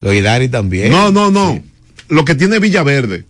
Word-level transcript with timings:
Los 0.00 0.14
Hidari 0.14 0.48
también. 0.48 0.92
No, 0.92 1.10
no, 1.10 1.30
no. 1.30 1.60
Lo 2.08 2.24
que 2.24 2.34
tiene 2.34 2.60
Villaverde. 2.60 3.24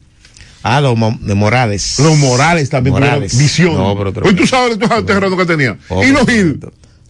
Ah, 0.62 0.80
los 0.80 0.98
de 1.21 1.34
Morales. 1.34 1.98
Los 1.98 2.18
Morales 2.18 2.68
también. 2.68 2.92
Morales. 2.92 3.38
Visión. 3.38 3.75
No, 3.75 3.96
pero 3.96 4.12
Hoy 4.26 4.34
tú 4.34 4.46
sabes 4.46 4.76
los 4.76 5.07
terrenos 5.07 5.39
que 5.39 5.46
tenía. 5.46 5.78
Oh, 5.89 6.04
y 6.04 6.12
los 6.12 6.26
Gil. 6.26 6.60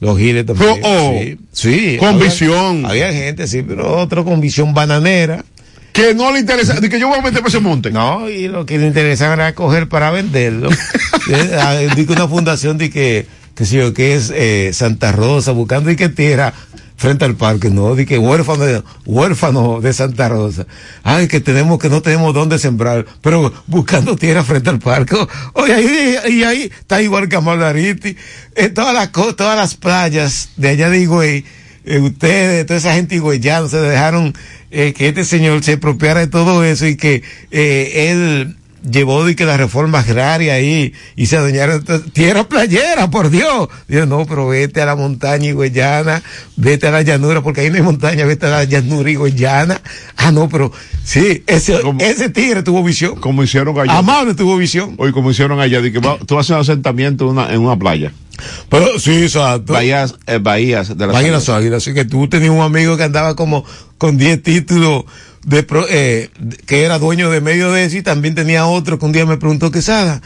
Los 0.00 0.16
Giles 0.16 0.46
también. 0.46 0.80
Oh, 0.84 1.12
sí. 1.20 1.38
sí. 1.52 1.96
Con 1.98 2.14
había, 2.14 2.24
visión. 2.26 2.86
Había 2.86 3.12
gente, 3.12 3.48
sí, 3.48 3.64
pero 3.66 3.96
otro 3.96 4.24
con 4.24 4.40
visión 4.40 4.74
bananera. 4.74 5.44
Que 5.92 6.14
no 6.14 6.32
le 6.32 6.38
interesa, 6.38 6.74
de 6.74 6.88
que 6.88 7.00
yo 7.00 7.08
voy 7.08 7.18
a 7.18 7.22
meter 7.22 7.40
por 7.40 7.48
ese 7.48 7.58
monte. 7.58 7.90
No, 7.90 8.30
y 8.30 8.46
lo 8.46 8.64
que 8.64 8.78
le 8.78 8.86
interesaba 8.86 9.34
era 9.34 9.54
coger 9.56 9.88
para 9.88 10.12
venderlo. 10.12 10.70
Dice 11.96 12.12
una 12.12 12.28
fundación 12.28 12.78
de 12.78 12.90
que, 12.90 13.26
que 13.56 13.64
sé 13.64 13.78
yo, 13.78 13.92
que 13.92 14.14
es 14.14 14.30
eh, 14.32 14.70
Santa 14.72 15.10
Rosa, 15.10 15.50
buscando 15.50 15.90
y 15.90 15.96
que 15.96 16.08
tierra 16.08 16.54
frente 16.98 17.24
al 17.24 17.36
parque, 17.36 17.70
no, 17.70 17.94
de 17.94 18.04
que 18.04 18.18
huérfano 18.18 18.64
de, 18.64 18.82
huérfano 19.06 19.80
de 19.80 19.92
Santa 19.92 20.28
Rosa. 20.28 20.66
Ay, 21.04 21.28
que 21.28 21.40
tenemos, 21.40 21.78
que 21.78 21.88
no 21.88 22.02
tenemos 22.02 22.34
dónde 22.34 22.58
sembrar, 22.58 23.06
pero 23.22 23.52
buscando 23.68 24.16
tierra 24.16 24.42
frente 24.42 24.68
al 24.68 24.80
parque. 24.80 25.16
Oye, 25.54 25.74
ahí, 25.74 26.16
y 26.28 26.42
ahí 26.42 26.62
está 26.64 27.00
igual 27.00 27.28
que 27.28 27.36
Amaldariti. 27.36 28.16
En 28.56 28.74
todas 28.74 28.92
las, 28.92 29.12
todas 29.12 29.56
las 29.56 29.76
playas 29.76 30.50
de 30.56 30.68
allá 30.70 30.90
de 30.90 31.00
Higüey, 31.00 31.44
eh, 31.84 32.00
ustedes, 32.00 32.66
toda 32.66 32.78
esa 32.78 32.94
gente 32.94 33.14
higüeyana, 33.14 33.68
se 33.68 33.78
dejaron 33.78 34.34
eh, 34.72 34.92
que 34.92 35.08
este 35.08 35.24
señor 35.24 35.62
se 35.62 35.74
apropiara 35.74 36.20
de 36.20 36.26
todo 36.26 36.64
eso 36.64 36.84
y 36.86 36.96
que 36.96 37.22
eh, 37.52 38.10
él 38.10 38.56
llevó 38.82 39.24
de 39.24 39.36
que 39.36 39.44
la 39.44 39.56
reforma 39.56 40.00
agraria 40.00 40.54
ahí 40.54 40.92
y 41.16 41.26
se 41.26 41.36
adueñaron 41.36 41.84
tierra 42.12 42.48
playera, 42.48 43.10
por 43.10 43.30
Dios. 43.30 43.68
Dijo, 43.86 44.06
no, 44.06 44.26
pero 44.26 44.48
vete 44.48 44.82
a 44.82 44.86
la 44.86 44.96
montaña 44.96 45.48
higüeyana, 45.48 46.22
vete 46.56 46.88
a 46.88 46.90
la 46.90 47.02
llanura, 47.02 47.42
porque 47.42 47.62
ahí 47.62 47.70
no 47.70 47.76
hay 47.76 47.82
montaña, 47.82 48.24
vete 48.24 48.46
a 48.46 48.50
la 48.50 48.64
llanura 48.64 49.10
higüeyana. 49.10 49.80
Ah, 50.16 50.32
no, 50.32 50.48
pero 50.48 50.72
sí, 51.04 51.42
ese, 51.46 51.80
como, 51.80 52.00
ese 52.00 52.28
tigre 52.30 52.62
tuvo 52.62 52.82
visión. 52.82 53.16
Como 53.16 53.42
hicieron 53.42 53.78
allá. 53.78 53.98
Amable 53.98 54.34
tuvo 54.34 54.56
visión. 54.56 54.94
Hoy, 54.98 55.12
como 55.12 55.30
hicieron 55.30 55.60
allá, 55.60 55.80
de 55.80 55.92
que 55.92 55.98
va, 55.98 56.18
tú 56.18 56.38
haces 56.38 56.50
un 56.50 56.58
asentamiento 56.58 57.24
en 57.24 57.30
una, 57.30 57.52
en 57.52 57.60
una 57.60 57.78
playa. 57.78 58.12
Pero 58.68 58.98
sí, 58.98 59.22
exacto. 59.22 59.72
Bahías, 59.72 60.14
eh, 60.26 60.38
bahías 60.38 60.96
de 60.96 61.06
las 61.06 61.14
Bahías 61.14 61.48
Águilas. 61.48 61.82
Así 61.82 61.94
que 61.94 62.04
tú 62.04 62.28
tenías 62.28 62.50
un 62.50 62.60
amigo 62.60 62.96
que 62.96 63.02
andaba 63.02 63.34
como 63.34 63.64
con 63.96 64.16
10 64.16 64.42
títulos 64.42 65.04
de 65.44 65.66
eh, 65.90 66.30
que 66.66 66.84
era 66.84 66.98
dueño 66.98 67.30
de 67.30 67.40
medio 67.40 67.72
de 67.72 67.84
eso 67.84 67.96
y 67.96 68.02
también 68.02 68.34
tenía 68.34 68.66
otro 68.66 68.98
que 68.98 69.04
un 69.04 69.12
día 69.12 69.26
me 69.26 69.36
preguntó 69.36 69.70
que 69.70 69.82
Sada, 69.82 70.20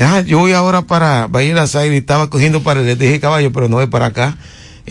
ah, 0.00 0.20
yo 0.20 0.38
voy 0.38 0.52
ahora 0.52 0.82
para 0.82 1.26
Bahía 1.28 1.54
de 1.54 1.86
y 1.86 1.96
estaba 1.96 2.30
cogiendo 2.30 2.62
para 2.62 2.80
el 2.80 2.98
dije 2.98 3.20
caballo, 3.20 3.52
pero 3.52 3.68
no 3.68 3.80
es 3.80 3.88
para 3.88 4.06
acá. 4.06 4.36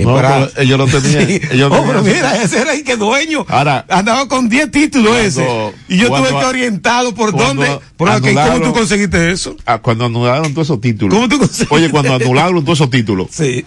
No, 0.04 0.16
para... 0.16 0.50
ellos 0.58 0.78
lo 0.78 0.88
tenían. 0.88 1.16
Sí. 1.26 1.42
Ellos 1.52 1.72
oh, 1.72 1.84
pero 1.88 2.04
mira, 2.04 2.42
ese 2.42 2.62
era 2.62 2.74
el 2.74 2.84
que 2.84 2.98
dueño. 2.98 3.46
Ahora, 3.48 3.86
andaba 3.90 4.28
con 4.28 4.50
10 4.50 4.70
títulos 4.70 5.12
cuando, 5.12 5.28
ese. 5.28 5.74
Y 5.88 5.98
yo 5.98 6.08
tuve 6.08 6.28
que 6.28 6.46
orientado 6.46 7.16
por 7.16 7.36
dónde. 7.36 7.80
Por 7.98 8.10
aquí, 8.10 8.34
¿Cómo 8.34 8.62
tú 8.62 8.74
conseguiste 8.74 9.32
eso? 9.32 9.56
Ah, 9.66 9.80
cuando 9.80 10.06
anularon 10.06 10.54
todos 10.54 10.68
esos 10.68 10.82
títulos. 10.82 11.16
¿Cómo 11.16 11.30
tú 11.30 11.40
conseguiste? 11.40 11.74
Oye, 11.74 11.90
cuando 11.90 12.14
anularon 12.14 12.64
todos 12.64 12.80
esos 12.80 12.90
títulos. 12.90 13.28
Sí. 13.32 13.64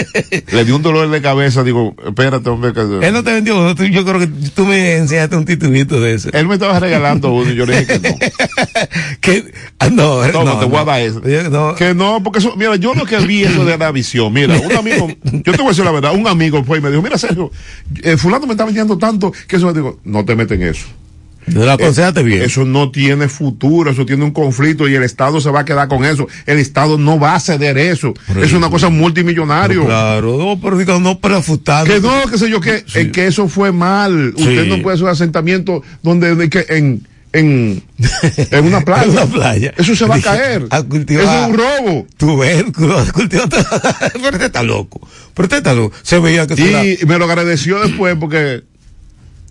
le 0.52 0.64
dio 0.64 0.76
un 0.76 0.82
dolor 0.82 1.08
de 1.08 1.22
cabeza. 1.22 1.64
Digo, 1.64 1.96
espérate, 2.06 2.48
hombre. 2.50 2.72
Que... 2.74 2.80
Él 2.80 3.12
no 3.12 3.24
te 3.24 3.32
vendió. 3.32 3.74
Yo 3.74 4.04
creo 4.04 4.18
que 4.18 4.26
tú 4.54 4.66
me 4.66 4.96
enseñaste 4.96 5.36
un 5.36 5.46
titulito 5.46 6.00
de 6.00 6.14
ese. 6.14 6.30
Él 6.34 6.46
me 6.46 6.54
estaba 6.54 6.78
regalando 6.78 7.32
uno 7.32 7.50
y 7.50 7.54
yo 7.54 7.64
le 7.64 7.80
dije 7.80 8.00
que 8.00 8.10
no. 8.10 8.16
que, 9.20 9.52
ah, 9.78 9.88
no, 9.88 10.26
no, 10.26 10.44
no, 10.44 10.58
te 10.58 10.66
voy 10.66 10.78
a 10.78 10.84
dar 10.84 11.00
eso. 11.00 11.22
No. 11.50 11.74
Que 11.74 11.94
no, 11.94 12.22
porque 12.22 12.40
eso, 12.40 12.54
mira, 12.56 12.76
yo 12.76 12.94
lo 12.94 13.06
que 13.06 13.18
vi 13.18 13.44
eso 13.44 13.64
de 13.64 13.78
la 13.78 13.90
visión. 13.92 14.32
Mira, 14.32 14.58
un 14.58 14.72
amigo, 14.72 15.08
yo 15.22 15.52
te 15.52 15.62
voy 15.62 15.69
a 15.70 15.72
decir 15.72 15.84
la 15.84 15.92
verdad, 15.92 16.14
un 16.14 16.26
amigo 16.26 16.62
fue 16.64 16.78
y 16.78 16.80
me 16.80 16.90
dijo, 16.90 17.02
mira 17.02 17.18
Sergio, 17.18 17.50
eh, 18.02 18.16
fulano 18.16 18.46
me 18.46 18.52
está 18.52 18.64
vendiendo 18.64 18.98
tanto 18.98 19.32
que 19.46 19.56
eso 19.56 19.66
me 19.66 19.72
digo, 19.72 20.00
no 20.04 20.24
te 20.24 20.36
meten 20.36 20.62
eso. 20.62 20.86
Eh, 21.46 22.22
bien. 22.22 22.42
Eso 22.42 22.64
no 22.64 22.90
tiene 22.90 23.28
futuro, 23.28 23.90
eso 23.90 24.06
tiene 24.06 24.24
un 24.24 24.30
conflicto 24.30 24.88
y 24.88 24.94
el 24.94 25.02
Estado 25.02 25.40
se 25.40 25.50
va 25.50 25.60
a 25.60 25.64
quedar 25.64 25.88
con 25.88 26.04
eso. 26.04 26.28
El 26.46 26.58
Estado 26.58 26.98
no 26.98 27.18
va 27.18 27.34
a 27.34 27.40
ceder 27.40 27.78
eso. 27.78 28.14
Pero 28.28 28.44
es 28.44 28.52
una 28.52 28.70
cosa 28.70 28.88
multimillonaria. 28.88 29.84
Claro, 29.84 30.36
no, 30.38 30.60
pero 30.60 30.78
digo, 30.78 31.00
no 31.00 31.18
para 31.18 31.42
futar. 31.42 31.86
Que 31.86 32.00
no, 32.00 32.26
que 32.30 32.38
sé 32.38 32.50
yo, 32.50 32.60
que, 32.60 32.84
sí. 32.86 33.00
eh, 33.00 33.10
que 33.10 33.26
eso 33.26 33.48
fue 33.48 33.72
mal. 33.72 34.34
Sí. 34.36 34.42
Usted 34.42 34.66
no 34.66 34.82
puede 34.82 34.94
hacer 34.94 35.04
un 35.04 35.10
asentamiento 35.10 35.82
donde 36.02 36.48
que 36.50 36.66
en, 36.68 37.06
en, 37.32 37.82
en 38.36 38.64
una 38.64 38.80
playa. 38.84 39.04
en 39.04 39.10
una 39.10 39.26
playa. 39.26 39.74
Eso 39.76 39.94
se 39.94 40.06
va 40.06 40.16
a 40.16 40.20
caer. 40.20 40.66
A 40.70 40.82
cultivar, 40.82 41.24
Eso 41.24 41.42
es 41.42 41.48
un 41.48 41.56
robo. 42.18 42.38
Ves, 42.38 42.64
cultivar 43.12 43.48
Pero 44.12 44.30
usted 44.30 44.42
está 44.42 44.62
loco. 44.62 45.00
Pero 45.34 45.44
usted 45.44 45.58
está 45.58 45.74
loco. 45.74 45.96
Se 46.02 46.18
veía 46.18 46.46
que 46.46 46.98
Y 47.00 47.06
me 47.06 47.18
lo 47.18 47.24
agradeció 47.26 47.80
después 47.80 48.16
porque. 48.18 48.62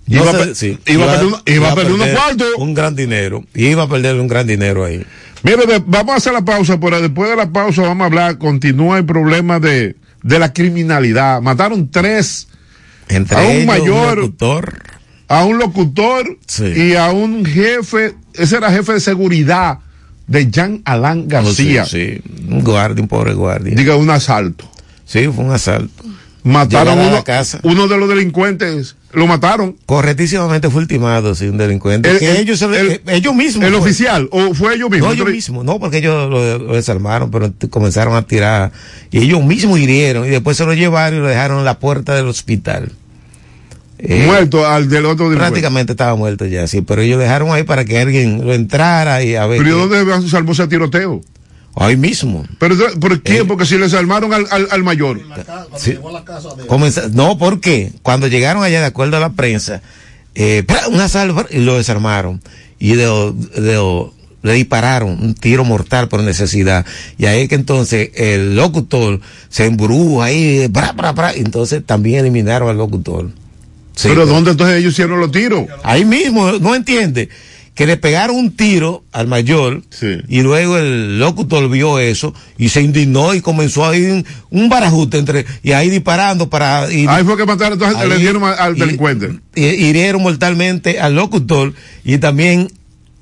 No 0.08 0.24
iba, 0.24 0.32
sé, 0.46 0.56
sí. 0.56 0.80
iba, 0.88 1.04
iba, 1.04 1.14
a 1.14 1.20
perder, 1.20 1.56
iba, 1.56 1.72
a 1.72 1.76
perder 1.76 1.94
unos 1.94 2.10
cuartos. 2.10 2.48
Un 2.58 2.74
gran 2.74 2.96
dinero. 2.96 3.46
Iba 3.54 3.84
a 3.84 3.90
perder 3.90 4.16
un 4.20 4.28
gran 4.28 4.48
dinero 4.48 4.84
ahí. 4.84 5.06
Mire, 5.44 5.60
vamos 5.86 6.14
a 6.14 6.18
hacer 6.18 6.34
la 6.34 6.44
pausa, 6.44 6.80
pero 6.80 7.00
después 7.00 7.30
de 7.30 7.36
la 7.36 7.52
pausa 7.52 7.84
vamos 7.84 8.02
a 8.02 8.06
hablar. 8.08 8.40
Continúa 8.40 8.98
el 8.98 9.06
problema 9.06 9.60
de, 9.60 9.96
de 10.24 10.40
la 10.40 10.52
criminalidad. 10.52 11.42
Mataron 11.42 11.92
tres. 11.92 12.48
Entre 13.08 13.38
a 13.38 13.42
un 13.42 13.52
ellos, 13.52 13.66
mayor. 13.66 14.20
Un. 14.20 14.36
A 15.30 15.46
un 15.46 15.58
locutor 15.60 16.38
Sí. 16.48 16.66
y 16.66 16.96
a 16.96 17.12
un 17.12 17.46
jefe. 17.46 18.16
Ese 18.34 18.58
era 18.58 18.72
jefe 18.72 18.94
de 18.94 19.00
seguridad 19.00 19.80
de 20.28 20.50
Jean 20.52 20.82
Alain 20.86 21.28
García. 21.28 21.84
Oh, 21.84 21.86
Sí, 21.86 22.20
sí. 22.22 22.22
Un 22.50 22.64
guardia, 22.64 23.02
un 23.02 23.08
pobre 23.08 23.34
guardia. 23.34 23.74
Diga, 23.76 23.96
un 23.96 24.10
asalto. 24.10 24.70
Sí, 25.06 25.28
fue 25.34 25.46
un 25.46 25.52
asalto. 25.52 26.04
Mataron 26.44 26.98
a 27.00 27.02
uno, 27.04 27.12
la 27.12 27.24
casa. 27.24 27.60
uno 27.64 27.88
de 27.88 27.98
los 27.98 28.08
delincuentes. 28.10 28.96
Lo 29.12 29.28
mataron. 29.28 29.76
Correctísimamente 29.86 30.70
fue 30.70 30.82
ultimado, 30.82 31.36
sí, 31.36 31.48
un 31.48 31.58
delincuente. 31.58 32.10
El- 32.12 32.20
que 32.20 32.32
el- 32.32 32.38
ellos, 32.38 32.62
el- 32.62 32.74
eh, 32.92 33.02
ellos 33.08 33.36
mismos. 33.36 33.66
¿El 33.66 33.72
fue. 33.74 33.82
oficial 33.82 34.30
o 34.32 34.54
fue 34.54 34.76
ellos 34.76 34.90
mismos? 34.90 35.10
No, 35.10 35.14
ellos 35.16 35.32
mismos, 35.32 35.66
no, 35.66 35.80
porque 35.80 35.98
ellos 35.98 36.30
lo, 36.30 36.58
lo 36.60 36.76
desarmaron, 36.76 37.30
pero 37.30 37.52
comenzaron 37.70 38.16
a 38.16 38.22
tirar. 38.22 38.72
Y 39.12 39.20
ellos 39.20 39.44
mismos 39.44 39.80
hirieron 39.80 40.26
y 40.26 40.30
después 40.30 40.58
se 40.58 40.66
lo 40.66 40.74
llevaron 40.74 41.20
y 41.20 41.22
lo 41.22 41.28
dejaron 41.28 41.60
en 41.60 41.66
la 41.66 41.80
puerta 41.80 42.16
del 42.16 42.28
hospital. 42.28 42.92
Eh, 44.02 44.24
Muerto 44.26 44.66
al 44.66 44.88
del 44.90 45.06
otro. 45.06 45.30
Prácticamente 45.34 45.92
estaba 45.92 46.16
muerto 46.16 46.46
ya, 46.46 46.66
sí, 46.68 46.82
pero 46.82 47.02
ellos 47.02 47.20
dejaron 47.20 47.52
ahí 47.52 47.64
para 47.64 47.84
que 47.84 48.00
alguien 48.00 48.46
lo 48.46 48.54
entrara 48.54 49.22
y 49.24 49.36
a 49.36 49.46
ver. 49.46 49.58
Pero 49.62 49.70
¿y 49.86 49.90
qué- 49.90 49.98
dónde 50.06 50.22
se 50.22 50.30
salvó 50.30 50.54
ese 50.54 50.68
tiroteo? 50.68 51.22
Ahí 51.76 51.98
mismo. 51.98 52.46
¿Pero 52.60 52.76
por 53.00 53.22
quién? 53.22 53.42
Eh. 53.42 53.46
Porque 53.46 53.66
si 53.66 53.78
les 53.78 53.94
armaron 53.94 54.34
al, 54.34 54.46
al, 54.52 54.68
al 54.72 54.84
mayor. 54.84 55.20
Sí. 55.78 55.98
Comenza- 56.68 57.10
no, 57.12 57.38
¿por 57.38 57.60
qué? 57.60 57.92
Cuando 58.02 58.28
llegaron 58.28 58.64
allá, 58.64 58.80
de 58.80 58.86
acuerdo 58.88 59.18
a 59.18 59.20
la 59.20 59.32
prensa, 59.34 59.82
eh, 60.34 60.64
¡pra! 60.66 60.88
un 60.88 61.00
asalto 61.00 61.46
y 61.52 61.60
lo 61.60 61.76
desarmaron. 61.78 62.42
Y 62.80 62.94
de, 62.96 63.06
de- 63.58 64.06
le 64.42 64.54
dispararon 64.54 65.22
un 65.22 65.36
tiro 65.36 65.66
mortal 65.66 66.08
por 66.08 66.24
necesidad. 66.24 66.86
Y 67.18 67.26
ahí 67.26 67.42
es 67.44 67.50
que 67.50 67.56
entonces 67.56 68.12
el 68.16 68.56
locutor 68.56 69.20
se 69.50 69.66
embruja 69.66 70.26
ahí, 70.26 70.70
¡pra, 70.72 70.94
pra, 70.94 71.14
pra! 71.14 71.36
y 71.36 71.40
entonces 71.40 71.84
también 71.86 72.20
eliminaron 72.20 72.70
al 72.70 72.78
locutor. 72.78 73.30
Sí, 74.02 74.08
pero 74.10 74.26
¿dónde 74.26 74.52
entonces 74.52 74.78
ellos 74.78 74.94
hicieron 74.94 75.20
los 75.20 75.32
tiros? 75.32 75.66
Ahí 75.84 76.06
mismo, 76.06 76.52
no 76.54 76.74
entiende. 76.76 77.30
Que 77.76 77.86
le 77.86 77.96
pegaron 77.96 78.36
un 78.36 78.52
tiro 78.58 79.04
al 79.14 79.28
mayor 79.28 79.84
Sí. 79.90 80.18
y 80.28 80.42
luego 80.42 80.78
el 80.78 81.18
locutor 81.18 81.70
vio 81.70 81.98
eso 82.00 82.34
y 82.58 82.68
se 82.70 82.82
indignó 82.82 83.34
y 83.34 83.40
comenzó 83.40 83.86
a 83.86 83.96
ir 83.96 84.12
un, 84.12 84.26
un 84.50 84.68
barajuste 84.68 85.18
entre 85.18 85.46
y 85.64 85.72
ahí 85.72 85.90
disparando 85.90 86.50
para 86.50 86.92
y, 86.92 87.08
Ahí 87.08 87.24
fue 87.24 87.38
que 87.38 87.46
mataron, 87.46 87.74
entonces 87.74 87.98
ahí- 87.98 88.10
le 88.10 88.18
dieron 88.18 88.44
al, 88.44 88.60
al 88.60 88.76
y- 88.76 88.80
delincuente. 88.82 89.30
y- 89.56 89.64
hirieron 89.66 90.22
mortalmente 90.22 91.00
al 91.00 91.16
locutor 91.16 91.74
y 92.04 92.18
también 92.18 92.68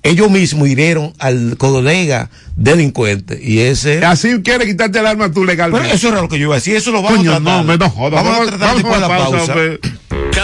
ellos 0.01 0.31
mismos 0.31 0.67
hirieron 0.69 1.13
al 1.19 1.55
colega 1.57 2.31
delincuente 2.55 3.39
y 3.39 3.59
ese 3.59 4.03
Así 4.05 4.41
quiere 4.41 4.65
quitarte 4.65 4.97
el 4.97 5.05
arma 5.05 5.27
tú 5.27 5.41
pero 5.41 5.45
legalmente. 5.45 5.93
eso 5.93 6.07
era 6.07 6.21
lo 6.21 6.29
que 6.29 6.39
yo 6.39 6.45
iba 6.45 6.55
a 6.55 6.57
decir 6.57 6.75
eso 6.75 6.91
lo 6.91 7.03
vamos 7.03 7.19
Coño, 7.19 7.31
a 7.33 7.35
tratar 7.35 7.57
no, 7.57 7.63
me 7.63 7.77
no 7.77 7.89
jodas. 7.91 8.23
vamos, 8.23 8.31
Vamos, 8.31 8.47
a 8.47 8.57
tratar 8.57 8.67
vamos 8.69 8.81
después 8.83 8.97
a 8.97 9.07
la 9.07 9.17
pausa. 9.17 9.53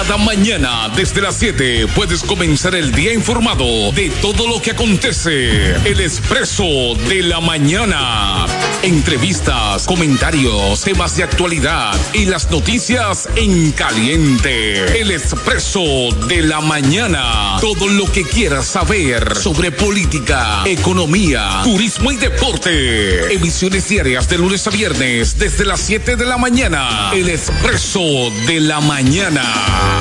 Cada 0.06 0.18
mañana 0.18 0.90
desde 0.94 1.22
las 1.22 1.38
7 1.38 1.88
puedes 1.96 2.24
comenzar 2.24 2.76
el 2.76 2.92
día 2.92 3.14
informado 3.14 3.94
de 3.94 4.10
todo 4.22 4.50
lo 4.50 4.62
que 4.62 4.72
acontece. 4.72 5.76
El 5.86 6.02
expreso 6.02 6.66
de 7.08 7.24
la 7.24 7.40
mañana. 7.40 8.46
Entrevistas, 8.82 9.86
comentarios, 9.86 10.82
temas 10.82 11.16
de 11.16 11.24
actualidad 11.24 11.96
y 12.12 12.26
las 12.26 12.52
noticias 12.52 13.30
en 13.38 13.72
caliente. 13.72 15.00
El 15.00 15.10
expreso 15.10 15.82
de 16.28 16.42
la 16.42 16.60
mañana. 16.60 17.56
Todo 17.62 17.88
lo 17.88 18.12
que 18.12 18.26
quieras 18.26 18.66
saber 18.66 19.38
sobre 19.38 19.72
política, 19.72 20.64
economía, 20.66 21.62
turismo 21.64 22.12
y 22.12 22.18
deporte. 22.18 23.34
Emisiones 23.34 23.88
diarias 23.88 24.28
de 24.28 24.38
lunes 24.38 24.68
a 24.68 24.70
viernes 24.70 25.40
desde 25.40 25.64
las 25.64 25.80
7 25.80 26.18
de 26.18 26.26
la 26.26 26.38
mañana. 26.38 27.12
El 27.14 27.30
expreso 27.30 28.02
de 28.48 28.60
la 28.60 28.82
mañana. 28.82 29.93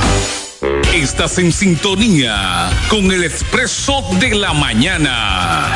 Estás 0.95 1.39
en 1.39 1.51
sintonía 1.53 2.71
con 2.89 3.11
el 3.11 3.25
expreso 3.25 4.03
de 4.21 4.35
la 4.35 4.53
mañana. 4.53 5.67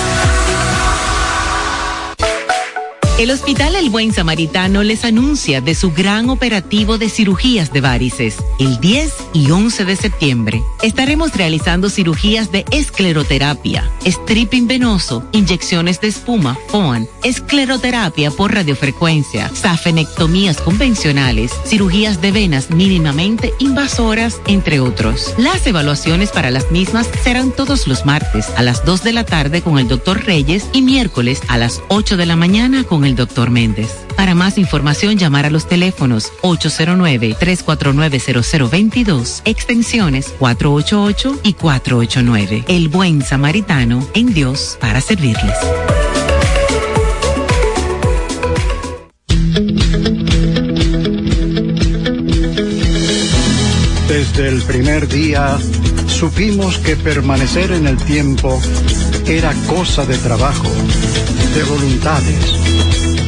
El 3.19 3.31
Hospital 3.31 3.75
El 3.75 3.89
Buen 3.89 4.13
Samaritano 4.13 4.81
les 4.81 5.03
anuncia 5.03 5.59
de 5.59 5.75
su 5.75 5.91
gran 5.91 6.29
operativo 6.29 6.97
de 6.97 7.09
cirugías 7.09 7.73
de 7.73 7.81
varices. 7.81 8.37
El 8.59 8.79
10 8.79 9.13
y 9.33 9.51
11 9.51 9.83
de 9.83 9.97
septiembre 9.97 10.63
estaremos 10.83 11.35
realizando 11.35 11.89
cirugías 11.89 12.53
de 12.53 12.63
escleroterapia, 12.71 13.91
stripping 14.05 14.67
venoso, 14.67 15.27
inyecciones 15.33 15.99
de 15.99 16.07
espuma, 16.07 16.57
FOAN, 16.69 17.09
escleroterapia 17.25 18.31
por 18.31 18.53
radiofrecuencia, 18.53 19.51
safenectomías 19.53 20.61
convencionales, 20.61 21.51
cirugías 21.65 22.21
de 22.21 22.31
venas 22.31 22.69
mínimamente 22.69 23.53
invasoras, 23.59 24.39
entre 24.47 24.79
otros. 24.79 25.33
Las 25.37 25.67
evaluaciones 25.67 26.31
para 26.31 26.51
las 26.51 26.71
mismas 26.71 27.09
serán 27.21 27.51
todos 27.51 27.85
los 27.85 28.05
martes 28.05 28.47
a 28.55 28.63
las 28.63 28.85
2 28.85 29.03
de 29.03 29.11
la 29.11 29.25
tarde 29.25 29.61
con 29.61 29.77
el 29.77 29.89
doctor 29.89 30.23
Reyes 30.23 30.67
y 30.71 30.81
miércoles 30.81 31.41
a 31.49 31.57
las 31.57 31.81
8 31.89 32.15
de 32.15 32.25
la 32.25 32.37
mañana 32.37 32.85
con 32.85 33.03
el 33.03 33.08
el 33.09 33.15
doctor 33.15 33.49
Méndez. 33.49 34.05
Para 34.15 34.35
más 34.35 34.57
información, 34.57 35.17
llamar 35.17 35.45
a 35.45 35.49
los 35.49 35.67
teléfonos 35.67 36.31
809-349-0022, 36.43 39.41
extensiones 39.45 40.33
488 40.39 41.39
y 41.43 41.53
489. 41.53 42.63
El 42.67 42.89
buen 42.89 43.21
samaritano 43.21 44.05
en 44.13 44.33
Dios 44.33 44.77
para 44.79 45.01
servirles. 45.01 45.53
Desde 54.07 54.49
el 54.49 54.61
primer 54.63 55.07
día 55.07 55.57
supimos 56.07 56.79
que 56.79 56.95
permanecer 56.95 57.71
en 57.71 57.85
el 57.87 57.97
tiempo 57.97 58.59
era 59.25 59.53
cosa 59.67 60.05
de 60.05 60.17
trabajo, 60.17 60.67
de 61.55 61.63
voluntades 61.63 62.68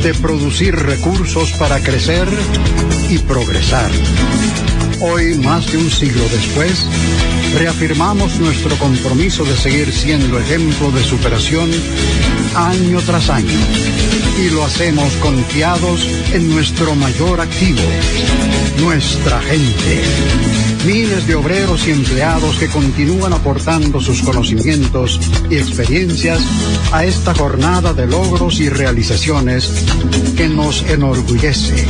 de 0.03 0.13
producir 0.15 0.75
recursos 0.75 1.51
para 1.53 1.79
crecer 1.79 2.27
y 3.09 3.19
progresar. 3.19 3.91
Hoy, 4.99 5.35
más 5.35 5.71
de 5.71 5.77
un 5.77 5.91
siglo 5.91 6.23
después, 6.29 6.87
reafirmamos 7.57 8.39
nuestro 8.39 8.75
compromiso 8.77 9.43
de 9.43 9.55
seguir 9.55 9.91
siendo 9.91 10.39
ejemplo 10.39 10.91
de 10.91 11.03
superación 11.03 11.69
año 12.55 12.99
tras 13.01 13.29
año. 13.29 13.59
Y 14.39 14.49
lo 14.49 14.63
hacemos 14.63 15.13
confiados 15.17 16.07
en 16.33 16.49
nuestro 16.49 16.95
mayor 16.95 17.39
activo, 17.39 17.81
nuestra 18.79 19.39
gente 19.41 20.70
miles 20.85 21.27
de 21.27 21.35
obreros 21.35 21.87
y 21.87 21.91
empleados 21.91 22.57
que 22.57 22.67
continúan 22.67 23.33
aportando 23.33 23.99
sus 23.99 24.21
conocimientos 24.21 25.19
y 25.49 25.57
experiencias 25.57 26.41
a 26.91 27.05
esta 27.05 27.33
jornada 27.35 27.93
de 27.93 28.07
logros 28.07 28.59
y 28.59 28.69
realizaciones 28.69 29.71
que 30.35 30.47
nos 30.47 30.83
enorgullece. 30.83 31.85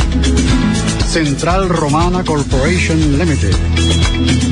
Central 1.07 1.69
Romana 1.69 2.23
Corporation 2.23 3.17
Limited. 3.17 3.55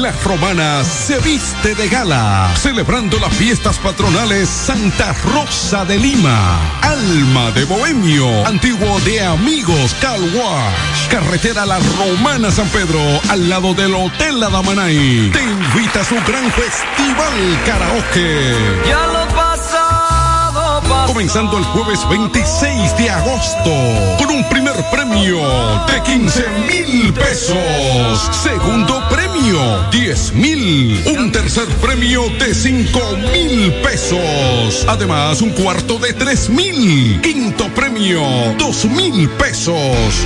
La 0.00 0.10
romana 0.24 0.82
se 0.82 1.18
viste 1.20 1.74
de 1.76 1.88
gala, 1.88 2.52
celebrando 2.56 3.16
las 3.20 3.32
fiestas 3.32 3.78
patronales 3.78 4.48
Santa 4.48 5.14
Rosa 5.32 5.84
de 5.84 5.98
Lima, 5.98 6.58
Alma 6.82 7.52
de 7.52 7.64
Bohemio, 7.64 8.44
antiguo 8.44 8.98
de 9.00 9.24
Amigos 9.24 9.94
Calwash, 10.00 11.08
carretera 11.08 11.64
La 11.64 11.78
Romana 11.78 12.50
San 12.50 12.66
Pedro, 12.70 12.98
al 13.28 13.48
lado 13.48 13.72
del 13.72 13.94
Hotel 13.94 14.42
Adamanay. 14.42 15.30
Te 15.30 15.42
invita 15.42 16.00
a 16.00 16.04
su 16.04 16.16
gran 16.16 16.50
festival 16.50 17.62
karaoke. 17.64 18.56
Ya 18.88 19.06
lo 19.06 19.28
pasado, 19.28 20.80
pasado. 20.80 21.06
Comenzando 21.06 21.56
el 21.58 21.64
jueves 21.66 22.00
26 22.08 22.96
de 22.96 23.10
agosto, 23.10 23.70
con 24.18 24.34
un 24.34 24.48
primer 24.48 24.74
premio 24.90 25.40
de 25.86 26.02
15 26.02 26.44
mil 26.66 27.12
pesos. 27.12 28.30
Segundo 28.42 29.00
premio 29.08 29.23
10 29.44 30.32
mil. 30.32 31.02
Un 31.18 31.30
tercer 31.30 31.66
premio 31.82 32.22
de 32.38 32.54
5 32.54 32.98
mil 33.30 33.74
pesos. 33.82 34.86
Además, 34.88 35.42
un 35.42 35.50
cuarto 35.50 35.98
de 35.98 36.14
3 36.14 36.48
mil. 36.48 37.20
Quinto 37.20 37.68
premio, 37.74 38.22
2 38.58 38.84
mil 38.86 39.28
pesos. 39.30 39.76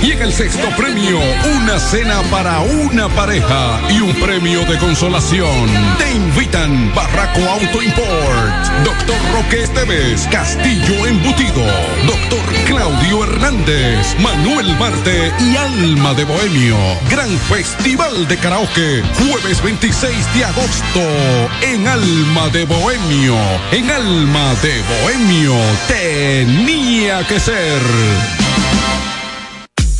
Y 0.01 0.11
en 0.13 0.21
el 0.21 0.31
sexto 0.31 0.69
premio, 0.77 1.19
una 1.57 1.79
cena 1.79 2.21
para 2.31 2.61
una 2.61 3.09
pareja 3.09 3.81
y 3.89 3.99
un 3.99 4.13
premio 4.21 4.63
de 4.63 4.77
consolación. 4.77 5.67
Te 5.97 6.13
invitan 6.13 6.95
Barraco 6.95 7.41
Auto 7.41 7.83
Import, 7.83 8.85
Doctor 8.85 9.17
Roque 9.33 9.63
Esteves, 9.63 10.29
Castillo 10.31 11.05
Embutido, 11.05 11.65
Doctor 12.07 12.39
Claudio 12.65 13.25
Hernández, 13.25 14.15
Manuel 14.21 14.77
Marte 14.77 15.33
y 15.41 15.57
Alma 15.57 16.13
de 16.13 16.23
Bohemio. 16.23 16.77
Gran 17.09 17.29
Festival 17.49 18.25
de 18.29 18.37
Karaoke 18.37 19.08
jueves 19.15 19.61
26 19.61 20.33
de 20.33 20.45
agosto 20.45 21.01
en 21.61 21.87
Alma 21.87 22.49
de 22.49 22.65
Bohemio. 22.65 23.35
En 23.71 23.89
Alma 23.89 24.55
de 24.61 24.81
Bohemio 24.81 25.55
tenía 25.87 27.25
que 27.27 27.39
ser. 27.39 28.48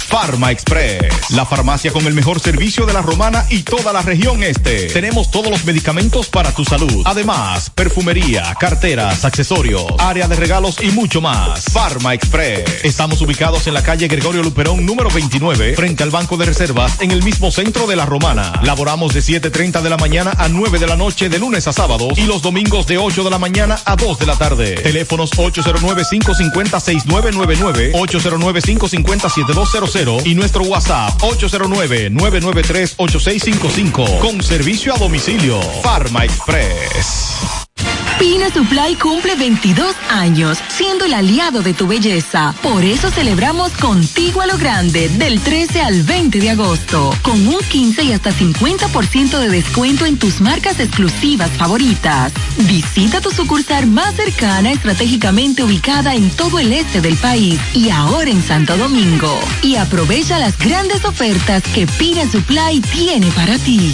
Farma 0.10 0.52
Express, 0.52 1.30
la 1.30 1.46
farmacia 1.46 1.92
con 1.92 2.08
el 2.08 2.16
mejor 2.16 2.40
servicio 2.40 2.88
de 2.88 2.94
la 2.94 3.04
romana 3.04 3.46
y 3.52 3.62
toda 3.62 3.94
la 3.94 4.02
región 4.02 4.42
este. 4.42 4.88
Tenemos 4.88 5.30
todos 5.30 5.52
los 5.52 5.66
medicamentos 5.66 6.30
para 6.30 6.52
tu 6.52 6.66
salud. 6.66 7.04
Además, 7.06 7.70
perfumería, 7.70 8.56
carteras, 8.60 9.24
accesorios, 9.24 9.86
área 10.00 10.28
de 10.28 10.36
regalos 10.36 10.78
y 10.82 10.90
mucho 10.90 11.22
más. 11.22 11.66
Farma 11.72 12.16
Express. 12.16 12.84
Estamos 12.84 13.22
ubicados 13.22 13.68
en 13.68 13.76
la 13.76 13.84
calle 13.84 14.08
Gregorio 14.08 14.42
Luperón 14.42 14.84
número 14.84 15.12
29, 15.12 15.76
frente 15.76 16.02
al 16.02 16.10
Banco 16.10 16.38
de 16.38 16.48
Reservas, 16.48 17.00
en 17.02 17.12
el 17.12 17.22
mismo 17.22 17.52
centro 17.52 17.86
de 17.86 17.96
la 17.96 18.08
romana. 18.08 18.62
Laboramos 18.64 19.14
de 19.14 19.20
7.30 19.20 19.84
de 19.84 19.92
la 19.92 19.98
mañana 19.98 20.34
a 20.40 20.50
9 20.50 20.80
de 20.80 20.88
la 20.88 20.96
noche 20.96 21.30
de 21.30 21.38
lunes 21.38 21.68
a 21.68 21.74
sábados 21.74 22.18
y 22.18 22.24
los 22.24 22.42
domingos 22.42 22.88
de 22.88 22.98
8 22.98 23.26
de 23.26 23.30
la 23.30 23.38
mañana 23.38 23.78
a 23.86 23.96
2 23.96 24.18
de 24.18 24.26
la 24.26 24.36
tarde. 24.36 24.74
Teléfonos 24.74 25.30
809-550-6999, 25.34 27.92
809-550-7200 27.94 30.00
y 30.26 30.36
nuestro 30.36 30.64
WhatsApp 30.64 31.22
809-993-8655 31.22 34.20
con 34.20 34.42
servicio 34.42 34.94
a 34.94 34.98
domicilio. 34.98 35.62
Farma 35.82 36.26
Express. 36.26 37.69
Pina 38.20 38.50
Supply 38.50 38.96
cumple 38.96 39.36
22 39.36 39.96
años, 40.10 40.58
siendo 40.68 41.06
el 41.06 41.14
aliado 41.14 41.62
de 41.62 41.74
tu 41.74 41.88
belleza. 41.88 42.54
Por 42.62 42.84
eso 42.84 43.10
celebramos 43.10 43.72
contigo 43.72 44.42
a 44.42 44.46
lo 44.46 44.58
grande, 44.58 45.08
del 45.08 45.40
13 45.40 45.82
al 45.82 46.04
20 46.04 46.40
de 46.40 46.50
agosto, 46.50 47.16
con 47.22 47.48
un 47.48 47.60
15 47.60 48.04
y 48.04 48.12
hasta 48.12 48.32
50% 48.34 49.40
de 49.40 49.48
descuento 49.48 50.06
en 50.06 50.18
tus 50.18 50.42
marcas 50.42 50.82
exclusivas 50.82 51.50
favoritas. 51.52 52.34
Visita 52.58 53.22
tu 53.22 53.32
sucursal 53.32 53.88
más 53.88 54.16
cercana, 54.16 54.74
estratégicamente 54.74 55.64
ubicada 55.64 56.14
en 56.14 56.30
todo 56.32 56.60
el 56.60 56.74
este 56.74 57.00
del 57.00 57.16
país 57.16 57.58
y 57.74 57.90
ahora 57.90 58.30
en 58.30 58.44
Santo 58.44 58.76
Domingo. 58.76 59.40
Y 59.62 59.78
aprovecha 59.78 60.40
las 60.40 60.58
grandes 60.58 61.06
ofertas 61.06 61.64
que 61.74 61.88
Pina 61.88 62.30
Supply 62.30 62.82
tiene 62.82 63.28
para 63.32 63.58
ti. 63.58 63.94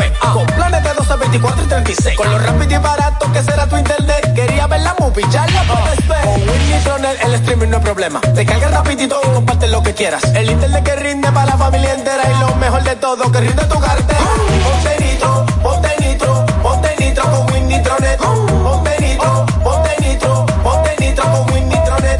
24 1.31 1.63
y 1.63 1.67
36. 1.67 2.17
Con 2.17 2.29
lo 2.29 2.37
rápido 2.39 2.75
y 2.75 2.83
barato 2.83 3.31
que 3.31 3.41
será 3.41 3.65
tu 3.65 3.77
internet. 3.77 4.33
Quería 4.35 4.67
ver 4.67 4.81
la 4.81 4.93
movie, 4.99 5.23
ya 5.31 5.47
la 5.47 5.63
puedes 5.63 6.05
ver. 6.05 6.23
Con 6.25 6.41
Win 6.41 6.71
Nitronet 6.71 7.23
el 7.23 7.33
streaming 7.35 7.69
no 7.69 7.77
es 7.77 7.83
problema. 7.83 8.19
Te 8.19 8.45
carga 8.45 8.67
rapidito 8.67 9.17
y 9.23 9.33
comparte 9.33 9.67
lo 9.69 9.81
que 9.81 9.93
quieras. 9.93 10.23
El 10.35 10.51
internet 10.51 10.83
que 10.83 10.95
rinde 10.97 11.31
para 11.31 11.45
la 11.45 11.57
familia 11.57 11.93
entera. 11.93 12.23
Y 12.29 12.39
lo 12.39 12.53
mejor 12.55 12.83
de 12.83 12.95
todo, 12.97 13.31
que 13.31 13.39
rinde 13.39 13.63
tu 13.63 13.79
cartera. 13.79 14.19
Ponte 14.63 15.05
nitro, 15.05 15.45
ponte 15.63 15.89
nitro, 16.01 16.45
ponte 16.61 16.95
nitro 16.99 17.23
con 17.23 17.53
Win 17.53 17.67
Nitronet. 17.69 18.17
Ponte 18.19 18.99
nitro, 18.99 19.45
ponte 19.63 19.89
nitro, 20.01 20.45
ponte 20.63 20.95
nitro 20.99 21.23
con 21.31 21.53
Win 21.53 21.69
Nitronet. 21.69 22.19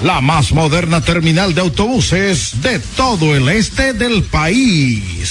La 0.00 0.22
más 0.22 0.50
moderna 0.52 1.02
terminal 1.02 1.54
de 1.54 1.60
autobuses 1.60 2.62
de 2.62 2.78
todo 2.78 3.36
el 3.36 3.50
este 3.50 3.92
del 3.92 4.22
país. 4.22 5.28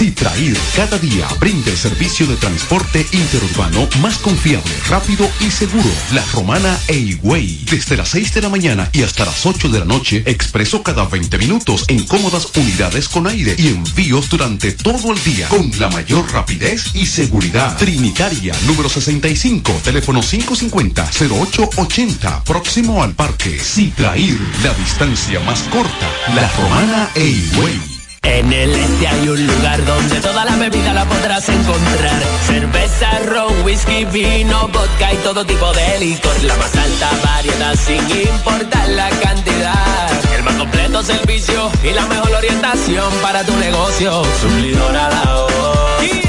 Citrair 0.00 0.56
cada 0.74 0.98
día 0.98 1.28
brinda 1.38 1.70
el 1.70 1.76
servicio 1.76 2.26
de 2.26 2.34
transporte 2.36 3.06
interurbano 3.12 3.86
más 4.00 4.16
confiable, 4.16 4.72
rápido 4.88 5.30
y 5.40 5.50
seguro. 5.50 5.90
La 6.14 6.24
Romana 6.32 6.78
e 6.88 6.96
Higüey. 6.96 7.66
Desde 7.70 7.98
las 7.98 8.08
6 8.08 8.32
de 8.32 8.40
la 8.40 8.48
mañana 8.48 8.88
y 8.94 9.02
hasta 9.02 9.26
las 9.26 9.44
8 9.44 9.68
de 9.68 9.80
la 9.80 9.84
noche, 9.84 10.22
expreso 10.24 10.82
cada 10.82 11.04
20 11.04 11.36
minutos 11.36 11.84
en 11.88 12.06
cómodas 12.06 12.48
unidades 12.56 13.10
con 13.10 13.26
aire 13.26 13.56
y 13.58 13.68
envíos 13.68 14.30
durante 14.30 14.72
todo 14.72 15.12
el 15.12 15.22
día 15.22 15.48
con 15.48 15.70
la 15.78 15.90
mayor 15.90 16.32
rapidez 16.32 16.94
y 16.94 17.04
seguridad. 17.04 17.76
Trinitaria, 17.76 18.56
número 18.66 18.88
65, 18.88 19.82
teléfono 19.84 20.22
550-0880, 20.22 22.42
próximo 22.44 23.02
al 23.02 23.12
parque. 23.12 23.58
Citrair, 23.58 24.40
la 24.64 24.72
distancia 24.72 25.40
más 25.40 25.60
corta. 25.64 26.08
La 26.34 26.50
Romana 26.52 27.10
e 27.14 27.26
Higüey. 27.26 27.99
En 28.22 28.52
el 28.52 28.74
este 28.74 29.08
hay 29.08 29.28
un 29.28 29.46
lugar 29.46 29.84
donde 29.84 30.20
toda 30.20 30.44
la 30.44 30.56
bebida 30.56 30.92
la 30.92 31.04
podrás 31.06 31.48
encontrar. 31.48 32.22
Cerveza, 32.46 33.18
ron, 33.26 33.64
whisky, 33.64 34.04
vino, 34.04 34.68
vodka 34.68 35.12
y 35.12 35.16
todo 35.18 35.44
tipo 35.44 35.72
de 35.72 35.98
licor. 36.00 36.42
La 36.42 36.56
más 36.56 36.74
alta 36.76 37.10
variedad 37.24 37.74
sin 37.76 38.02
importar 38.10 38.88
la 38.90 39.08
cantidad. 39.10 40.34
El 40.36 40.42
más 40.42 40.54
completo 40.56 41.02
servicio 41.02 41.70
y 41.82 41.92
la 41.92 42.06
mejor 42.06 42.32
orientación 42.34 43.12
para 43.22 43.42
tu 43.44 43.56
negocio. 43.56 44.22
Suplidora 44.40 45.08
la 45.08 45.46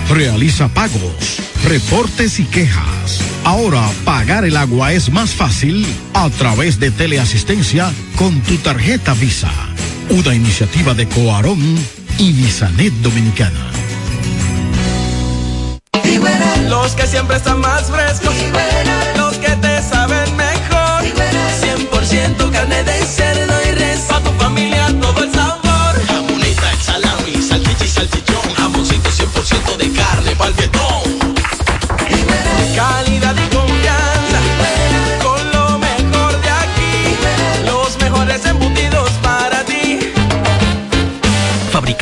Realiza 0.09 0.67
pagos, 0.67 1.37
reportes 1.63 2.39
y 2.39 2.45
quejas. 2.45 3.21
Ahora 3.43 3.87
pagar 4.03 4.45
el 4.45 4.57
agua 4.57 4.93
es 4.93 5.11
más 5.11 5.29
fácil 5.31 5.85
a 6.13 6.29
través 6.29 6.79
de 6.79 6.91
teleasistencia 6.91 7.91
con 8.15 8.39
tu 8.41 8.57
tarjeta 8.57 9.13
Visa. 9.13 9.51
Una 10.09 10.33
iniciativa 10.35 10.93
de 10.93 11.07
Coarón 11.07 11.61
y 12.17 12.33
Visanet 12.33 12.93
Dominicana. 12.95 13.71
Los 16.69 16.91
que 16.93 17.07
siempre 17.07 17.37
están 17.37 17.61
más 17.61 17.89
frescos. 17.89 18.33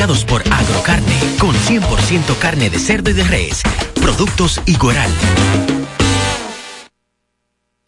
Por 0.04 0.44
Agrocarne, 0.52 1.18
con 1.40 1.56
100% 1.56 2.38
carne 2.38 2.70
de 2.70 2.78
cerdo 2.78 3.10
y 3.10 3.14
de 3.14 3.24
res. 3.24 3.64
Productos 3.96 4.60
Igueral. 4.66 5.10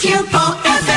Tiempo 0.00 0.38
FM. 0.64 0.93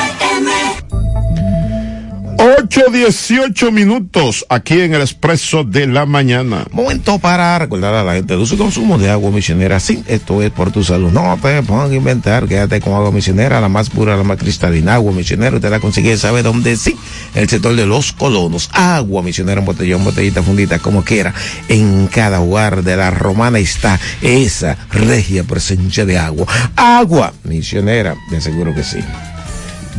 8, 2.78 2.92
18 2.92 3.72
minutos 3.72 4.46
aquí 4.48 4.80
en 4.80 4.94
el 4.94 5.00
expreso 5.00 5.64
de 5.64 5.88
la 5.88 6.06
mañana. 6.06 6.64
Momento 6.70 7.18
para 7.18 7.58
recordar 7.58 7.92
a 7.92 8.04
la 8.04 8.14
gente 8.14 8.36
de 8.36 8.46
su 8.46 8.56
consumo 8.56 8.98
de 8.98 9.10
agua 9.10 9.32
misionera. 9.32 9.80
Sí, 9.80 10.04
esto 10.06 10.42
es 10.42 10.52
por 10.52 10.70
tu 10.70 10.84
salud. 10.84 11.10
No 11.10 11.36
te 11.42 11.60
pongan 11.64 11.90
a 11.90 11.94
inventar. 11.94 12.46
Quédate 12.46 12.80
con 12.80 12.92
agua 12.92 13.10
misionera, 13.10 13.60
la 13.60 13.68
más 13.68 13.90
pura, 13.90 14.16
la 14.16 14.22
más 14.22 14.38
cristalina. 14.38 14.94
Agua 14.94 15.12
misionera, 15.12 15.56
usted 15.56 15.70
la 15.70 15.80
consigue, 15.80 16.16
sabe 16.16 16.44
dónde 16.44 16.76
sí. 16.76 16.96
El 17.34 17.48
sector 17.48 17.74
de 17.74 17.84
los 17.84 18.12
colonos. 18.12 18.70
Agua 18.72 19.22
misionera 19.22 19.60
en 19.60 19.66
botellón, 19.66 20.04
botellita, 20.04 20.44
fundita, 20.44 20.78
como 20.78 21.02
quiera. 21.02 21.34
En 21.68 22.06
cada 22.06 22.40
hogar 22.40 22.84
de 22.84 22.96
la 22.96 23.10
romana 23.10 23.58
está 23.58 23.98
esa 24.22 24.76
regia 24.92 25.42
presencia 25.42 26.06
de 26.06 26.16
agua. 26.18 26.46
Agua 26.76 27.32
misionera, 27.42 28.14
de 28.30 28.40
seguro 28.40 28.72
que 28.72 28.84
sí. 28.84 29.00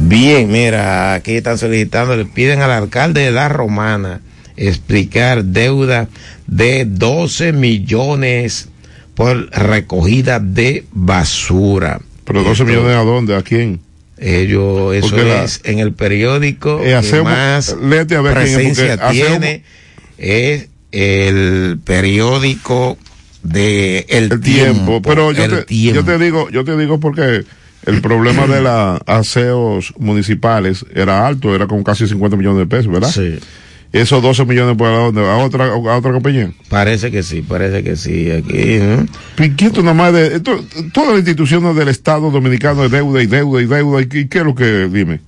Bien, 0.02 0.50
mira, 0.50 1.14
aquí 1.14 1.34
están 1.34 1.58
solicitando, 1.58 2.16
le 2.16 2.26
piden 2.26 2.62
al 2.62 2.72
alcalde 2.72 3.22
de 3.22 3.32
la 3.32 3.50
Romana 3.50 4.22
explicar 4.56 5.44
deuda 5.46 6.08
de 6.48 6.86
12 6.86 7.54
millones 7.54 8.70
por 9.14 9.50
recogida 9.52 10.40
de 10.40 10.86
basura. 10.92 12.00
Pero 12.26 12.40
12 12.44 12.52
Esto- 12.64 12.66
millones 12.66 12.96
a 12.96 13.04
dónde, 13.04 13.36
a 13.36 13.42
quién? 13.42 13.82
Ellos, 14.18 14.96
eso 14.96 15.16
la- 15.18 15.44
es 15.46 15.62
en 15.64 15.80
el 15.80 15.94
periódico 15.94 16.80
Eh, 16.82 16.88
que 16.88 16.96
hacemos- 16.96 17.32
más 17.32 17.76
léete 17.82 18.16
a 18.16 18.22
ver 18.22 18.34
quién 18.36 18.48
es, 18.48 18.54
presencia 18.56 18.98
porque 18.98 19.22
hacemos- 19.22 19.40
tiene 19.40 19.64
es 20.18 20.68
el 20.92 21.80
periódico 21.86 22.98
de 23.44 24.06
El, 24.10 24.32
el 24.34 24.42
tiempo. 24.42 25.02
Pero 25.02 25.32
yo 25.32 25.44
El 25.46 25.52
te, 25.52 25.64
Tiempo. 25.64 26.02
yo 26.02 26.06
te 26.06 26.24
digo, 26.24 26.50
yo 26.50 26.66
te 26.66 26.76
digo 26.76 27.00
porque 27.00 27.44
el 27.90 28.02
problema 28.02 28.48
de 28.48 28.62
los 28.62 29.00
aseos 29.06 29.94
municipales 29.98 30.86
era 30.94 31.26
alto, 31.28 31.54
era 31.56 31.68
con 31.68 31.84
casi 31.84 32.08
50 32.08 32.38
millones 32.38 32.60
de 32.60 32.66
pesos, 32.68 32.92
¿verdad? 32.92 33.10
Sí. 33.10 33.40
Esos 33.92 34.22
12 34.22 34.46
millones 34.46 34.78
por 34.78 34.88
a 34.88 35.38
otra 35.38 35.66
a 35.66 35.76
otra 35.98 36.12
compañía. 36.12 36.52
Parece 36.70 37.10
que 37.10 37.24
sí, 37.24 37.42
parece 37.42 37.84
que 37.84 37.96
sí. 37.96 38.30
Aquí, 38.30 38.54
¿eh? 38.54 39.06
Piquito 39.36 39.82
nomás 39.82 40.14
de 40.14 40.36
esto- 40.36 40.64
todas 40.94 41.10
las 41.10 41.18
instituciones 41.20 41.76
del 41.76 41.88
Estado 41.88 42.30
dominicano 42.30 42.84
de 42.84 42.90
deuda 42.90 43.24
y 43.24 43.26
deuda 43.26 43.62
y 43.62 43.66
deuda 43.66 44.02
y, 44.02 44.06
qué- 44.08 44.28
es 44.40 44.46
lo 44.46 44.54
que 44.54 44.88
dime. 44.88 45.22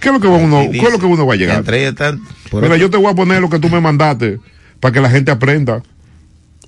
¿Qué 0.00 0.08
es 0.08 0.14
lo 0.14 0.20
que 0.20 0.26
uno, 0.28 0.68
qué 0.72 0.78
es 0.78 0.90
lo 0.92 0.98
que 0.98 1.06
uno 1.06 1.26
va 1.26 1.34
a 1.34 1.36
llegar? 1.36 1.58
Entre 1.58 1.86
están. 1.86 2.20
Mira, 2.52 2.76
yo 2.78 2.88
te 2.88 2.96
voy 2.96 3.10
a 3.10 3.14
poner 3.14 3.40
lo 3.42 3.50
que 3.50 3.58
tú 3.58 3.68
me 3.68 3.80
mandaste 3.80 4.38
para 4.80 4.92
que 4.92 5.00
la 5.02 5.10
gente 5.10 5.30
aprenda 5.30 5.82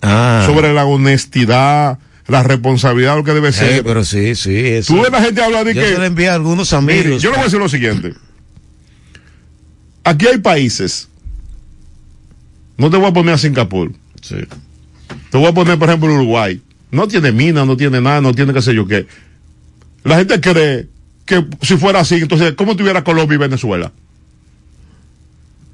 Ah. 0.03 0.43
sobre 0.47 0.73
la 0.75 0.85
honestidad, 0.85 1.99
la 2.29 2.43
responsabilidad, 2.43 3.17
lo 3.17 3.25
que 3.25 3.33
debe 3.33 3.53
ser. 3.53 3.79
Eh, 3.79 3.83
pero 3.83 4.05
sí, 4.05 4.35
sí. 4.35 4.55
Eso. 4.55 4.95
Tú 4.95 5.03
ves 5.03 5.11
la 5.11 5.23
gente 5.23 5.43
hablar 5.43 5.65
de 5.65 5.75
Yo 5.75 5.81
que. 5.81 6.05
envié 6.05 6.29
a 6.29 6.35
algunos 6.35 6.73
amigos. 6.73 7.05
Mire, 7.07 7.19
yo 7.19 7.31
le 7.31 7.37
voy 7.37 7.41
a 7.41 7.45
decir 7.45 7.59
lo 7.59 7.69
siguiente. 7.69 8.15
Aquí 10.05 10.27
hay 10.27 10.39
países. 10.39 11.09
No 12.77 12.91
te 12.91 12.97
voy 12.97 13.09
a 13.09 13.13
poner 13.13 13.35
a 13.35 13.39
Singapur. 13.39 13.93
Te 15.31 15.39
voy 15.39 15.47
a 15.47 15.53
poner, 15.53 15.79
por 15.79 15.89
ejemplo, 15.89 16.13
Uruguay. 16.13 16.63
No 16.91 17.09
tiene 17.09 17.33
mina, 17.33 17.65
no 17.65 17.77
tiene 17.77 18.01
nada, 18.01 18.21
no 18.21 18.33
tiene 18.35 18.53
qué 18.53 18.63
sé 18.63 18.75
yo 18.75 18.87
qué. 18.87 19.07
La 20.05 20.17
gente 20.17 20.41
cree 20.41 20.87
que 21.25 21.45
si 21.63 21.77
fuera 21.77 22.01
así, 22.01 22.17
entonces, 22.17 22.53
¿cómo 22.55 22.77
tuviera 22.77 23.05
Colombia 23.05 23.35
y 23.35 23.39
Venezuela? 23.39 23.93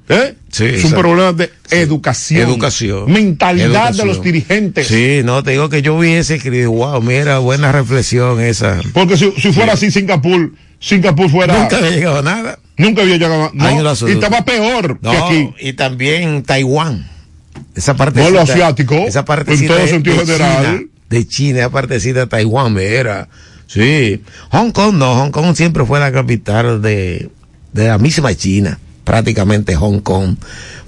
¿Eh? 0.07 0.35
Sí, 0.51 0.65
es 0.65 0.69
un 0.71 0.75
exacto. 0.75 0.99
problema 0.99 1.33
de 1.33 1.51
educación. 1.71 2.47
Educación. 2.49 3.11
Mentalidad 3.11 3.93
de 3.93 4.05
los 4.05 4.21
dirigentes. 4.21 4.87
Sí, 4.87 5.21
no, 5.23 5.43
te 5.43 5.51
digo 5.51 5.69
que 5.69 5.81
yo 5.81 5.97
vi 5.97 6.11
ese 6.11 6.35
y 6.35 6.39
dije, 6.39 6.67
wow, 6.67 7.01
mira, 7.01 7.39
buena 7.39 7.71
reflexión 7.71 8.39
esa. 8.39 8.81
Porque 8.93 9.17
si, 9.17 9.31
si 9.31 9.51
fuera 9.51 9.73
así 9.73 9.89
Singapur, 9.89 10.51
Singapur 10.79 11.29
fuera. 11.29 11.57
Nunca 11.57 11.77
había 11.77 11.91
llegado 11.91 12.19
a 12.19 12.21
nada. 12.21 12.59
Nunca 12.77 13.01
había 13.01 13.15
llegado 13.17 13.45
a 13.45 13.51
no, 13.53 14.07
Y 14.07 14.11
estaba 14.11 14.43
peor 14.43 14.99
No, 15.01 15.11
que 15.11 15.17
aquí. 15.17 15.53
y 15.59 15.73
también 15.73 16.43
Taiwán. 16.43 17.09
Esa 17.73 17.95
parte 17.95 18.21
No, 18.21 18.29
lo 18.29 18.41
asiático, 18.41 18.95
Esa 18.95 19.25
parte 19.25 19.53
en 19.53 19.67
todo 19.67 19.87
sentido 19.87 20.19
general. 20.19 20.87
de 21.09 21.27
China, 21.27 21.59
esa 21.59 21.69
partecita 21.69 22.21
de 22.21 22.27
Taiwán, 22.27 22.73
mira. 22.73 23.27
Sí. 23.67 24.21
Hong 24.51 24.71
Kong 24.71 24.95
no, 24.95 25.15
Hong 25.15 25.31
Kong 25.31 25.55
siempre 25.55 25.85
fue 25.85 25.99
la 25.99 26.11
capital 26.11 26.81
de, 26.81 27.29
de 27.73 27.87
la 27.87 27.97
misma 27.97 28.35
China, 28.35 28.77
prácticamente 29.05 29.75
Hong 29.75 29.99
Kong, 29.99 30.35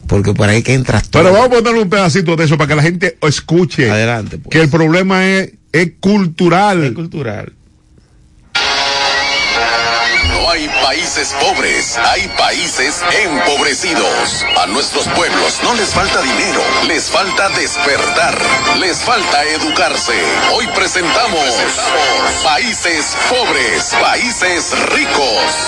porque 0.08 0.34
por 0.34 0.50
ahí 0.50 0.64
que 0.64 0.74
entras 0.74 1.08
todo. 1.10 1.24
Pero 1.24 1.34
vamos 1.34 1.60
a 1.60 1.64
poner 1.64 1.82
un 1.82 1.90
pedacito 1.90 2.36
de 2.36 2.44
eso 2.44 2.58
para 2.58 2.68
que 2.68 2.76
la 2.76 2.82
gente 2.82 3.18
escuche. 3.22 3.90
Adelante, 3.90 4.38
pues. 4.38 4.50
Que 4.52 4.62
el 4.62 4.70
problema 4.70 5.26
es, 5.26 5.54
es 5.72 5.92
cultural. 6.02 6.84
Es 6.84 6.92
cultural. 6.92 7.54
No 10.30 10.50
hay 10.50 10.68
países 10.84 11.36
pobres, 11.40 11.98
hay 11.98 12.28
países 12.38 13.02
empobrecidos. 13.24 14.46
A 14.58 14.66
nuestros 14.68 15.08
pueblos 15.10 15.60
no 15.64 15.74
les 15.76 15.90
falta 15.90 16.22
dinero, 16.22 16.62
les 16.88 17.04
falta 17.06 17.50
despertar, 17.50 18.38
les 18.80 18.98
falta 18.98 19.44
educarse. 19.46 20.20
Hoy 20.54 20.68
presentamos 20.76 21.40
Países 22.44 23.16
pobres, 23.30 23.96
países 24.02 24.74
ricos. 24.94 25.68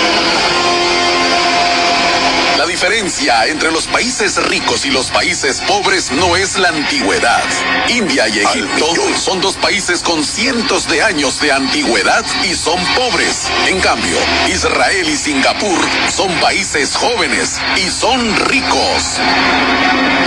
diferencia 2.71 3.47
entre 3.47 3.69
los 3.69 3.85
países 3.87 4.41
ricos 4.47 4.85
y 4.85 4.91
los 4.91 5.11
países 5.11 5.59
pobres 5.67 6.09
no 6.09 6.37
es 6.37 6.57
la 6.57 6.69
antigüedad. 6.69 7.43
India 7.89 8.29
y 8.29 8.39
Egipto 8.39 8.85
son 9.17 9.41
dos 9.41 9.57
países 9.57 10.01
con 10.01 10.23
cientos 10.23 10.87
de 10.87 11.03
años 11.03 11.41
de 11.41 11.51
antigüedad 11.51 12.25
y 12.49 12.55
son 12.55 12.79
pobres. 12.95 13.49
En 13.67 13.81
cambio, 13.81 14.17
Israel 14.47 15.09
y 15.09 15.17
Singapur 15.17 15.79
son 16.07 16.33
países 16.39 16.95
jóvenes 16.95 17.59
y 17.75 17.89
son 17.89 18.33
ricos. 18.45 19.19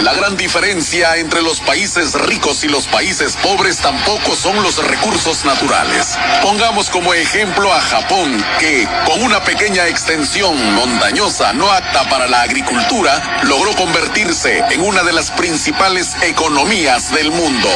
La 0.02 0.12
gran 0.12 0.36
diferencia 0.36 1.16
entre 1.16 1.40
los 1.40 1.60
países 1.60 2.12
ricos 2.12 2.62
y 2.62 2.68
los 2.68 2.86
países 2.88 3.36
pobres 3.36 3.78
tampoco 3.78 4.36
son 4.36 4.62
los 4.62 4.86
recursos 4.86 5.46
naturales. 5.46 6.18
Pongamos 6.42 6.90
como 6.90 7.14
ejemplo 7.14 7.72
a 7.72 7.80
Japón, 7.80 8.44
que 8.58 8.86
con 9.06 9.22
una 9.22 9.42
pequeña 9.42 9.86
extensión 9.88 10.74
montañosa 10.74 11.54
no 11.54 11.70
apta 11.72 12.06
para 12.10 12.26
la 12.26 12.33
agricultura, 12.42 13.40
logró 13.44 13.74
convertirse 13.74 14.64
en 14.70 14.82
una 14.82 15.02
de 15.02 15.12
las 15.12 15.30
principales 15.30 16.16
economías 16.22 17.12
del 17.12 17.30
mundo. 17.30 17.68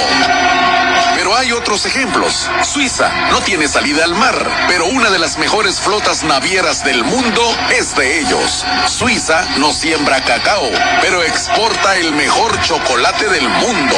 Pero 1.17 1.37
hay 1.37 1.53
otros 1.53 1.85
ejemplos. 1.87 2.49
Suiza 2.63 3.11
no 3.31 3.41
tiene 3.41 3.69
salida 3.69 4.05
al 4.05 4.15
mar, 4.15 4.67
pero 4.69 4.87
una 4.87 5.11
de 5.11 5.19
las 5.19 5.37
mejores 5.39 5.81
flotas 5.81 6.23
navieras 6.23 6.85
del 6.85 7.05
mundo 7.05 7.43
es 7.77 7.95
de 7.97 8.21
ellos. 8.21 8.65
Suiza 8.87 9.45
no 9.59 9.73
siembra 9.73 10.23
cacao, 10.25 10.71
pero 11.01 11.23
exporta 11.23 11.97
el 11.97 12.13
mejor 12.13 12.61
chocolate 12.61 13.29
del 13.29 13.49
mundo. 13.49 13.97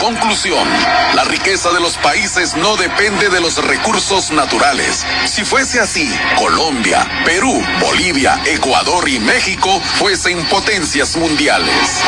Conclusión. 0.00 0.68
La 1.14 1.24
riqueza 1.24 1.70
de 1.70 1.80
los 1.80 1.96
países 1.96 2.54
no 2.54 2.76
depende 2.76 3.28
de 3.28 3.40
los 3.40 3.56
recursos 3.64 4.30
naturales. 4.30 5.04
Si 5.24 5.44
fuese 5.44 5.80
así, 5.80 6.14
Colombia, 6.36 7.08
Perú, 7.24 7.60
Bolivia, 7.80 8.40
Ecuador 8.44 8.75
y 9.06 9.18
México 9.20 9.80
fuesen 9.94 10.44
potencias 10.48 11.16
mundiales. 11.16 12.02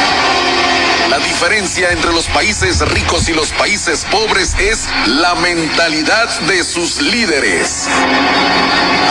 La 1.09 1.19
diferencia 1.19 1.91
entre 1.93 2.13
los 2.13 2.27
países 2.27 2.81
ricos 2.91 3.29
y 3.31 3.33
los 3.33 3.53
países 3.53 4.05
pobres 4.11 4.55
es 4.59 4.87
la 5.07 5.35
mentalidad 5.37 6.29
de 6.41 6.63
sus 6.63 7.01
líderes. 7.01 7.89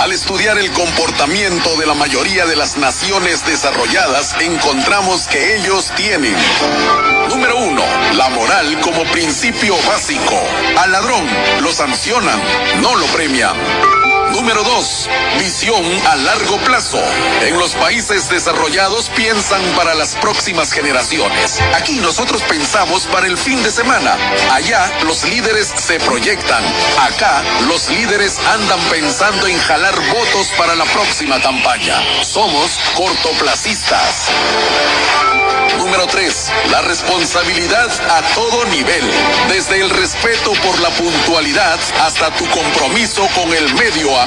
Al 0.01 0.11
estudiar 0.11 0.59
el 0.59 0.71
comportamiento 0.71 1.75
de 1.77 1.87
la 1.87 1.95
mayoría 1.95 2.45
de 2.45 2.55
las 2.55 2.77
naciones 2.77 3.43
desarrolladas, 3.43 4.35
encontramos 4.39 5.27
que 5.27 5.57
ellos 5.57 5.91
tienen, 5.95 6.35
número 7.29 7.57
uno, 7.57 7.83
la 8.13 8.29
moral 8.29 8.79
como 8.81 9.03
principio 9.11 9.75
básico. 9.87 10.39
Al 10.77 10.91
ladrón 10.91 11.27
lo 11.61 11.71
sancionan, 11.71 12.39
no 12.81 12.95
lo 12.95 13.05
premian. 13.07 14.06
Número 14.37 14.63
2. 14.63 15.09
Visión 15.39 15.83
a 16.05 16.15
largo 16.15 16.57
plazo. 16.59 17.01
En 17.41 17.57
los 17.57 17.73
países 17.73 18.29
desarrollados 18.29 19.09
piensan 19.09 19.63
para 19.75 19.95
las 19.95 20.15
próximas 20.15 20.71
generaciones. 20.71 21.59
Aquí 21.73 21.99
nosotros 21.99 22.43
pensamos 22.43 23.07
para 23.07 23.25
el 23.25 23.35
fin 23.35 23.61
de 23.63 23.71
semana. 23.71 24.15
Allá 24.51 24.91
los 25.05 25.23
líderes 25.23 25.73
se 25.75 25.99
proyectan. 26.01 26.63
Acá 26.99 27.41
los 27.67 27.89
líderes 27.89 28.37
andan 28.53 28.79
pensando 28.91 29.47
en 29.47 29.57
jalar 29.57 29.95
votos 30.13 30.49
para 30.55 30.75
la 30.75 30.85
próxima 30.85 31.41
campaña. 31.41 31.95
Somos 32.23 32.79
cortoplacistas. 32.95 34.29
Número 35.79 36.05
3. 36.07 36.51
La 36.71 36.81
responsabilidad 36.81 37.89
a 38.09 38.21
todo 38.33 38.65
nivel. 38.65 39.03
Desde 39.49 39.79
el 39.79 39.89
respeto 39.89 40.51
por 40.63 40.79
la 40.79 40.89
puntualidad 40.89 41.79
hasta 42.01 42.29
tu 42.35 42.45
compromiso 42.49 43.27
con 43.33 43.51
el 43.53 43.73
medio 43.73 44.19
ambiente. 44.19 44.26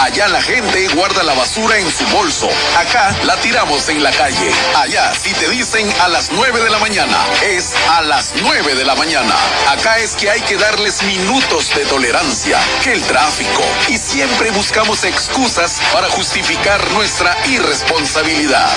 Allá 0.00 0.28
la 0.28 0.42
gente 0.42 0.88
guarda 0.88 1.22
la 1.22 1.34
basura 1.34 1.78
en 1.78 1.90
su 1.90 2.06
bolso. 2.08 2.48
Acá 2.78 3.14
la 3.24 3.36
tiramos 3.40 3.88
en 3.88 4.02
la 4.02 4.10
calle. 4.10 4.50
Allá, 4.76 5.12
si 5.14 5.32
te 5.32 5.48
dicen 5.48 5.88
a 6.00 6.08
las 6.08 6.30
9 6.30 6.62
de 6.62 6.70
la 6.70 6.78
mañana, 6.78 7.16
es 7.42 7.74
a 7.90 8.02
las 8.02 8.34
9 8.42 8.74
de 8.74 8.84
la 8.84 8.94
mañana. 8.94 9.34
Acá 9.70 9.98
es 9.98 10.14
que 10.16 10.30
hay 10.30 10.40
que 10.42 10.56
darles 10.56 11.02
minutos 11.04 11.74
de 11.74 11.84
tolerancia, 11.86 12.58
que 12.82 12.92
el 12.92 13.02
tráfico. 13.02 13.62
Y 13.88 13.96
siempre 13.96 14.50
buscamos 14.50 15.04
excusas 15.04 15.80
para 15.92 16.08
justificar 16.10 16.90
nuestra 16.92 17.36
irresponsabilidad. 17.46 18.70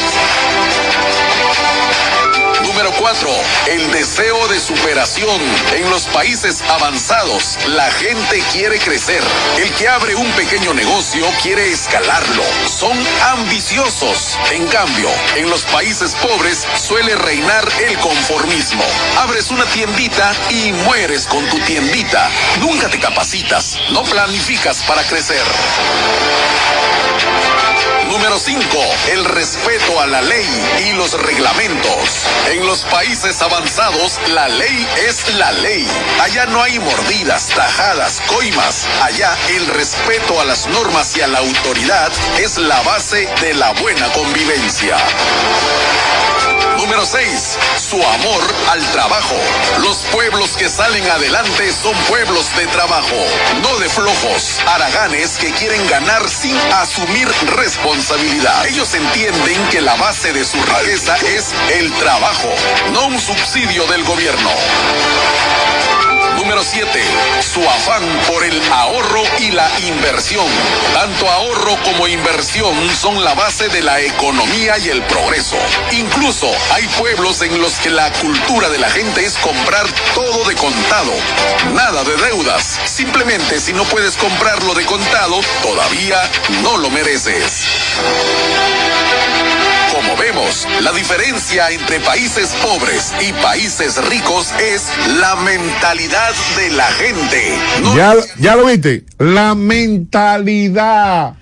Número 2.64 2.92
4. 2.98 3.30
El 3.68 3.92
deseo 3.92 4.48
de 4.48 4.60
superación. 4.60 5.40
En 5.74 5.90
los 5.90 6.06
países 6.08 6.62
avanzados, 6.62 7.58
la 7.68 7.90
gente 7.92 8.44
quiere 8.52 8.78
crecer. 8.80 9.22
El 9.58 9.72
que 9.74 9.88
abre 9.88 10.16
un 10.16 10.30
pequeño 10.34 10.74
negocio 10.74 11.26
quiere 11.42 11.72
escalarlo. 11.72 12.44
Son 12.66 12.98
ambiciosos. 13.34 14.38
En 14.52 14.68
cambio, 14.68 15.10
en 15.36 15.50
los 15.50 15.64
países 15.64 16.16
pobres 16.16 16.68
suele 16.76 17.16
reinar 17.16 17.68
el 17.88 17.98
conformismo. 18.00 18.84
Abres 19.20 19.52
una 19.52 19.66
tiendita 19.66 20.34
y 20.50 20.74
mueres 20.74 21.28
con 21.28 21.46
tu 21.50 21.60
tiendita. 21.60 22.30
Nunca 22.60 22.90
te 22.90 23.00
capacitas. 23.00 23.78
No 23.92 24.04
planificas 24.04 24.84
para 24.84 25.04
crecer. 25.04 25.44
Número 28.10 28.40
5. 28.40 28.66
El 29.12 29.24
respeto 29.24 30.00
a 30.00 30.08
la 30.08 30.22
ley 30.22 30.48
y 30.88 30.94
los 30.94 31.14
reglamentos. 31.14 32.26
En 32.52 32.66
los 32.66 32.84
países 32.86 33.40
avanzados, 33.42 34.20
la 34.30 34.48
ley 34.50 34.88
es 35.08 35.36
la 35.36 35.52
ley. 35.52 35.88
Allá 36.20 36.48
no 36.48 36.62
hay 36.62 36.80
mordidas, 36.80 37.50
tajadas, 37.50 38.22
coimas. 38.22 38.88
Allá 39.04 39.38
el 39.50 39.68
respeto 39.68 40.42
a 40.42 40.46
las 40.46 40.66
normas 40.68 41.16
y 41.18 41.22
a 41.22 41.28
la 41.28 41.38
autoridad 41.38 42.12
es 42.40 42.58
la 42.58 42.82
base 42.82 43.30
de 43.42 43.54
la 43.54 43.74
buena 43.74 44.12
convivencia. 44.12 44.98
Número 46.90 47.06
6. 47.06 47.60
Su 47.78 47.98
amor 47.98 48.42
al 48.72 48.84
trabajo. 48.92 49.36
Los 49.78 49.98
pueblos 50.12 50.58
que 50.58 50.68
salen 50.68 51.08
adelante 51.08 51.72
son 51.72 51.96
pueblos 52.08 52.50
de 52.58 52.66
trabajo, 52.66 53.16
no 53.62 53.78
de 53.78 53.88
flojos, 53.88 54.60
haraganes 54.66 55.38
que 55.38 55.52
quieren 55.52 55.86
ganar 55.88 56.28
sin 56.28 56.58
asumir 56.74 57.28
responsabilidad. 57.58 58.66
Ellos 58.66 58.92
entienden 58.96 59.68
que 59.68 59.82
la 59.82 59.94
base 59.98 60.34
de 60.34 60.44
su 60.44 60.58
riqueza 60.64 61.16
es 61.18 61.54
el 61.76 61.94
trabajo, 61.94 62.50
no 62.92 63.06
un 63.06 63.20
subsidio 63.20 63.86
del 63.86 64.04
gobierno. 64.04 64.50
Número 66.40 66.64
7. 66.64 66.88
Su 67.42 67.62
afán 67.62 68.02
por 68.26 68.46
el 68.46 68.62
ahorro 68.72 69.22
y 69.40 69.52
la 69.52 69.70
inversión. 69.82 70.46
Tanto 70.94 71.30
ahorro 71.30 71.78
como 71.84 72.08
inversión 72.08 72.74
son 72.96 73.22
la 73.26 73.34
base 73.34 73.68
de 73.68 73.82
la 73.82 74.00
economía 74.00 74.78
y 74.78 74.88
el 74.88 75.04
progreso. 75.04 75.58
Incluso 75.92 76.50
hay 76.72 76.88
pueblos 76.98 77.42
en 77.42 77.62
los 77.62 77.74
que 77.80 77.90
la 77.90 78.10
cultura 78.14 78.70
de 78.70 78.78
la 78.78 78.90
gente 78.90 79.26
es 79.26 79.38
comprar 79.38 79.86
todo 80.16 80.48
de 80.48 80.56
contado. 80.56 81.12
Nada 81.74 82.06
de 82.06 82.16
deudas. 82.16 82.80
Simplemente 82.86 83.60
si 83.60 83.74
no 83.74 83.84
puedes 83.84 84.16
comprarlo 84.16 84.74
de 84.76 84.86
contado, 84.86 85.42
todavía 85.62 86.22
no 86.64 86.78
lo 86.78 86.90
mereces. 86.90 87.68
Como 89.94 90.16
vemos, 90.18 90.68
la 90.82 90.92
diferencia 90.92 91.70
entre 91.72 92.00
países 92.00 92.50
pobres 92.62 93.12
y 93.22 93.34
países 93.34 93.98
ricos 94.10 94.52
es 94.60 94.84
la 95.20 95.36
mentalidad 95.38 96.34
de 96.58 96.70
la 96.72 96.86
gente. 96.86 97.58
Ya, 97.96 98.14
ya 98.40 98.56
lo 98.56 98.66
viste. 98.66 99.04
La 99.18 99.56
mentalidad. 99.56 101.34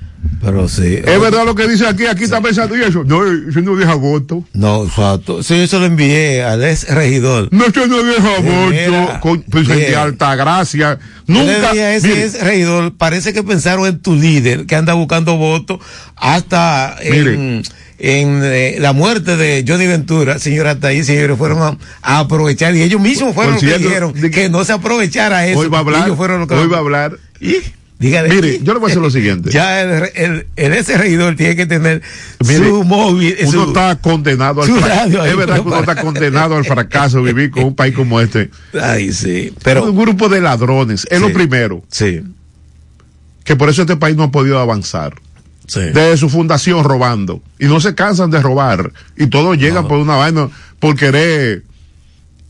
Pero 0.42 0.68
sí. 0.70 0.96
Es 1.04 1.20
verdad 1.20 1.46
lo 1.46 1.56
que 1.56 1.68
dice 1.68 1.88
aquí. 1.88 2.06
Aquí 2.06 2.24
está 2.26 2.42
pensando 2.42 2.78
y 2.78 2.82
eso. 2.82 3.04
No, 3.04 3.24
eso 3.26 3.60
no 3.62 3.76
deja 3.76 3.96
voto. 3.96 4.44
No, 4.54 4.86
exacto. 4.86 5.42
Sí, 5.44 5.58
yo 5.60 5.68
se 5.68 5.80
lo 5.80 5.86
envié 5.86 6.44
al 6.44 6.64
ex 6.64 6.88
regidor. 6.94 7.50
No, 7.52 7.66
eso 7.66 7.88
no 7.88 8.04
deja 8.04 8.42
Mira, 8.70 9.02
voto. 9.02 9.20
Con, 9.22 9.42
pues, 9.44 9.68
de 9.68 9.96
alta 9.96 10.36
gracia. 10.36 11.00
Yo 11.28 11.34
Nunca. 11.34 11.72
dije 11.72 11.84
a 11.84 11.96
ese 11.96 12.08
mire, 12.10 12.26
ex 12.26 12.42
regidor, 12.42 12.96
parece 12.96 13.34
que 13.34 13.44
pensaron 13.44 13.86
en 13.88 14.00
tu 14.00 14.16
líder 14.16 14.66
que 14.66 14.76
anda 14.76 14.94
buscando 14.94 15.36
votos 15.38 15.80
hasta 16.16 16.96
en, 17.02 17.64
en 18.00 18.42
eh, 18.44 18.78
la 18.80 18.94
muerte 18.94 19.36
de 19.38 19.66
Johnny 19.68 19.88
Ventura, 19.88 20.40
señor, 20.40 20.68
hasta 20.68 20.88
ahí, 20.90 21.04
señores, 21.04 21.38
fueron 21.38 21.62
a, 21.62 21.78
a 22.02 22.20
aprovechar 22.20 22.76
y 22.76 22.82
ellos 22.84 23.02
mismos 23.02 23.34
fueron 23.34 23.54
los 23.56 23.62
que 23.64 23.78
dijeron 23.78 24.14
que 24.14 24.50
no 24.50 24.64
se 24.64 24.72
aprovechara 24.74 25.48
eso. 25.48 25.60
Hoy 25.60 25.68
va 25.68 25.78
a 25.80 25.82
hablar. 25.82 26.06
Ellos 26.06 26.18
fueron 26.18 26.40
los 26.42 26.48
que- 26.48 26.56
Hoy 26.56 26.68
va 26.68 26.78
a 26.78 26.80
hablar. 26.80 27.18
Dígale. 28.00 28.30
Mire, 28.30 28.60
yo 28.62 28.74
le 28.74 28.80
voy 28.80 28.88
a 28.88 28.90
decir 28.90 29.02
lo 29.02 29.10
siguiente. 29.10 29.50
Ya 29.54 29.82
el, 29.82 30.10
el, 30.16 30.48
el 30.56 30.74
ese 30.74 30.98
regidor 30.98 31.36
tiene 31.36 31.56
que 31.56 31.66
tener 31.66 32.02
Mire, 32.46 32.70
su 32.70 32.84
móvil. 32.84 33.36
Uno 33.42 33.52
su- 33.52 33.64
está 33.70 33.96
condenado 34.00 34.62
al 34.62 34.70
fracaso. 34.72 35.26
Es 35.26 35.36
verdad 35.36 35.56
que 35.56 35.62
uno 35.62 35.70
para- 35.72 35.92
está 35.94 35.96
condenado 36.04 36.56
al 36.58 36.66
fracaso 36.66 37.24
vivir 37.24 37.50
con 37.50 37.64
un 37.64 37.76
país 37.76 37.96
como 37.96 38.22
este. 38.22 38.52
Ay, 38.80 39.12
sí. 39.14 39.52
Pero. 39.64 39.86
un 39.86 39.98
grupo 39.98 40.30
de 40.30 40.42
ladrones. 40.42 41.08
Es 41.10 41.20
lo 41.20 41.28
Sí. 41.30 41.34
primero. 41.34 41.84
Sí. 41.90 42.22
Que 43.44 43.56
por 43.56 43.70
eso 43.70 43.82
este 43.82 43.96
país 43.98 44.16
no 44.16 44.24
ha 44.24 44.32
podido 44.32 44.60
avanzar. 44.60 45.16
Sí. 45.66 45.80
Desde 45.80 46.18
su 46.18 46.30
fundación 46.30 46.84
robando. 46.84 47.42
Y 47.60 47.66
no 47.66 47.80
se 47.82 47.96
cansan 47.96 48.30
de 48.30 48.42
robar. 48.42 48.92
Y 49.18 49.28
todos 49.28 49.58
llegan 49.58 49.88
por 49.88 49.98
una 49.98 50.16
vaina, 50.16 50.50
por 50.80 50.96
querer 50.96 51.64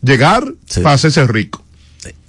llegar 0.03 0.43
para 0.83 0.93
hacerse 0.95 1.25
rico. 1.25 1.63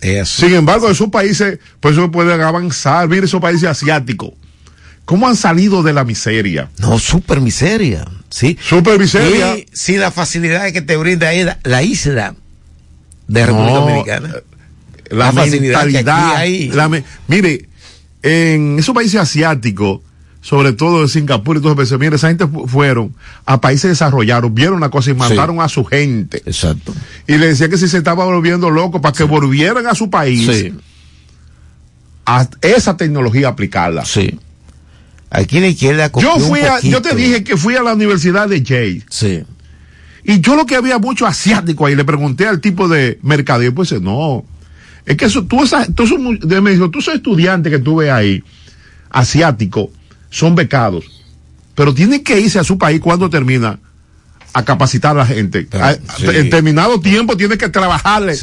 Eso. 0.01 0.47
Sin 0.47 0.55
embargo, 0.55 0.89
esos 0.91 1.09
países, 1.09 1.59
por 1.81 1.93
eso 1.93 2.11
pueden 2.11 2.41
avanzar. 2.41 3.09
Mire 3.09 3.27
esos 3.27 3.41
países 3.41 3.69
asiáticos. 3.69 4.33
cómo 5.05 5.27
han 5.27 5.37
salido 5.37 5.83
de 5.83 5.93
la 5.93 6.05
miseria. 6.05 6.71
No, 6.79 6.99
super 6.99 7.41
miseria. 7.41 8.07
Sí. 8.31 8.59
Super 8.63 8.99
miseria. 8.99 9.57
Y 9.57 9.67
sin 9.73 10.01
la 10.01 10.11
facilidad 10.11 10.71
que 10.73 10.83
te 10.83 10.97
brinda 10.97 11.29
ahí 11.29 11.45
la, 11.45 11.59
la 11.65 11.83
isla 11.83 12.35
de 13.27 13.47
República 13.47 13.73
No, 13.75 13.81
Dominicana. 13.81 14.35
la, 15.11 15.33
facilidad 15.33 15.87
que 15.89 15.99
aquí 15.99 16.11
hay. 16.11 16.69
la 16.69 16.89
me- 16.91 17.05
mire, 17.27 17.69
en 18.23 18.79
esos 18.79 18.95
países 18.95 19.19
asiáticos, 19.21 20.01
sobre 20.41 20.73
todo 20.73 21.03
en 21.03 21.09
Singapur 21.09 21.57
y 21.57 21.61
esos 21.61 21.75
países, 21.77 21.99
mire, 21.99 22.17
esa 22.17 22.29
gente 22.29 22.47
fu- 22.47 22.67
fueron 22.67 23.15
a 23.45 23.61
países 23.61 23.91
desarrollados, 23.91 24.53
vieron 24.55 24.77
una 24.77 24.89
cosa 24.91 25.11
y 25.11 25.15
mandaron 25.15 25.61
a 25.61 25.69
su 25.69 25.85
gente. 25.85 26.43
Exacto. 26.47 26.95
Y 27.27 27.37
le 27.39 27.49
decía 27.49 27.69
que 27.69 27.77
si 27.77 27.89
se 27.89 27.99
estaba 27.99 28.25
volviendo 28.25 28.71
loco 28.71 29.01
para 29.01 29.13
que 29.15 29.25
volvieran 29.25 29.87
a 29.87 29.95
su 29.95 30.09
país, 30.11 30.47
Sí. 30.47 30.75
a 32.27 32.49
esa 32.63 32.97
tecnología 32.97 33.49
aplicarla. 33.49 34.05
Sí. 34.05 34.39
Aquí 35.31 35.61
la 35.61 35.69
izquierda 35.69 36.11
Yo 36.21 36.39
fui 36.39 36.61
a, 36.61 36.81
yo 36.81 37.03
te 37.03 37.15
dije 37.15 37.45
que 37.45 37.57
fui 37.57 37.77
a 37.77 37.83
la 37.83 37.93
Universidad 37.95 38.49
de 38.49 38.63
Yale. 38.63 39.03
Sí. 39.11 39.43
Y 40.25 40.41
yo 40.41 40.57
lo 40.57 40.67
que 40.67 40.77
había 40.77 40.99
mucho 40.99 41.27
asiático 41.27 41.87
ahí, 41.87 41.95
le 41.95 42.05
pregunté 42.05 42.47
al 42.47 42.61
tipo 42.61 42.89
de 42.89 43.19
mercadeo, 43.23 43.75
pues 43.75 43.93
no, 44.01 44.45
es 45.07 45.17
que 45.17 45.25
eso, 45.27 45.45
tú, 45.47 45.63
esa, 45.65 45.87
tú 45.87 46.05
me 46.19 46.71
dijo, 46.73 46.91
tú 46.91 46.99
esos 46.99 47.15
estudiantes 47.15 47.73
que 47.73 47.79
tú 47.79 47.97
ves 47.97 48.11
ahí, 48.11 48.43
asiáticos, 49.11 49.89
son 50.31 50.55
becados, 50.55 51.05
pero 51.75 51.95
tienen 51.95 52.23
que 52.23 52.41
irse 52.41 52.59
a 52.59 52.65
su 52.65 52.77
país 52.79 53.01
cuando 53.01 53.31
termina 53.31 53.79
a 54.55 54.65
capacitar 54.65 55.13
a 55.13 55.21
la 55.21 55.27
gente. 55.27 55.69
A- 55.73 55.95
sí. 55.95 56.25
En 56.25 56.33
determinado 56.33 56.99
tiempo 57.01 57.37
tiene 57.37 57.57
que 57.59 57.69
trabajarle 57.69 58.35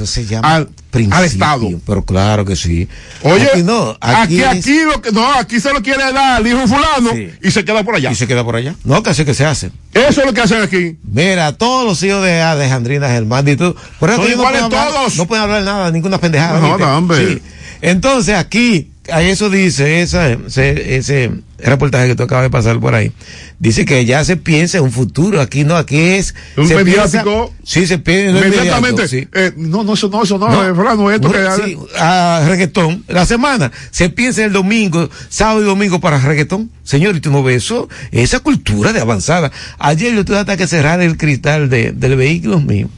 al, 0.44 0.70
al 1.12 1.26
Estado. 1.26 1.68
Pero 1.86 2.06
claro 2.06 2.46
que 2.46 2.56
sí. 2.56 2.88
Oye, 3.24 3.48
Aquí 3.52 3.64
no, 3.64 3.98
aquí, 4.00 4.42
aquí, 4.42 4.44
aquí, 4.44 4.78
es- 4.78 4.86
lo 4.86 5.02
que, 5.02 5.12
no, 5.12 5.34
aquí 5.34 5.60
se 5.60 5.74
lo 5.74 5.82
quiere 5.82 6.04
dar 6.14 6.38
al 6.38 6.48
hijo 6.48 6.68
fulano 6.68 7.10
y 7.42 7.52
se 7.52 7.66
queda 7.66 7.84
por 7.84 7.96
allá. 7.96 8.12
Y 8.12 8.16
se 8.16 8.28
queda 8.28 8.44
por 8.46 8.56
allá. 8.56 8.76
No, 8.84 9.02
que 9.04 9.10
así 9.10 9.26
que 9.26 9.34
se 9.34 9.46
hace. 9.46 9.72
Eso 9.94 10.22
es 10.22 10.26
lo 10.28 10.34
que 10.34 10.42
hacen 10.42 10.62
aquí. 10.62 10.96
Mira, 11.04 11.52
todos 11.54 11.86
los 11.86 12.02
hijos 12.04 12.24
de 12.24 12.40
Alejandrina 12.40 13.10
Germán 13.10 13.48
y 13.48 13.56
tú. 13.58 13.76
Por 14.00 14.10
eso 14.12 14.20
no 14.20 14.44
pueden 14.44 14.64
hablar-. 14.64 15.18
No 15.18 15.26
pueden 15.28 15.44
hablar 15.44 15.64
nada, 15.64 15.92
ninguna 15.92 16.20
pendejada. 16.20 16.60
No, 16.60 16.78
no, 16.78 16.98
hombre. 16.98 17.28
Sí. 17.36 17.42
Entonces 17.82 18.36
aquí, 18.36 18.92
a 19.12 19.22
eso 19.22 19.50
dice 19.50 20.02
esa, 20.02 20.32
ese, 20.32 20.98
ese 20.98 21.32
reportaje 21.60 22.08
que 22.08 22.16
tú 22.16 22.24
acabas 22.24 22.44
de 22.46 22.50
pasar 22.50 22.80
por 22.80 22.96
ahí. 22.96 23.12
Dice 23.60 23.86
que 23.86 24.04
ya 24.06 24.24
se 24.26 24.36
piensa 24.38 24.78
en 24.80 24.84
un 24.84 24.92
futuro. 24.92 25.40
Aquí 25.42 25.64
no, 25.64 25.76
aquí 25.78 25.98
es. 25.98 26.36
Un 26.58 26.68
se 26.68 26.76
mediático. 26.76 27.52
piensa- 27.54 27.64
sí, 27.64 27.88
se 27.88 27.98
piensa. 28.00 28.40
no 28.40 28.46
Inmediatamente. 28.46 29.08
sí. 29.08 29.28
eh, 29.34 29.52
no, 29.56 29.84
no, 29.84 29.94
eso 29.94 30.10
no, 30.10 30.24
eso 30.24 30.38
no, 30.38 30.50
No. 30.50 30.68
eh, 30.68 30.74
fulano, 30.74 31.10
esto 31.12 31.32
que 31.32 31.38
Sí, 31.64 31.78
a 31.98 32.46
reggaetón. 32.48 33.04
La 33.08 33.26
semana 33.26 33.72
se 33.92 34.10
piensa 34.10 34.44
el 34.44 34.52
domingo, 34.54 35.10
sábado 35.30 35.62
y 35.62 35.66
domingo 35.66 36.00
para 36.00 36.20
reggaetón. 36.20 36.70
Señor, 36.84 37.16
y 37.16 37.20
tú 37.22 37.32
no 37.32 37.42
ves 37.44 37.64
eso, 37.64 37.88
esa 38.12 38.40
cultura 38.40 38.92
de 38.94 39.00
avanzada. 39.00 39.52
Ayer 39.80 40.14
yo 40.14 40.26
tuve 40.26 40.38
hasta 40.40 40.58
que 40.58 40.68
cerrar 40.68 41.00
el 41.02 41.18
cristal 41.18 41.70
de, 41.70 41.92
del 41.92 42.16
vehículo 42.16 42.60
mío. 42.60 42.90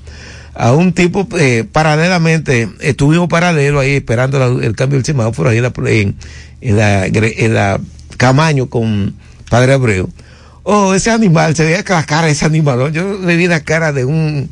A 0.60 0.74
un 0.74 0.92
tipo, 0.92 1.28
eh, 1.38 1.66
paralelamente, 1.72 2.68
estuvimos 2.82 3.30
paralelo 3.30 3.80
ahí 3.80 3.92
esperando 3.92 4.60
el 4.60 4.76
cambio 4.76 4.98
del 4.98 5.06
semáforo 5.06 5.50
ahí 5.50 5.58
en 5.58 5.64
la, 5.64 5.72
en, 5.92 6.16
en 6.62 6.78
la, 6.78 7.06
en 7.06 7.54
la 7.54 7.80
Camaño 8.18 8.68
con 8.68 9.14
Padre 9.52 9.74
Abreu. 9.74 10.10
Oh, 10.64 10.96
ese 10.96 11.12
animal, 11.12 11.56
se 11.56 11.64
veía 11.64 11.84
la 11.88 12.06
cara 12.06 12.26
de 12.26 12.34
ese 12.34 12.46
animal, 12.46 12.92
yo 12.92 13.20
le 13.20 13.36
vi 13.38 13.48
la 13.48 13.60
cara 13.60 13.94
de 13.94 14.04
un, 14.04 14.50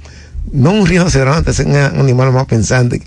no 0.51 0.71
un 0.71 0.87
rinoceronte, 0.87 1.51
es 1.51 1.59
un 1.59 1.75
animal 1.75 2.31
más 2.31 2.45
pensante, 2.45 3.01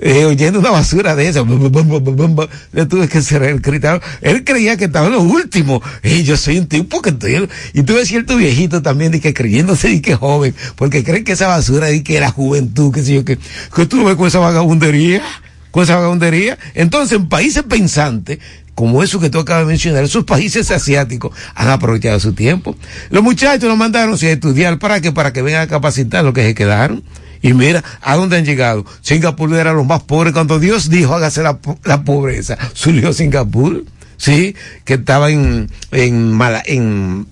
eh, 0.00 0.24
oyendo 0.24 0.58
una 0.58 0.70
basura 0.70 1.14
de 1.14 1.28
esa, 1.28 1.42
le 1.42 2.86
tuve 2.86 3.08
que 3.08 3.22
cerrar 3.22 3.50
el 3.50 3.62
cristal. 3.62 4.00
Él 4.20 4.44
creía 4.44 4.76
que 4.76 4.86
estaba 4.86 5.06
en 5.06 5.12
lo 5.12 5.22
último, 5.22 5.82
y 6.02 6.22
yo 6.22 6.36
soy 6.36 6.58
un 6.58 6.66
tipo 6.66 7.02
que 7.02 7.10
estoy, 7.10 7.48
y 7.72 7.82
tuve 7.82 8.06
cierto 8.06 8.36
viejito 8.36 8.82
también, 8.82 9.12
de 9.12 9.20
que 9.20 9.34
creyéndose 9.34 9.90
y 9.90 10.00
que 10.00 10.14
joven, 10.14 10.54
porque 10.76 11.04
creen 11.04 11.24
que 11.24 11.32
esa 11.32 11.48
basura 11.48 11.90
y 11.90 12.02
que 12.02 12.16
era 12.16 12.30
juventud, 12.30 12.92
que 12.92 13.02
sé 13.02 13.14
yo, 13.14 13.24
que, 13.24 13.38
que 13.74 13.86
tú 13.86 14.04
ves 14.04 14.16
con 14.16 14.28
esa 14.28 14.38
vagabundería, 14.38 15.22
con 15.70 15.82
esa 15.82 15.96
vagabundería. 15.96 16.56
Entonces, 16.74 17.18
en 17.18 17.28
países 17.28 17.64
pensantes, 17.64 18.38
como 18.74 19.02
eso 19.02 19.20
que 19.20 19.30
tú 19.30 19.38
acabas 19.38 19.64
de 19.64 19.72
mencionar, 19.72 20.04
esos 20.04 20.24
países 20.24 20.70
asiáticos 20.70 21.36
han 21.54 21.68
aprovechado 21.68 22.18
su 22.20 22.32
tiempo. 22.32 22.76
Los 23.10 23.22
muchachos 23.22 23.68
los 23.68 23.78
mandaron 23.78 24.14
a 24.14 24.16
estudiar 24.16 24.78
para 24.78 25.00
que, 25.00 25.12
para 25.12 25.32
que 25.32 25.42
vengan 25.42 25.62
a 25.62 25.66
capacitar 25.66 26.24
lo 26.24 26.32
que 26.32 26.42
se 26.42 26.54
quedaron. 26.54 27.02
Y 27.42 27.52
mira, 27.52 27.84
¿a 28.00 28.16
dónde 28.16 28.38
han 28.38 28.44
llegado? 28.44 28.86
Singapur 29.02 29.52
era 29.54 29.74
los 29.74 29.86
más 29.86 30.02
pobres. 30.02 30.32
Cuando 30.32 30.58
Dios 30.58 30.88
dijo, 30.88 31.14
hágase 31.14 31.42
la, 31.42 31.58
la 31.84 32.02
pobreza, 32.02 32.56
surgió 32.72 33.12
Singapur, 33.12 33.84
¿sí? 34.16 34.56
Que 34.84 34.94
estaba 34.94 35.30
en, 35.30 35.70
en 35.92 37.26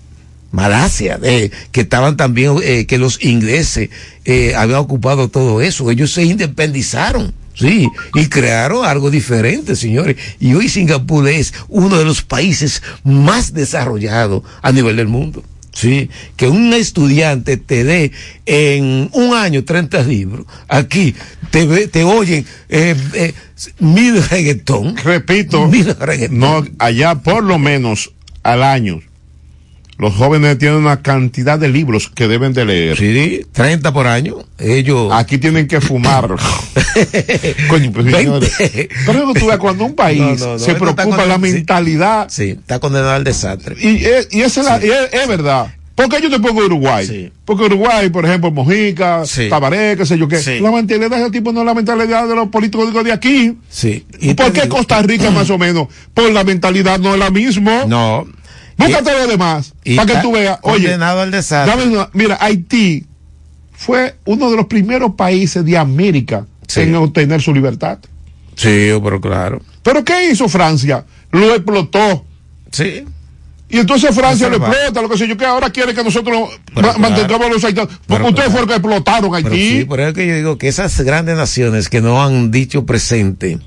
Malasia, 0.52 1.18
eh, 1.22 1.50
que 1.72 1.80
estaban 1.80 2.18
también, 2.18 2.56
eh, 2.62 2.84
que 2.86 2.98
los 2.98 3.24
ingleses 3.24 3.88
eh, 4.26 4.54
habían 4.54 4.80
ocupado 4.80 5.28
todo 5.28 5.62
eso. 5.62 5.90
Ellos 5.90 6.12
se 6.12 6.24
independizaron. 6.24 7.32
Sí, 7.54 7.88
y 8.14 8.26
crearon 8.28 8.84
algo 8.84 9.10
diferente, 9.10 9.76
señores. 9.76 10.16
Y 10.40 10.54
hoy 10.54 10.68
Singapur 10.68 11.28
es 11.28 11.52
uno 11.68 11.98
de 11.98 12.04
los 12.04 12.22
países 12.22 12.82
más 13.04 13.52
desarrollados 13.52 14.42
a 14.62 14.72
nivel 14.72 14.96
del 14.96 15.08
mundo. 15.08 15.42
Sí, 15.74 16.10
que 16.36 16.48
un 16.48 16.74
estudiante 16.74 17.56
te 17.56 17.82
dé 17.84 18.12
en 18.44 19.08
un 19.12 19.34
año 19.34 19.64
30 19.64 20.02
libros. 20.02 20.44
Aquí 20.68 21.14
te, 21.50 21.66
ve- 21.66 21.88
te 21.88 22.04
oyen 22.04 22.44
eh, 22.68 22.94
eh, 23.14 23.32
mil 23.78 24.22
reggaetón. 24.22 24.96
Repito, 24.98 25.66
Mil 25.68 25.94
reggaetón. 25.98 26.38
no, 26.38 26.64
allá 26.78 27.14
por 27.16 27.42
lo 27.44 27.58
menos 27.58 28.12
al 28.42 28.62
año, 28.62 29.00
los 30.02 30.14
jóvenes 30.14 30.58
tienen 30.58 30.78
una 30.78 31.00
cantidad 31.00 31.58
de 31.58 31.68
libros 31.68 32.10
que 32.14 32.28
deben 32.28 32.52
de 32.52 32.64
leer. 32.66 32.96
Sí, 32.98 33.46
30 33.52 33.92
por 33.92 34.06
año. 34.06 34.36
Ellos. 34.58 35.10
Aquí 35.12 35.38
tienen 35.38 35.66
que 35.66 35.80
fumar. 35.80 36.28
Coño, 37.68 37.92
pues, 37.92 38.04
20. 38.04 38.18
señores. 38.18 38.52
Pero 39.06 39.32
tú 39.34 39.46
ves, 39.46 39.56
cuando 39.58 39.84
un 39.84 39.94
país 39.94 40.20
No, 40.20 40.34
no, 40.34 40.52
no, 40.54 40.58
se 40.58 40.74
preocupa 40.74 41.24
la 41.24 41.36
sí. 41.36 41.40
mentalidad. 41.40 42.26
Sí, 42.28 42.50
está 42.50 42.78
condenado 42.78 43.12
al 43.12 43.24
desastre. 43.24 43.76
Y, 43.80 44.04
es- 44.04 44.28
y 44.30 44.42
esa 44.42 44.60
es, 44.60 44.66
la- 44.66 44.84
y 44.86 44.90
es, 44.90 45.12
es 45.12 45.28
verdad. 45.28 45.74
Porque 45.94 46.20
yo 46.22 46.30
te 46.30 46.40
pongo 46.40 46.64
Uruguay. 46.64 47.30
Porque 47.44 47.64
Uruguay, 47.64 48.08
por 48.08 48.24
ejemplo, 48.24 48.50
Mojica, 48.50 49.22
Tabaré, 49.50 49.94
qué 49.96 50.06
sé 50.06 50.16
yo 50.18 50.26
qué. 50.26 50.38
Sí. 50.38 50.58
La 50.58 50.70
mentalidad 50.72 51.10
de 51.10 51.16
ese 51.20 51.30
tipo 51.30 51.52
no 51.52 51.60
es 51.60 51.66
la 51.66 51.74
mentalidad 51.74 52.26
de 52.26 52.34
los 52.34 52.48
políticos 52.48 52.92
de 53.04 53.12
aquí. 53.12 53.56
Sí. 53.68 54.04
¿Por 54.34 54.52
qué 54.52 54.68
Costa 54.68 55.02
Rica 55.02 55.30
más 55.32 55.50
o 55.50 55.58
menos? 55.58 55.88
Por 56.14 56.30
la 56.32 56.44
mentalidad 56.44 56.98
no 56.98 57.12
es 57.12 57.18
la 57.20 57.30
misma. 57.30 57.84
No. 57.86 58.26
Búscate 58.76 59.12
lo 59.12 59.26
demás. 59.26 59.72
Para 59.96 60.06
que 60.14 60.18
tú 60.20 60.32
veas. 60.32 60.58
Oye, 60.62 60.94
al 60.94 61.30
desastre. 61.30 61.86
una- 61.88 62.08
mira, 62.12 62.38
Haití 62.40 63.06
fue 63.72 64.16
uno 64.24 64.50
de 64.50 64.56
los 64.56 64.66
primeros 64.66 65.14
países 65.14 65.64
de 65.64 65.76
América 65.76 66.46
en 66.76 66.94
obtener 66.96 67.40
su 67.42 67.52
libertad. 67.52 67.98
Sí, 68.56 68.90
pero 69.02 69.20
claro. 69.20 69.60
¿Pero 69.82 70.04
qué 70.04 70.30
hizo 70.30 70.48
Francia? 70.48 71.04
Lo 71.32 71.54
explotó. 71.54 72.24
Sí. 72.70 73.04
Y 73.68 73.78
entonces 73.78 74.14
Francia 74.14 74.48
lo 74.50 74.56
explota, 74.56 75.00
lo 75.00 75.08
que 75.08 75.16
sé 75.16 75.26
yo, 75.26 75.36
que 75.36 75.46
ahora 75.46 75.70
quiere 75.70 75.94
que 75.94 76.04
nosotros 76.04 76.50
Pero 76.74 76.82
claro. 76.92 76.98
mantengamos 76.98 77.50
los 77.50 77.64
haitianos. 77.64 77.90
Porque 78.06 78.22
Pero 78.22 78.24
ustedes 78.28 78.34
claro. 78.34 78.50
fueron 78.50 78.68
que 78.68 78.74
explotaron 78.74 79.30
Pero 79.32 79.54
Haití. 79.54 79.78
sí, 79.78 79.84
por 79.86 80.00
eso 80.00 80.12
que 80.12 80.26
yo 80.26 80.34
digo 80.36 80.58
que 80.58 80.68
esas 80.68 81.00
grandes 81.00 81.36
naciones 81.36 81.88
que 81.88 82.02
no 82.02 82.22
han 82.22 82.50
dicho 82.50 82.84
presente 82.84 83.58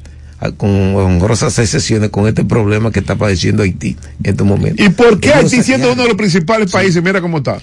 con 0.57 0.95
honrosas 0.95 1.57
excepciones 1.59 2.09
con 2.09 2.27
este 2.27 2.43
problema 2.43 2.91
que 2.91 2.99
está 2.99 3.15
padeciendo 3.15 3.63
Haití 3.63 3.95
en 4.23 4.31
estos 4.31 4.45
momentos. 4.45 4.85
¿Y 4.85 4.89
por 4.89 5.19
qué 5.19 5.33
Haití, 5.33 5.63
siendo 5.63 5.93
uno 5.93 6.03
de 6.03 6.09
los 6.09 6.17
principales 6.17 6.71
países, 6.71 7.01
mira 7.01 7.21
cómo 7.21 7.37
está? 7.37 7.59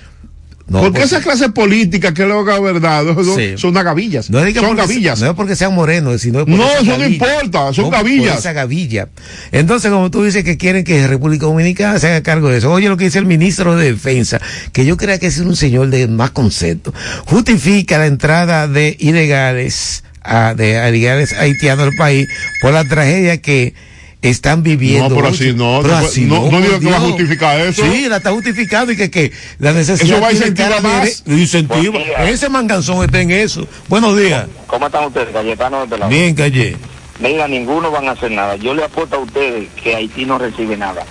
No, 0.68 0.78
porque 0.78 1.00
porque- 1.00 1.02
esa 1.16 1.20
clase 1.20 1.48
política 1.50 2.14
que 2.14 2.24
lo 2.24 2.44
verdad 2.44 3.04
son, 3.16 3.36
Sí. 3.36 3.54
son 3.58 3.70
unas 3.70 3.84
gavillas. 3.84 4.30
No 4.30 4.38
es, 4.42 4.54
que 4.54 4.60
son 4.60 4.68
porque, 4.68 4.82
gavillas. 4.82 5.20
no 5.20 5.26
es 5.30 5.34
porque 5.34 5.56
sean 5.56 5.74
morenos, 5.74 6.22
sino 6.22 6.44
No, 6.46 6.64
eso 6.80 6.96
no 6.96 7.04
importa, 7.04 7.72
son 7.74 7.86
No, 7.86 7.90
gavillas. 7.90 8.30
por 8.30 8.38
esa 8.38 8.52
gavilla. 8.52 9.08
Entonces, 9.50 9.90
como 9.90 10.10
tú 10.10 10.22
dices 10.22 10.44
que 10.44 10.56
quieren 10.56 10.84
que 10.84 11.06
República 11.08 11.44
Dominicana 11.46 11.98
se 11.98 12.06
haga 12.06 12.22
cargo 12.22 12.48
de 12.48 12.58
eso. 12.58 12.72
Oye 12.72 12.88
lo 12.88 12.96
que 12.96 13.04
dice 13.04 13.18
el 13.18 13.26
ministro 13.26 13.76
de 13.76 13.92
Defensa, 13.92 14.40
que 14.72 14.86
yo 14.86 14.96
creo 14.96 15.18
que 15.18 15.26
es 15.26 15.38
un 15.38 15.56
señor 15.56 15.88
de 15.90 16.06
más 16.06 16.30
concepto. 16.30 16.94
Justifica 17.26 17.98
la 17.98 18.06
entrada 18.06 18.66
de 18.68 18.96
ilegales, 18.98 20.04
a, 20.24 20.54
de 20.54 20.70
ilegales 20.88 21.32
haitianos 21.32 21.86
al 21.88 21.94
país 21.96 22.28
por 22.60 22.72
la 22.72 22.84
tragedia 22.84 23.40
que 23.40 23.74
están 24.22 24.62
viviendo. 24.62 25.08
No, 25.08 25.16
pero 25.16 25.28
así 25.28 25.52
no, 25.52 25.80
Pero 25.82 25.94
no, 26.00 26.06
así 26.06 26.20
no- 26.22 26.44
no 26.44 26.50
por 26.50 26.62
diga 26.62 26.78
que 26.78 26.86
va 26.90 26.96
a 26.96 27.00
justificar 27.00 27.60
eso. 27.60 27.82
Sí, 27.84 28.08
la 28.08 28.18
está 28.18 28.30
justificando 28.30 28.92
y 28.92 28.96
que, 28.96 29.10
que 29.10 29.32
la 29.58 29.72
necesidad 29.72 30.10
Eso 30.16 30.20
va 30.22 30.28
a 30.28 30.32
incentivar 30.32 30.80
más. 30.82 31.24
de- 31.24 31.34
Incentiva. 31.40 31.98
Ese 32.28 32.48
manganzón 32.48 33.04
está 33.04 33.20
en 33.20 33.30
eso. 33.32 33.66
Buenos 33.88 34.16
días. 34.16 34.46
¿Cómo 34.68 34.86
están 34.86 35.04
ustedes, 35.06 35.30
Cayetano 35.32 35.86
de 35.86 35.98
lado? 35.98 36.10
Bien, 36.10 36.34
Calle. 36.34 36.76
Mira, 37.18 37.46
ninguno 37.48 37.90
van 37.90 38.08
a 38.08 38.12
hacer 38.12 38.30
nada. 38.30 38.56
Yo 38.56 38.74
le 38.74 38.84
apuesto 38.84 39.16
a 39.16 39.18
ustedes 39.20 39.68
que 39.82 39.94
Haití 39.96 40.24
no 40.24 40.38
recibe 40.38 40.76
nada. 40.76 41.04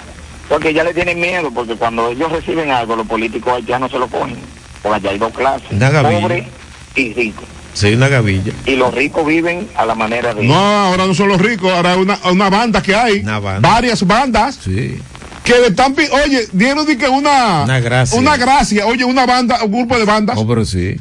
Porque 0.50 0.74
ya 0.74 0.84
le 0.84 0.93
tienen 0.93 1.19
miedo, 1.19 1.50
porque 1.54 1.76
cuando 1.76 2.10
ellos 2.12 2.30
reciben 2.32 2.71
algo, 2.71 2.95
los 2.97 3.08
políticos 3.08 3.54
haitianos 3.54 3.91
se 3.91 3.97
lo 4.00 4.08
ponen. 4.08 4.36
Porque 4.82 4.97
allá 4.97 5.12
hay 5.12 5.17
dos 5.19 5.32
clases, 5.34 5.67
pobres 5.69 6.45
y 6.95 7.13
ricos. 7.13 7.45
Sí, 7.74 7.94
una 7.94 8.08
gavilla. 8.10 8.54
Y 8.66 8.76
los 8.76 8.94
ricos 8.94 9.26
viven 9.26 9.68
a 9.76 9.86
la 9.86 9.96
manera 9.96 10.34
de... 10.34 10.44
No, 10.44 10.56
ahora 10.56 11.06
no 11.08 11.14
son 11.14 11.30
los 11.30 11.40
ricos, 11.42 11.72
ahora 11.72 11.96
una, 11.98 12.18
una 12.32 12.50
banda 12.50 12.82
que 12.84 12.96
hay. 12.96 13.24
Varias 13.62 14.06
bandas. 14.06 14.60
Sí. 14.64 14.98
Que 15.44 15.54
le 15.60 15.68
están, 15.68 15.96
oye, 16.26 16.48
dieron 16.52 16.86
de 16.86 16.98
que 16.98 17.08
una, 17.08 17.64
Una 17.64 17.80
gracia. 17.80 18.20
una 18.20 18.38
gracia, 18.38 18.86
oye, 18.86 19.04
una 19.06 19.26
banda, 19.26 19.64
un 19.64 19.72
grupo 19.72 19.98
de 19.98 20.06
bandas. 20.06 20.36
No, 20.36 20.48
pero 20.48 20.66
sí. 20.66 20.98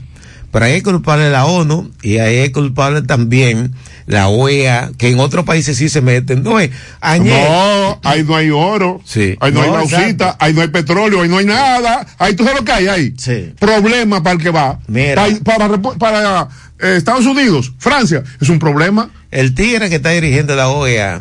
Pero 0.51 0.65
ahí 0.65 0.73
es 0.75 0.83
culpable 0.83 1.31
la 1.31 1.45
ONU 1.47 1.91
y 2.03 2.19
ahí 2.19 2.37
es 2.39 2.51
culpable 2.51 3.03
también 3.03 3.73
la 4.11 4.29
OEA, 4.29 4.91
que 4.99 5.09
en 5.11 5.19
otros 5.21 5.45
países 5.45 5.77
sí 5.77 5.89
se 5.89 6.01
meten. 6.03 6.43
No, 6.43 6.61
es 6.61 6.71
añe- 7.01 7.31
No, 7.49 8.01
ahí 8.05 8.23
no 8.25 8.37
hay 8.37 8.51
oro, 8.51 9.01
Sí. 9.05 9.37
ahí 9.41 9.53
no, 9.53 9.63
hay 9.63 9.71
No, 9.71 9.81
exacto. 9.83 10.37
ahí 10.39 10.53
no 10.53 10.61
hay 10.63 10.69
petróleo, 10.69 11.23
ahí 11.23 11.29
no 11.29 11.39
hay 11.39 11.47
nada. 11.47 12.07
Ahí 12.19 12.35
tú 12.35 12.45
sabes 12.45 12.59
lo 12.61 12.65
que 12.65 12.73
hay 12.73 12.89
ahí. 12.89 13.15
Sí. 13.17 13.53
Problema 13.59 14.23
para 14.23 14.37
el 14.37 14.43
que 14.43 14.51
va. 14.51 14.79
Mira. 14.87 15.15
Para, 15.15 15.39
para, 15.39 15.69
repu- 15.69 15.97
para, 15.99 16.49
eh, 16.81 16.95
Estados 16.97 17.27
Unidos, 17.27 17.73
Francia, 17.79 18.23
es 18.41 18.49
un 18.49 18.59
problema. 18.59 19.11
El 19.31 19.55
tigre 19.55 19.89
que 19.89 19.97
está 19.97 20.11
dirigiendo 20.11 20.57
la 20.57 20.69
OEA 20.69 21.21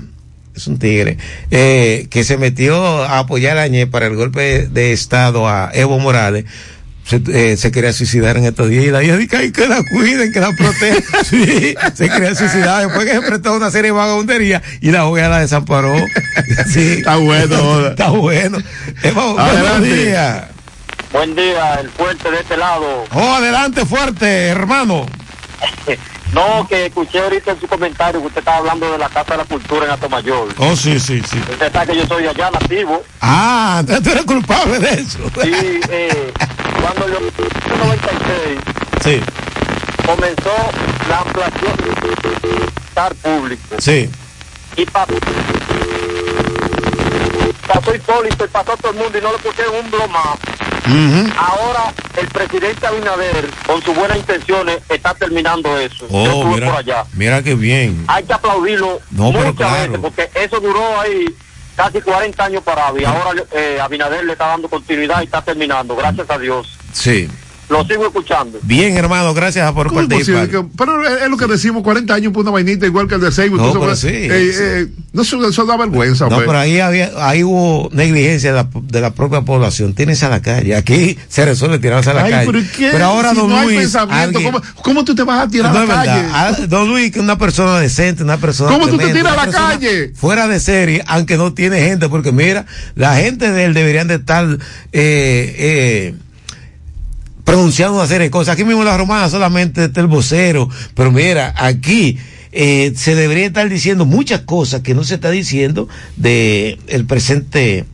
es 0.56 0.67
un 0.67 0.78
tigre 0.80 1.17
eh, 1.52 2.08
que 2.10 2.23
se 2.23 2.38
metió 2.38 3.04
a 3.04 3.19
apoyar 3.19 3.58
a 3.58 3.63
Añez 3.63 3.88
para 3.88 4.08
el 4.08 4.15
golpe 4.15 4.67
de 4.67 4.91
Estado 4.93 5.47
a 5.47 5.69
Evo 5.73 5.99
Morales. 5.99 6.45
Se, 7.10 7.22
eh, 7.34 7.58
se 7.58 7.72
quería 7.72 7.91
suicidar 7.91 8.38
en 8.38 8.45
estos 8.45 8.69
días 8.69 8.86
y 8.86 8.91
la 8.91 9.02
hija 9.02 9.17
dice 9.17 9.36
"Ay, 9.38 9.52
que 9.52 9.67
la 9.67 9.82
cuiden, 9.84 10.32
que 10.32 10.39
la 10.39 10.52
protejan. 10.52 11.02
sí, 11.26 11.74
se 11.95 12.08
quería 12.08 12.36
suicidar 12.36 12.86
después 12.86 13.06
que 13.08 13.13
se 13.13 13.22
prestó 13.22 13.56
una 13.56 13.72
serie 13.72 13.91
de 13.91 13.98
vagabundería 13.98 14.62
y 14.80 14.91
la 14.91 15.08
OEA 15.08 15.28
la 15.28 15.39
desamparó. 15.39 15.95
sí. 16.72 16.98
Está 17.00 17.15
bueno. 17.15 17.88
Está 17.88 18.10
bueno. 18.10 18.60
Adelante. 19.39 19.88
días. 19.91 20.43
Buen 21.12 21.36
día, 21.36 21.80
el 21.82 21.89
fuerte 21.89 22.30
de 22.30 22.41
este 22.41 22.56
lado. 22.58 23.06
Oh, 23.12 23.34
adelante 23.34 23.84
fuerte, 23.88 24.48
hermano. 24.50 25.08
No, 26.34 26.68
que 26.68 26.86
escuché 26.88 27.20
ahorita 27.20 27.52
en 27.52 27.60
su 27.60 27.68
comentario 27.68 28.22
que 28.22 28.28
usted 28.28 28.39
estaba 28.39 28.58
hablando 28.58 28.92
de 28.92 28.98
la 28.98 29.10
Casa 29.10 29.32
de 29.32 29.38
la 29.38 29.46
Cultura 29.46 29.86
en 29.86 29.92
Atomayor. 29.92 30.48
Oh, 30.58 30.76
sí, 30.76 31.00
sí, 31.00 31.22
sí. 31.28 31.39
Usted 31.52 31.72
sabe 31.74 31.94
que 31.94 32.00
yo 32.00 32.06
soy 32.08 32.28
allá, 32.28 32.52
nativo. 32.52 33.02
Ah, 33.22 33.78
entonces 33.80 34.04
tú 34.04 34.12
eres 34.12 34.26
culpable 34.26 34.80
de 34.80 34.89
eso. 35.02 35.20
Y 35.44 35.80
eh, 35.89 36.34
cuando 36.82 37.08
yo 37.10 37.18
en 37.18 37.78
96 37.80 38.60
Sí, 39.04 39.22
comenzó 40.06 40.52
la 41.10 41.20
ampliación 41.20 41.78
del 41.78 42.68
estar 42.88 43.15
público. 43.15 43.76
sí. 43.80 44.10
Y 44.76 44.86
pa- 44.86 45.06
pasó 47.68 47.96
Hipólito 47.96 48.46
y 48.46 48.48
pasó 48.48 48.78
todo 48.78 48.92
el 48.92 48.98
mundo 48.98 49.18
y 49.18 49.22
no 49.22 49.32
le 49.32 49.38
pusieron 49.39 49.76
un 49.84 49.92
blow 49.92 50.08
Ahora 51.38 51.93
el 52.17 52.28
presidente 52.28 52.86
Abinader, 52.88 53.49
con 53.65 53.82
sus 53.82 53.95
buenas 53.95 54.17
intenciones, 54.17 54.80
está 54.89 55.13
terminando 55.13 55.78
eso. 55.78 56.08
Yo 56.10 56.38
Oh, 56.38 56.41
por 56.43 56.54
mira, 56.56 56.78
allá. 56.78 57.06
mira 57.13 57.43
qué 57.43 57.56
bien. 57.56 58.04
Hay 58.08 58.23
que 58.23 58.34
aplaudirlo 58.34 58.99
No, 59.12 59.32
muchas 59.32 59.54
claro. 59.56 59.91
veces, 59.91 59.99
porque 60.02 60.30
eso 60.36 60.60
duró 60.60 60.99
ahí 60.99 61.25
casi 61.75 62.02
40 62.02 62.43
años 62.43 62.63
parado 62.63 62.99
y 62.99 63.06
ahora 63.06 63.41
eh, 63.54 63.80
Abinader 63.82 64.25
le 64.25 64.34
está 64.34 64.47
dando 64.47 64.67
continuidad 64.69 65.21
y 65.21 65.25
está 65.25 65.41
terminando, 65.41 65.95
gracias 65.95 66.30
a 66.30 66.38
Dios. 66.38 66.78
Sí. 66.91 67.30
Lo 67.70 67.86
sigo 67.86 68.08
escuchando. 68.08 68.58
Bien, 68.64 68.98
hermano, 68.98 69.34
gracias 69.34 69.72
por 69.74 69.88
¿Cómo 69.90 70.02
es 70.02 70.08
participar. 70.08 70.50
que- 70.50 70.64
pero 70.76 71.06
es 71.08 71.30
lo 71.30 71.38
que 71.38 71.46
decimos, 71.46 71.84
40 71.84 72.16
años 72.16 72.34
por 72.34 72.42
una 72.42 72.52
vainita 72.52 72.88
igual 72.88 73.08
que 73.08 73.16
el 73.16 73.22
de 73.22 73.32
Seibo. 73.32 73.58
No, 73.58 73.80
pero 73.80 73.96
sí, 73.96 74.08
eh, 74.10 74.52
sí. 74.52 74.60
eh, 74.60 74.88
no, 75.14 75.22
eso, 75.22 75.48
eso 75.48 75.66
da 75.66 75.78
vergüenza. 75.78 76.26
No, 76.26 76.38
pues. 76.38 76.48
pero 76.48 76.58
ahí 76.58 76.80
había, 76.80 77.12
ahí 77.18 77.44
hubo 77.44 77.90
negligencia 77.94 78.52
de 78.54 78.56
la, 78.64 78.70
de 78.82 79.02
la 79.02 79.12
propia 79.14 79.42
población. 79.42 79.94
Tienes 79.94 80.24
a 80.24 80.30
la 80.30 80.42
calle. 80.42 80.76
Aquí 80.76 81.16
se 81.28 81.46
resuelve 81.46 81.78
tirarse 81.78 82.10
a 82.10 82.14
la 82.16 82.24
Ay, 82.24 82.32
calle. 82.32 82.52
pero, 82.52 82.66
¿qué? 82.76 83.04
ahora, 83.04 83.30
Si 83.32 83.36
don 83.38 83.50
no 83.50 83.58
hay 83.60 83.66
Luis. 83.68 83.80
pensamiento, 83.82 84.40
alguien- 84.40 84.52
¿cómo, 84.52 84.62
cómo 84.82 85.06
tú 85.06 85.14
te 85.14 85.24
vas 85.24 85.46
a 85.46 85.48
tirar 85.48 85.72
No 85.72 85.80
a 85.82 85.86
la 85.86 85.94
calle? 85.94 86.22
verdad. 86.24 86.32
Ah, 86.34 86.66
Don 86.68 86.88
Luis, 86.90 87.12
que 87.12 87.20
una 87.20 87.38
persona 87.38 87.80
decente, 87.80 88.24
una 88.24 88.38
persona. 88.38 88.72
¿Cómo 88.72 88.88
tú 88.88 88.98
te 88.98 89.14
tiras 89.14 89.38
a 89.38 89.46
la 89.46 89.52
calle? 89.52 90.12
Fuera 90.16 90.48
de 90.48 90.60
serie, 90.60 91.04
aunque 91.06 91.38
no 91.38 91.54
tiene 91.54 91.80
gente, 91.82 92.10
porque 92.10 92.32
mira, 92.32 92.66
la 92.96 93.16
gente 93.18 93.52
de 93.52 93.66
él 93.66 93.74
deberían 93.76 94.08
de 94.08 94.16
estar 94.16 94.46
eh, 94.48 94.58
eh, 94.92 96.16
pronunciando 97.50 97.98
una 97.98 98.06
serie 98.08 98.26
de 98.28 98.32
cosas. 98.32 98.54
Aquí 98.54 98.64
mismo 98.64 98.82
en 98.82 98.88
la 98.88 98.98
romana 98.98 99.28
solamente 99.30 99.86
está 99.86 100.02
el 100.02 100.08
vocero, 100.08 100.70
pero 100.94 101.12
mira, 101.12 101.54
aquí 101.58 102.18
eh, 102.52 102.94
se 102.96 103.16
debería 103.16 103.48
estar 103.48 103.68
diciendo 103.70 104.06
muchas 104.06 104.42
cosas 104.42 104.82
que 104.82 104.94
no 104.94 105.04
se 105.04 105.16
está 105.16 105.32
diciendo 105.32 105.88
de 106.16 106.78
el 106.88 107.06
presente 107.06 107.86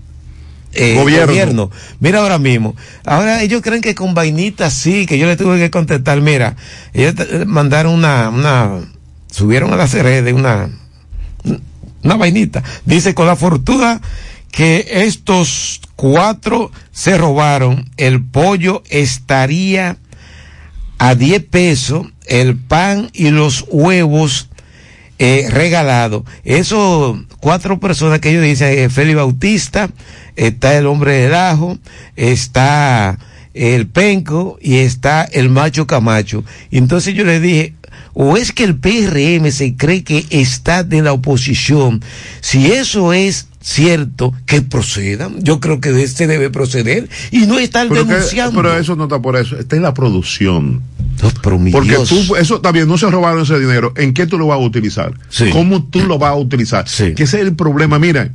eh, 0.74 0.96
Gobierno. 0.96 1.28
gobierno. 1.28 1.72
Mira 2.02 2.20
ahora 2.20 2.38
mismo. 2.38 2.76
Ahora 3.06 3.42
ellos 3.44 3.62
creen 3.62 3.82
que 3.82 3.96
con 3.96 4.14
vainitas 4.14 4.74
sí, 4.74 5.06
que 5.06 5.18
yo 5.18 5.26
le 5.26 5.38
tuve 5.38 5.58
que 5.58 5.72
contestar. 5.72 6.20
Mira, 6.20 6.58
ellos 6.94 7.16
te- 7.16 7.46
mandaron 7.46 7.94
una, 7.94 8.28
una, 8.30 8.82
subieron 9.32 9.72
a 9.72 9.78
las 9.78 9.94
redes 9.94 10.34
una, 10.34 10.70
una 12.04 12.16
vainita. 12.18 12.62
Dice 12.84 13.14
con 13.16 13.26
la 13.26 13.38
fortuna 13.38 14.02
que 14.56 14.88
estos 14.90 15.82
cuatro 15.98 16.72
se 16.94 17.18
robaron, 17.18 17.92
el 17.98 18.24
pollo 18.24 18.84
estaría 18.90 19.98
a 20.98 21.14
10 21.14 21.44
pesos, 21.44 22.08
el 22.26 22.56
pan 22.56 23.10
y 23.12 23.32
los 23.32 23.66
huevos 23.68 24.48
eh, 25.20 25.50
regalados. 25.50 26.24
Esos 26.46 27.18
cuatro 27.42 27.82
personas 27.82 28.22
que 28.22 28.30
ellos 28.30 28.44
dicen, 28.44 28.80
eh, 28.80 28.88
Félix 28.88 29.18
Bautista, 29.18 29.90
está 30.38 30.78
el 30.78 30.88
hombre 30.88 31.16
del 31.16 31.36
ajo, 31.36 31.78
está 32.16 33.20
el 33.54 33.88
penco 33.88 34.58
y 34.62 34.78
está 34.78 35.26
el 35.26 35.50
macho 35.50 35.86
camacho. 35.86 36.46
Entonces 36.72 37.14
yo 37.14 37.26
le 37.26 37.42
dije, 37.42 37.74
o 38.14 38.38
es 38.38 38.54
que 38.54 38.64
el 38.64 38.78
PRM 38.78 39.52
se 39.52 39.76
cree 39.76 40.06
que 40.06 40.26
está 40.30 40.84
de 40.86 41.02
la 41.02 41.12
oposición. 41.12 42.02
Si 42.40 42.72
eso 42.72 43.12
es 43.12 43.50
cierto, 43.66 44.32
que 44.46 44.62
procedan. 44.62 45.42
Yo 45.42 45.60
creo 45.60 45.82
que 45.82 45.92
de 45.92 46.04
este 46.04 46.28
debe 46.28 46.52
proceder 46.52 47.10
y 47.32 47.48
no 47.48 47.58
estar 47.58 47.88
pero, 47.90 48.06
que- 48.06 48.14
denunciando. 48.14 48.62
pero 48.62 48.78
eso 48.78 48.96
no 48.96 49.06
está 49.06 49.20
por 49.20 49.36
eso, 49.38 49.58
está 49.58 49.76
en 49.76 49.82
la 49.82 49.94
producción. 49.94 50.84
No, 51.24 51.32
pero 51.42 51.58
mi 51.58 51.72
Porque 51.72 51.90
Dios. 51.90 52.10
tú, 52.10 52.36
eso 52.36 52.62
también 52.62 52.88
no 52.88 52.98
se 52.98 53.10
robaron 53.10 53.42
ese 53.42 53.60
dinero. 53.60 53.92
¿En 53.98 54.14
qué 54.14 54.28
tú 54.28 54.38
lo 54.38 54.48
vas 54.48 54.58
a 54.60 54.62
utilizar? 54.62 55.14
Sí. 55.30 55.50
¿Cómo 55.52 55.84
tú 55.84 56.02
lo 56.04 56.20
vas 56.20 56.32
a 56.32 56.36
utilizar? 56.36 56.86
Que 56.86 57.24
ese 57.24 57.24
es 57.24 57.34
el 57.48 57.56
problema. 57.56 57.98
Mira, 57.98 58.30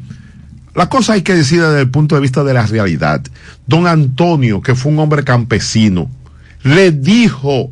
la 0.74 0.88
cosa 0.88 1.12
hay 1.12 1.22
que 1.22 1.34
decir 1.34 1.60
desde 1.60 1.80
el 1.80 1.90
punto 1.90 2.16
de 2.16 2.22
vista 2.22 2.42
de 2.42 2.54
la 2.54 2.66
realidad. 2.66 3.22
Don 3.66 3.86
Antonio, 3.86 4.60
que 4.62 4.74
fue 4.74 4.90
un 4.90 4.98
hombre 4.98 5.22
campesino, 5.22 6.10
le 6.64 6.90
dijo 6.90 7.70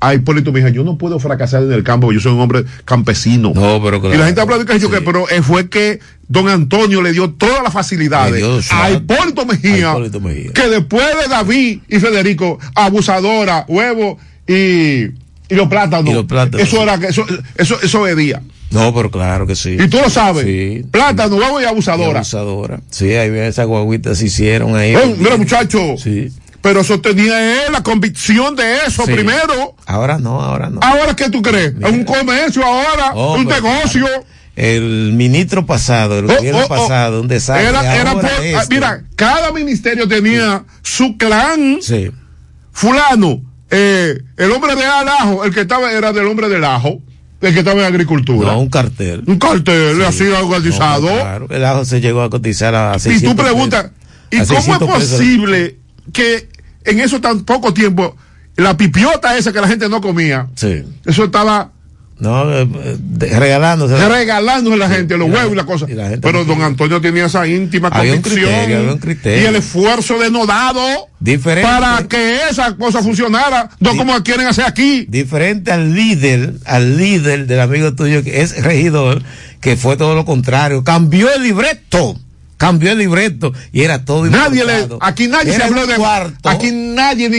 a 0.00 0.14
Hipólito 0.14 0.52
Mejía, 0.52 0.70
yo 0.70 0.84
no 0.84 0.96
puedo 0.96 1.18
fracasar 1.18 1.62
en 1.64 1.72
el 1.72 1.82
campo, 1.82 2.12
yo 2.12 2.20
soy 2.20 2.32
un 2.32 2.40
hombre 2.40 2.64
campesino. 2.84 3.52
No, 3.54 3.80
pero 3.82 4.14
y 4.14 4.16
la 4.16 4.26
gente 4.26 4.40
habla 4.40 4.58
de 4.58 4.64
que, 4.64 4.78
yo 4.78 4.90
que 4.90 5.00
pero 5.00 5.28
eh, 5.28 5.42
fue 5.42 5.68
que 5.68 5.98
Don 6.28 6.48
Antonio 6.48 7.02
le 7.02 7.12
dio 7.12 7.30
todas 7.30 7.62
las 7.62 7.72
facilidades 7.72 8.70
a. 8.70 8.90
Hipólito 8.90 9.44
Mejía, 9.46 9.90
A 9.90 9.94
Hipólito 9.94 10.20
Mejía. 10.20 10.52
que 10.52 10.68
después 10.68 11.04
de 11.22 11.28
David 11.28 11.80
y 11.88 11.98
Federico, 11.98 12.58
abusadora, 12.74 13.64
huevo 13.68 14.18
y, 14.46 14.52
y 15.04 15.54
los 15.54 15.68
plátanos. 15.68 16.10
Y 16.10 16.14
los 16.14 16.24
plátanos, 16.26 16.66
Eso 16.66 16.76
sí. 16.76 16.82
era 16.82 16.98
que 16.98 17.06
eso, 17.08 17.24
eso, 17.56 17.80
eso 17.82 18.04
día. 18.14 18.40
No, 18.70 18.94
pero 18.94 19.10
claro 19.10 19.46
que 19.46 19.56
sí. 19.56 19.76
Y 19.80 19.88
tú 19.88 19.98
lo 19.98 20.10
sabes. 20.10 20.44
Sí. 20.44 20.84
Plátano, 20.90 21.36
huevo 21.36 21.60
y 21.60 21.64
abusadora. 21.64 22.10
Y 22.10 22.16
abusadora. 22.16 22.80
Sí, 22.90 23.14
ahí 23.14 23.30
ven 23.30 23.44
esas 23.44 23.66
guaguitas 23.66 24.18
se 24.18 24.26
hicieron 24.26 24.76
ahí. 24.76 24.94
Mira, 25.18 25.36
muchacho. 25.38 25.96
Sí. 25.96 26.30
Pero 26.68 26.82
eso 26.82 27.00
tenía 27.00 27.64
él 27.66 27.72
la 27.72 27.82
convicción 27.82 28.54
de 28.54 28.84
eso 28.86 29.04
Sí. 29.06 29.12
primero. 29.14 29.74
Ahora 29.86 30.18
no, 30.18 30.38
ahora 30.42 30.68
no. 30.68 30.80
Ahora, 30.82 31.16
¿qué 31.16 31.30
tú 31.30 31.40
crees? 31.40 31.72
Es 31.80 31.90
un 31.90 32.04
comercio 32.04 32.62
ahora, 32.62 33.12
Oh, 33.14 33.36
un 33.38 33.46
negocio. 33.46 34.06
El 34.54 35.14
ministro 35.14 35.64
pasado, 35.64 36.18
el 36.18 36.26
Oh, 36.30 36.34
gobierno 36.36 36.60
oh, 36.60 36.64
oh. 36.64 36.68
pasado, 36.68 37.22
un 37.22 37.28
desastre. 37.28 37.68
Era, 37.68 37.96
era 37.96 38.12
por- 38.12 38.24
este. 38.26 38.54
ah, 38.54 38.64
mira, 38.68 39.02
cada 39.16 39.50
ministerio 39.52 40.06
tenía 40.06 40.62
su 40.82 41.16
clan. 41.16 41.78
Sí. 41.80 42.10
Fulano, 42.72 43.40
eh, 43.70 44.18
el 44.36 44.50
hombre 44.52 44.76
de 44.76 44.84
Alajo, 44.84 45.44
el 45.44 45.54
que 45.54 45.62
estaba 45.62 45.90
era 45.92 46.12
del 46.12 46.26
hombre 46.26 46.48
del 46.50 46.64
ajo, 46.64 47.00
el 47.40 47.52
que 47.54 47.60
estaba 47.60 47.80
en 47.80 47.86
agricultura. 47.86 48.52
No, 48.52 48.60
un 48.60 48.68
cartel. 48.68 49.22
Un 49.26 49.38
cartel 49.38 50.04
así 50.04 50.24
organizado. 50.26 51.08
No, 51.08 51.14
claro, 51.20 51.46
el 51.50 51.64
ajo 51.64 51.84
se 51.86 52.00
llegó 52.02 52.20
a 52.22 52.28
cotizar 52.28 52.74
a 52.74 52.94
y 52.96 53.00
600 53.00 53.36
tú 53.36 53.42
preguntas. 53.42 53.90
¿y 54.30 54.36
cómo 54.38 54.42
es 54.42 54.48
600 54.48 54.88
pesos. 54.90 55.10
posible 55.12 55.78
que 56.12 56.48
en 56.90 57.00
eso 57.00 57.20
tan 57.20 57.44
poco 57.44 57.72
tiempo 57.74 58.16
la 58.56 58.76
pipiota 58.76 59.36
esa 59.36 59.52
que 59.52 59.60
la 59.60 59.68
gente 59.68 59.88
no 59.88 60.00
comía, 60.00 60.48
Sí. 60.56 60.82
eso 61.06 61.24
estaba 61.24 61.70
No, 62.20 62.52
eh, 62.52 62.66
de- 62.98 63.38
regalándose. 63.38 63.96
regalándose 64.08 64.74
a 64.74 64.78
la 64.78 64.88
gente 64.92 65.16
los 65.16 65.30
huevos 65.30 65.52
y 65.52 65.54
la 65.54 65.62
gente- 65.62 65.64
cosa. 65.72 65.86
y 65.88 65.94
la 65.94 66.08
gente 66.08 66.18
Pero 66.20 66.44
don. 66.44 66.60
Antonio 66.62 67.00
tenía 67.00 67.26
esa 67.26 67.46
íntima 67.46 67.90
convicción 67.90 68.88
un 68.90 68.98
criterio. 68.98 69.40
y 69.42 69.46
el 69.46 69.54
esfuerzo 69.54 70.18
denodado 70.18 70.80
Diferente. 71.20 71.62
para 71.70 72.08
que 72.08 72.40
esa 72.50 72.74
cosa 72.74 73.00
funcionara, 73.04 73.70
no 73.78 73.96
como 73.96 74.20
quieren 74.24 74.48
hacer 74.48 74.64
aquí. 74.64 75.06
Diferente 75.08 75.70
al 75.70 75.94
líder, 75.94 76.54
al 76.64 76.96
líder 76.96 77.46
del 77.46 77.60
amigo 77.60 77.94
tuyo 77.94 78.24
que 78.24 78.40
es 78.40 78.60
regidor, 78.64 79.22
que 79.60 79.76
fue 79.76 79.96
todo 79.96 80.16
lo 80.16 80.24
contrario. 80.24 80.82
Cambió 80.82 81.32
el 81.32 81.44
libreto. 81.44 82.18
Cambió 82.58 82.92
el 82.92 82.98
libreto 82.98 83.52
y 83.72 83.82
era 83.82 84.04
todo 84.04 84.26
Nadie 84.26 84.64
le, 84.64 84.88
aquí 85.00 85.28
nadie 85.28 85.54
se 85.54 85.62
habló 85.62 85.86
de 85.86 85.94
cuarto. 85.96 86.48
aquí 86.48 86.70
nadie 86.72 87.30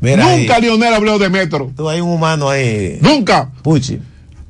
Mira 0.00 0.24
nunca 0.24 0.56
ahí. 0.56 0.62
Lionel 0.62 0.92
habló 0.94 1.18
de 1.18 1.30
metro. 1.30 1.70
Tú 1.76 1.88
hay 1.88 2.00
un 2.00 2.10
humano 2.10 2.50
ahí. 2.50 2.98
Nunca. 3.00 3.50
Puchi. 3.62 4.00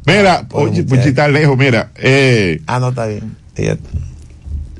Mira, 0.07 0.47
oye, 0.53 0.83
muchacho. 0.83 0.87
Puchi 0.97 1.09
está 1.11 1.29
lejos, 1.29 1.57
mira. 1.59 1.91
Eh, 1.97 2.61
Ah, 2.67 2.79
no, 2.81 2.89
está 2.89 3.07
bien. 3.07 3.37
Ella- 3.57 3.77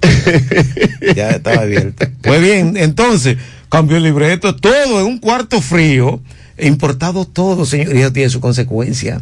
ya 1.17 1.31
estaba 1.31 1.63
abierta. 1.63 2.11
Pues 2.23 2.41
bien, 2.41 2.77
entonces, 2.77 3.37
cambió 3.69 3.97
el 3.97 4.03
libreto, 4.03 4.55
todo 4.57 5.01
en 5.01 5.07
un 5.07 5.19
cuarto 5.19 5.61
frío, 5.61 6.21
importado 6.59 7.25
todo, 7.25 7.65
señor, 7.67 7.95
y 7.95 8.01
eso 8.01 8.13
tiene 8.13 8.31
su 8.31 8.41
consecuencia. 8.41 9.21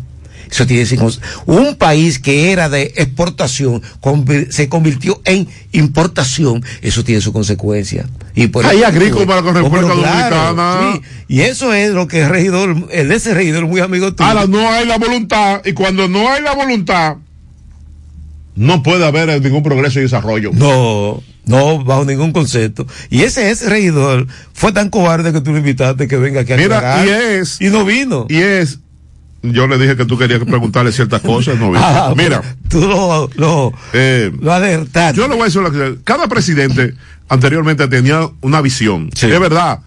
Eso 0.50 0.66
tiene 0.66 0.86
un 1.46 1.76
país 1.76 2.18
que 2.18 2.52
era 2.52 2.68
de 2.68 2.92
exportación 2.96 3.82
se 4.50 4.68
convirtió 4.68 5.20
en 5.24 5.48
importación. 5.72 6.62
Eso 6.82 7.04
tiene 7.04 7.20
su 7.20 7.32
consecuencia. 7.32 8.06
Y 8.34 8.48
por 8.48 8.64
Hay 8.66 8.82
agrícola 8.82 9.42
con 9.42 9.54
República 9.54 9.94
claro, 9.94 10.36
Dominicana. 10.36 10.92
sí. 10.94 11.02
Y 11.28 11.40
eso 11.42 11.72
es 11.72 11.92
lo 11.92 12.06
que 12.08 12.22
el 12.22 12.28
regidor, 12.28 12.88
el 12.90 13.12
ese 13.12 13.34
regidor 13.34 13.66
muy 13.66 13.80
amigo 13.80 14.14
tuyo. 14.14 14.28
Ahora 14.28 14.46
no 14.46 14.70
hay 14.70 14.86
la 14.86 14.98
voluntad 14.98 15.62
y 15.64 15.72
cuando 15.72 16.08
no 16.08 16.30
hay 16.30 16.42
la 16.42 16.52
voluntad 16.54 17.16
no 18.54 18.82
puede 18.82 19.06
haber 19.06 19.40
ningún 19.42 19.62
progreso 19.62 19.98
y 19.98 20.02
desarrollo. 20.02 20.50
No, 20.52 21.22
no, 21.46 21.82
bajo 21.84 22.04
ningún 22.04 22.32
concepto. 22.32 22.86
Y 23.08 23.22
ese 23.22 23.50
ese 23.50 23.68
regidor 23.68 24.26
fue 24.52 24.72
tan 24.72 24.90
cobarde 24.90 25.32
que 25.32 25.40
tú 25.40 25.52
lo 25.52 25.58
invitaste 25.58 26.06
que 26.06 26.16
venga 26.16 26.42
aquí 26.42 26.52
a 26.52 26.56
Mira, 26.56 27.04
y 27.04 27.08
es 27.08 27.60
Y 27.60 27.68
no 27.68 27.84
vino. 27.84 28.26
y 28.28 28.36
es 28.36 28.80
yo 29.42 29.66
le 29.66 29.78
dije 29.78 29.96
que 29.96 30.04
tú 30.04 30.16
querías 30.18 30.40
preguntarle 30.40 30.92
ciertas 30.92 31.20
cosas, 31.20 31.58
no. 31.58 31.72
Ah, 31.76 32.14
Mira, 32.16 32.42
Tú 32.68 32.80
lo, 32.80 33.28
lo, 33.34 33.72
eh, 33.92 34.30
lo 34.40 34.52
alertaste. 34.52 35.16
yo 35.18 35.26
le 35.28 35.34
voy 35.34 35.42
a 35.42 35.44
decir. 35.46 35.98
Cada 36.04 36.28
presidente 36.28 36.94
anteriormente 37.28 37.86
tenía 37.88 38.28
una 38.40 38.60
visión. 38.60 39.10
Sí. 39.14 39.30
Es 39.30 39.40
verdad. 39.40 39.80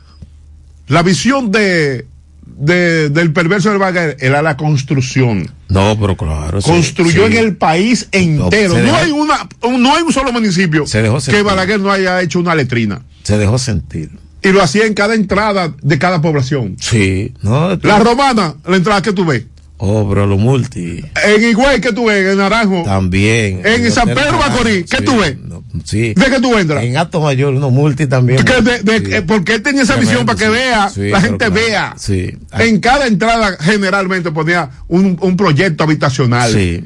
La 0.88 1.02
visión 1.04 1.52
de, 1.52 2.06
de- 2.46 3.10
del 3.10 3.34
perverso 3.34 3.70
del 3.70 3.80
Balaguer 3.80 4.18
era 4.20 4.42
la 4.42 4.56
construcción. 4.58 5.50
No, 5.70 5.98
pero 6.00 6.16
claro. 6.16 6.62
Construyó 6.62 7.28
sí. 7.28 7.34
en 7.34 7.38
el 7.44 7.56
país 7.56 8.08
entero. 8.12 8.76
No, 8.76 8.80
dejó- 8.84 8.96
hay 8.98 9.12
una, 9.12 9.50
no 9.80 9.96
hay 9.96 10.04
un 10.04 10.14
solo 10.14 10.32
municipio 10.32 10.86
que. 10.86 11.42
Balaguer 11.42 11.80
no 11.80 11.92
haya 11.92 12.22
hecho 12.22 12.40
una 12.40 12.54
letrina. 12.56 13.02
Se 13.24 13.38
dejó 13.38 13.58
sentir. 13.58 14.12
Y 14.46 14.52
lo 14.52 14.62
hacía 14.62 14.86
en 14.86 14.94
cada 14.94 15.16
entrada 15.16 15.74
de 15.82 16.00
cada 16.00 16.22
población. 16.22 16.78
Sí. 16.80 17.34
No, 17.42 17.76
La 17.82 18.00
romana, 18.00 18.56
la 18.66 18.76
entrada 18.78 19.02
que 19.02 19.12
tú 19.14 19.26
ves. 19.26 19.46
Oh, 19.78 20.08
pero 20.08 20.26
lo 20.26 20.38
multi. 20.38 21.04
En 21.26 21.44
Higüey, 21.44 21.82
que 21.82 21.92
tú 21.92 22.06
ves? 22.06 22.26
En 22.32 22.38
Naranjo. 22.38 22.84
También. 22.86 23.62
En 23.66 23.92
San 23.92 24.08
Pedro 24.08 24.38
Macorís, 24.38 24.86
¿qué 24.90 24.98
sí, 25.00 25.04
tú 25.04 25.18
ves? 25.20 25.36
no, 25.38 25.66
sí. 25.84 26.14
¿De 26.14 26.26
qué 26.32 26.40
tú 26.40 26.58
entras? 26.58 26.82
En 26.86 26.96
Acto 26.96 27.20
Mayor, 27.20 27.54
uno 27.54 27.70
multi 27.72 28.08
también. 28.08 28.42
Que 28.46 28.62
de- 28.62 28.80
de- 28.80 29.00
Sí. 29.06 29.14
eh, 29.16 29.22
porque 29.24 29.56
él 29.56 29.62
tenía 29.62 29.82
esa 29.84 29.96
Tremendo, 29.96 30.12
visión 30.22 30.26
para 30.26 30.40
que 30.40 30.48
vea, 30.50 30.92
la 31.12 31.20
gente 31.22 31.38
claro. 31.38 31.54
vea. 31.54 31.94
Sí. 31.98 32.38
En 32.58 32.80
cada 32.80 33.06
entrada 33.08 33.58
generalmente 33.60 34.32
ponía 34.32 34.70
un, 34.88 35.18
un 35.20 35.36
proyecto 35.36 35.84
habitacional. 35.84 36.54
Sí. 36.54 36.82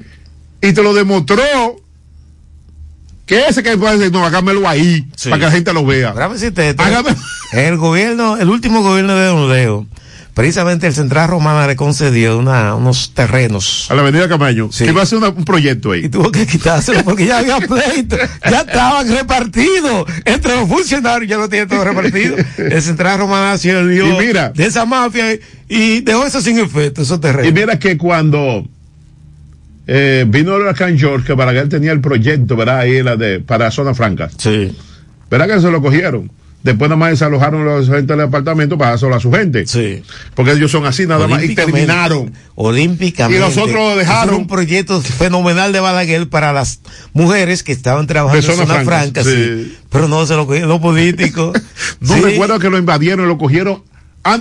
Y 0.62 0.74
te 0.74 0.82
lo 0.82 0.94
demostró 0.96 1.79
que 3.30 3.46
ese 3.48 3.62
que 3.62 3.78
puede 3.78 3.98
decir, 4.00 4.12
no, 4.12 4.26
hágamelo 4.26 4.68
ahí, 4.68 5.08
Sí. 5.16 5.30
para 5.30 5.40
que 5.40 5.46
la 5.46 5.52
gente 5.52 5.72
lo 5.72 5.86
vea. 5.86 6.14
Hágame- 6.16 7.16
El 7.54 7.78
gobierno, 7.78 8.38
el 8.38 8.50
último 8.50 8.82
gobierno 8.82 9.16
de 9.16 9.26
Don 9.28 9.50
Leo, 9.50 9.86
precisamente 10.34 10.88
el 10.88 10.94
Central 10.96 11.30
Romana 11.30 11.68
le 11.68 11.76
concedió 11.76 12.38
una, 12.40 12.74
unos 12.76 13.14
terrenos. 13.14 13.86
A 13.90 13.96
la 13.96 14.02
avenida 14.02 14.28
Camaño, 14.28 14.70
Sí. 14.72 14.84
que 14.86 14.90
iba 14.92 15.02
a 15.02 15.04
hacer 15.04 15.18
una- 15.20 15.30
un 15.30 15.46
proyecto 15.46 15.92
ahí. 15.92 16.06
Y 16.06 16.10
tuvo 16.10 16.32
que 16.32 16.48
quitárselo 16.48 17.04
porque 17.04 17.26
ya 17.28 17.38
había 17.40 17.58
pleito, 17.60 18.18
ya 18.50 18.62
estaban 18.62 19.08
repartidos 19.10 20.06
entre 20.26 20.56
los 20.56 20.68
funcionarios, 20.68 21.30
ya 21.30 21.38
lo 21.38 21.50
tiene 21.50 21.66
todo 21.68 21.84
repartido. 21.84 22.36
El 22.58 22.82
Central 22.82 23.20
Romana 23.20 23.58
se 23.60 23.70
Y 23.70 23.74
mira. 24.18 24.50
de 24.50 24.66
esa 24.66 24.86
mafia 24.86 25.38
y 25.68 26.02
dejó 26.02 26.26
eso 26.26 26.42
sin 26.42 26.58
efecto, 26.60 27.02
esos 27.04 27.18
Y 27.18 27.22
terrenos. 27.22 27.54
mira 27.54 27.78
que 27.78 27.98
cuando 27.98 28.64
eh, 29.92 30.26
vino 30.28 30.56
el 30.56 30.62
huracán 30.62 31.00
George, 31.00 31.26
que 31.26 31.34
Balaguer 31.34 31.68
tenía 31.68 31.92
el 31.92 32.00
proyecto, 32.00 32.56
¿verdad? 32.56 32.80
Ahí 32.80 33.02
la 33.02 33.16
de, 33.18 33.40
para 33.40 33.72
Zona 33.72 33.96
Franca. 33.96 34.30
Sí. 34.38 34.76
¿Verdad 35.32 35.48
que 35.48 35.62
se 35.62 35.72
lo 35.72 35.82
cogieron? 35.82 36.32
Después 36.62 36.90
nada 36.90 36.98
más 37.00 37.12
desalojaron 37.12 37.64
los 37.64 37.88
gente 37.88 38.14
del 38.14 38.20
apartamento 38.22 38.78
para 38.78 38.92
dárselo 38.92 39.16
a 39.16 39.20
su 39.22 39.32
gente. 39.32 39.66
Sí. 39.66 40.04
Porque 40.36 40.52
ellos 40.52 40.70
son 40.70 40.86
así 40.86 41.08
nada 41.08 41.26
más 41.28 41.42
y 41.44 41.56
terminaron. 41.56 42.34
Olímpicamente. 42.56 43.38
Y 43.38 43.42
los 43.42 43.58
otros 43.58 43.76
lo 43.78 43.96
dejaron. 43.96 44.36
Un 44.36 44.48
proyecto 44.48 45.02
fenomenal 45.02 45.72
de 45.72 45.80
Balaguer 45.80 46.28
para 46.28 46.52
las 46.52 46.82
mujeres 47.14 47.64
que 47.64 47.72
estaban 47.72 48.08
trabajando 48.08 48.46
en 48.46 48.56
zona 48.56 48.68
zona 48.68 48.84
franca, 48.84 49.24
franca, 49.24 49.24
sí. 49.24 49.32
sí. 49.64 49.78
Pero 49.90 50.08
no 50.10 50.26
se 50.26 50.36
lo 50.36 50.46
cogieron 50.46 50.70
los 50.70 50.82
políticos. 50.82 51.58
No 52.02 52.16
Sí. 52.16 52.22
recuerdo 52.22 52.60
que 52.60 52.70
lo 52.70 52.78
invadieron, 52.78 53.28
lo 53.28 53.38
cogieron 53.38 53.82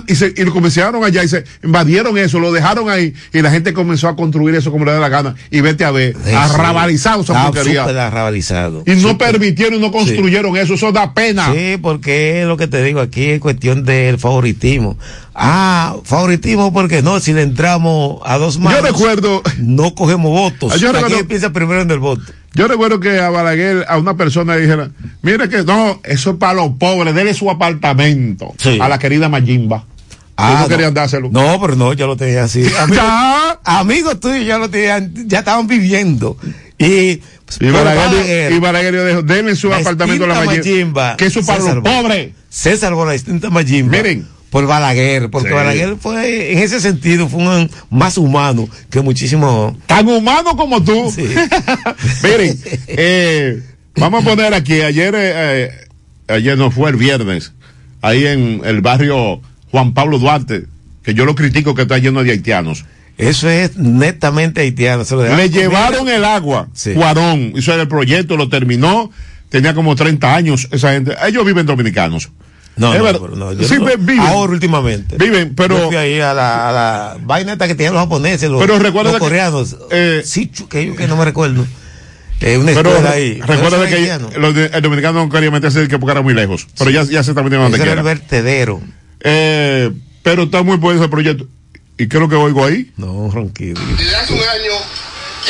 y, 0.07 0.15
se, 0.15 0.33
y 0.35 0.43
lo 0.43 0.51
comenzaron 0.53 1.03
allá 1.03 1.23
y 1.23 1.27
se 1.27 1.43
invadieron 1.63 2.17
eso, 2.17 2.39
lo 2.39 2.51
dejaron 2.51 2.89
ahí 2.89 3.13
y 3.33 3.41
la 3.41 3.49
gente 3.49 3.73
comenzó 3.73 4.07
a 4.07 4.15
construir 4.15 4.53
eso 4.55 4.71
como 4.71 4.85
le 4.85 4.91
da 4.91 4.99
la 4.99 5.09
gana. 5.09 5.35
Y 5.51 5.61
vete 5.61 5.85
a 5.85 5.91
ver, 5.91 6.15
Sí, 6.23 6.31
arrabalizado 6.33 7.21
esa 7.23 7.45
porquería. 7.45 7.83
arrabalizado. 7.85 8.83
Y 8.85 8.91
no 8.95 9.17
permitieron 9.17 9.75
y 9.75 9.81
no 9.81 9.91
construyeron 9.91 10.55
eso, 10.57 10.73
eso 10.73 10.91
da 10.91 11.13
pena. 11.13 11.51
Sí, 11.53 11.77
porque 11.81 12.41
es 12.41 12.47
lo 12.47 12.57
que 12.57 12.67
te 12.67 12.83
digo, 12.83 12.99
aquí 12.99 13.25
es 13.29 13.39
cuestión 13.39 13.83
del 13.85 14.19
favoritismo. 14.19 14.97
Ah, 15.41 15.95
favoritismo 16.03 16.73
porque 16.73 17.01
no, 17.01 17.21
si 17.21 17.31
le 17.31 17.43
entramos 17.43 18.19
a 18.25 18.37
dos 18.37 18.59
manos, 18.59 18.81
Yo 18.81 18.85
recuerdo, 18.85 19.41
no 19.57 19.95
cogemos 19.95 20.31
votos. 20.31 20.73
Ah, 20.73 20.77
yo 20.77 20.89
aquí 20.89 21.13
empieza 21.13 21.53
primero 21.53 21.81
en 21.81 21.89
el 21.89 21.99
voto. 21.99 22.23
yo 22.53 22.67
recuerdo 22.67 22.99
que 22.99 23.21
a 23.21 23.29
Balaguer, 23.29 23.85
a 23.87 23.97
una 23.97 24.17
persona 24.17 24.55
le 24.55 24.61
dijera, 24.63 24.91
mire 25.21 25.47
que 25.47 25.63
no, 25.63 26.01
eso 26.03 26.31
es 26.31 26.35
para 26.35 26.55
los 26.55 26.71
pobres, 26.73 27.15
dele 27.15 27.33
su 27.33 27.49
apartamento 27.49 28.53
Sí. 28.57 28.79
a 28.81 28.89
la 28.89 28.99
querida 28.99 29.29
Mayimba. 29.29 29.85
Ah, 30.35 30.59
no 30.61 30.67
querían 30.67 30.93
dárselo. 30.93 31.29
No, 31.31 31.57
pero 31.61 31.77
no, 31.77 31.93
ya 31.93 32.05
lo 32.05 32.17
tenía 32.17 32.43
así. 32.43 32.65
Amigos, 32.79 33.03
amigos 33.63 34.19
tuyos 34.19 34.45
ya 34.45 34.57
lo 34.57 34.69
tenían, 34.69 35.13
ya 35.25 35.39
estaban 35.39 35.67
viviendo. 35.67 36.35
Y, 36.77 37.17
pues, 37.45 37.59
Y 37.61 37.69
Balaguer, 37.69 38.51
y 38.51 38.59
Balaguer 38.59 39.07
dijo, 39.07 39.21
denle 39.21 39.55
su 39.55 39.69
la 39.69 39.77
apartamento 39.77 40.25
a 40.25 40.27
la 40.27 40.43
Mayimba. 40.43 41.15
Que 41.15 41.27
eso 41.27 41.39
es 41.39 41.45
para 41.45 41.59
los 41.63 41.81
pobres. 41.83 42.31
Salvó 42.49 43.05
la 43.05 43.13
distinta 43.13 43.49
Mayimba. 43.49 43.95
Miren. 43.97 44.38
Por 44.49 44.65
Balaguer, 44.65 45.29
porque 45.29 45.49
Sí. 45.49 45.53
Balaguer 45.53 45.95
fue, 45.99 46.53
en 46.53 46.59
ese 46.59 46.79
sentido, 46.79 47.27
fue 47.29 47.39
un 47.41 47.69
más 47.89 48.17
humano 48.17 48.67
que 48.89 49.01
muchísimo. 49.01 49.77
Tan 49.85 50.07
humano 50.07 50.55
como 50.55 50.83
tú. 50.83 51.11
Sí. 51.13 51.23
Miren, 52.23 52.59
eh, 52.87 53.61
vamos 53.95 54.23
a 54.23 54.29
poner 54.29 54.53
aquí, 54.53 54.81
ayer, 54.81 55.13
eh, 55.15 55.31
eh, 55.35 55.71
ayer 56.27 56.57
no 56.57 56.71
fue 56.71 56.89
el 56.89 56.95
viernes, 56.95 57.53
ahí 58.01 58.25
en 58.25 58.61
el 58.65 58.81
barrio 58.81 59.41
Juan 59.71 59.93
Pablo 59.93 60.17
Duarte, 60.17 60.65
que 61.03 61.13
yo 61.13 61.25
lo 61.25 61.35
critico 61.35 61.75
que 61.75 61.83
está 61.83 61.97
lleno 61.99 62.23
de 62.23 62.31
haitianos. 62.31 62.85
Eso 63.19 63.49
es 63.49 63.75
netamente 63.75 64.61
haitiano. 64.61 65.03
se 65.03 65.13
lo 65.13 65.21
dejaron 65.21 65.45
Le 65.45 65.49
llevaron 65.51 66.09
el 66.09 66.23
agua, 66.23 66.69
Sí. 66.73 66.93
Cuarón, 66.93 67.51
hizo 67.55 67.73
el 67.73 67.87
proyecto, 67.87 68.37
lo 68.37 68.47
terminó, 68.49 69.11
tenía 69.49 69.73
como 69.75 69.95
30 69.95 70.33
años 70.35 70.67
esa 70.71 70.93
gente, 70.93 71.13
ellos 71.27 71.45
viven 71.45 71.65
dominicanos. 71.65 72.29
No, 72.79 72.93
Es 72.93 72.99
no, 72.99 73.03
verdad. 73.05 73.19
no, 73.35 73.53
yo 73.53 73.67
Sí, 73.67 73.75
no- 73.77 73.85
vi- 73.85 73.95
viven. 73.97 74.19
ahora 74.21 74.53
últimamente. 74.53 75.17
Viven, 75.17 75.53
pero- 75.55 75.77
Yo 75.77 75.87
fui 75.87 75.97
ahí 75.97 76.19
a 76.19 76.33
la, 76.33 76.69
a 76.69 76.71
la 76.71 77.17
vaina 77.21 77.53
esta 77.53 77.67
que 77.67 77.75
tenían 77.75 77.93
los 77.93 78.01
japoneses, 78.03 78.49
los, 78.49 78.59
Pero 78.61 78.79
recuerda 78.79 79.11
los 79.11 79.19
que- 79.19 79.25
coreanos. 79.25 79.75
eh, 79.91 80.21
sí, 80.25 80.47
que 80.69 80.85
yo 80.87 80.95
que 80.95 81.07
no 81.07 81.15
me 81.17 81.25
recuerdo. 81.25 81.65
Eh, 82.41 82.57
una 82.57 82.71
Pero 82.73 82.91
ahí. 83.09 83.41
recuerda 83.41 83.77
Pero 83.85 84.31
que 84.31 84.39
los 84.39 84.55
de- 84.55 84.67
el 84.73 84.81
dominicano 84.81 85.25
no 85.25 85.29
quería 85.29 85.51
meterse 85.51 85.87
que 85.89 85.99
porque 85.99 86.11
era 86.13 86.21
muy 86.21 86.33
lejos, 86.33 86.67
pero 86.77 86.89
ya, 86.89 87.03
ya 87.03 87.21
se 87.21 87.31
está 87.31 87.43
metiendo 87.43 87.63
donde 87.63 87.77
Ese 87.77 87.83
era 87.83 87.95
quiera. 87.95 88.11
el 88.11 88.17
vertedero. 88.17 88.81
Eh, 89.21 89.91
pero 90.23 90.43
está 90.43 90.63
muy 90.63 90.77
bueno 90.77 91.01
ese 91.01 91.09
proyecto. 91.09 91.45
¿Y 91.97 92.07
qué 92.07 92.15
es 92.15 92.21
lo 92.21 92.29
que 92.29 92.35
oigo 92.35 92.63
ahí? 92.63 92.91
No, 92.95 93.29
ronquido. 93.29 93.81
Desde 93.97 94.15
hace 94.15 94.31
un 94.33 94.39
año 94.39 94.71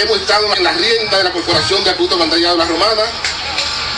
hemos 0.03 0.19
estado 0.19 0.47
en 0.55 0.63
la 0.63 0.71
rienda 0.73 1.17
de 1.19 1.23
la 1.25 1.31
Corporación 1.31 1.83
de 1.83 1.91
Acueducto 1.91 2.15
Alcantarillado 2.15 2.57
de 2.57 2.63
la 2.63 2.69
Romana, 2.71 3.01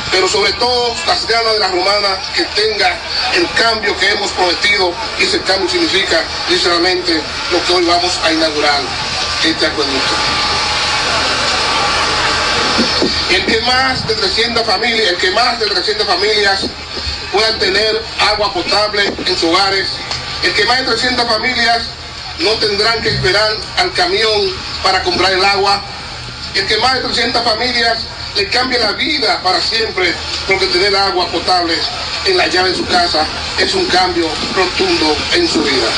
pero 0.10 0.28
sobre 0.28 0.54
todo 0.54 0.96
las 1.06 1.28
ganas 1.28 1.54
de 1.54 1.60
la 1.60 1.68
Romana 1.68 2.22
que 2.34 2.44
tenga 2.46 2.98
el 3.36 3.48
cambio 3.52 3.98
que 3.98 4.10
hemos 4.10 4.32
prometido 4.32 4.94
y 5.20 5.24
ese 5.24 5.42
cambio 5.42 5.70
significa 5.70 6.24
literalmente 6.50 7.22
lo 7.52 7.64
que 7.64 7.74
hoy 7.74 7.86
vamos 7.86 8.20
a 8.24 8.32
inaugurar, 8.32 8.82
este 9.44 9.66
acueducto. 9.66 10.16
El 13.30 13.46
que 13.46 13.62
más 13.62 14.08
de 14.08 14.16
300 14.16 14.66
familias, 14.66 15.10
el 15.10 15.18
que 15.18 15.32
más 15.32 15.60
de 15.60 15.68
300 15.68 16.06
familias 16.06 16.66
puedan 17.32 17.58
tener 17.60 18.04
agua 18.20 18.54
potable 18.54 19.06
en 19.06 19.26
sus 19.26 19.44
hogares, 19.44 19.88
el 20.44 20.54
que 20.54 20.66
más 20.66 20.80
de 20.80 20.86
300 20.86 21.28
familias 21.28 21.84
no 22.40 22.52
tendrán 22.56 23.02
que 23.02 23.10
esperar 23.10 23.56
al 23.78 23.94
camión 23.94 24.54
para 24.84 25.02
comprar 25.04 25.32
el 25.32 25.44
agua, 25.46 25.82
el 26.56 26.68
que 26.68 26.78
más 26.78 26.96
de 26.96 27.02
300 27.02 27.44
familias 27.44 28.00
le 28.36 28.48
cambie 28.50 28.78
la 28.80 28.92
vida 28.94 29.42
para 29.42 29.62
siempre, 29.62 30.14
porque 30.48 30.68
tener 30.68 30.96
agua 30.96 31.28
potable 31.28 31.76
en 32.26 32.38
la 32.38 32.48
llave 32.48 32.70
de 32.70 32.76
su 32.76 32.86
casa 32.86 33.26
es 33.60 33.74
un 33.74 33.86
cambio 33.88 34.28
rotundo 34.56 35.16
en 35.34 35.48
su 35.48 35.64
vida. 35.64 35.90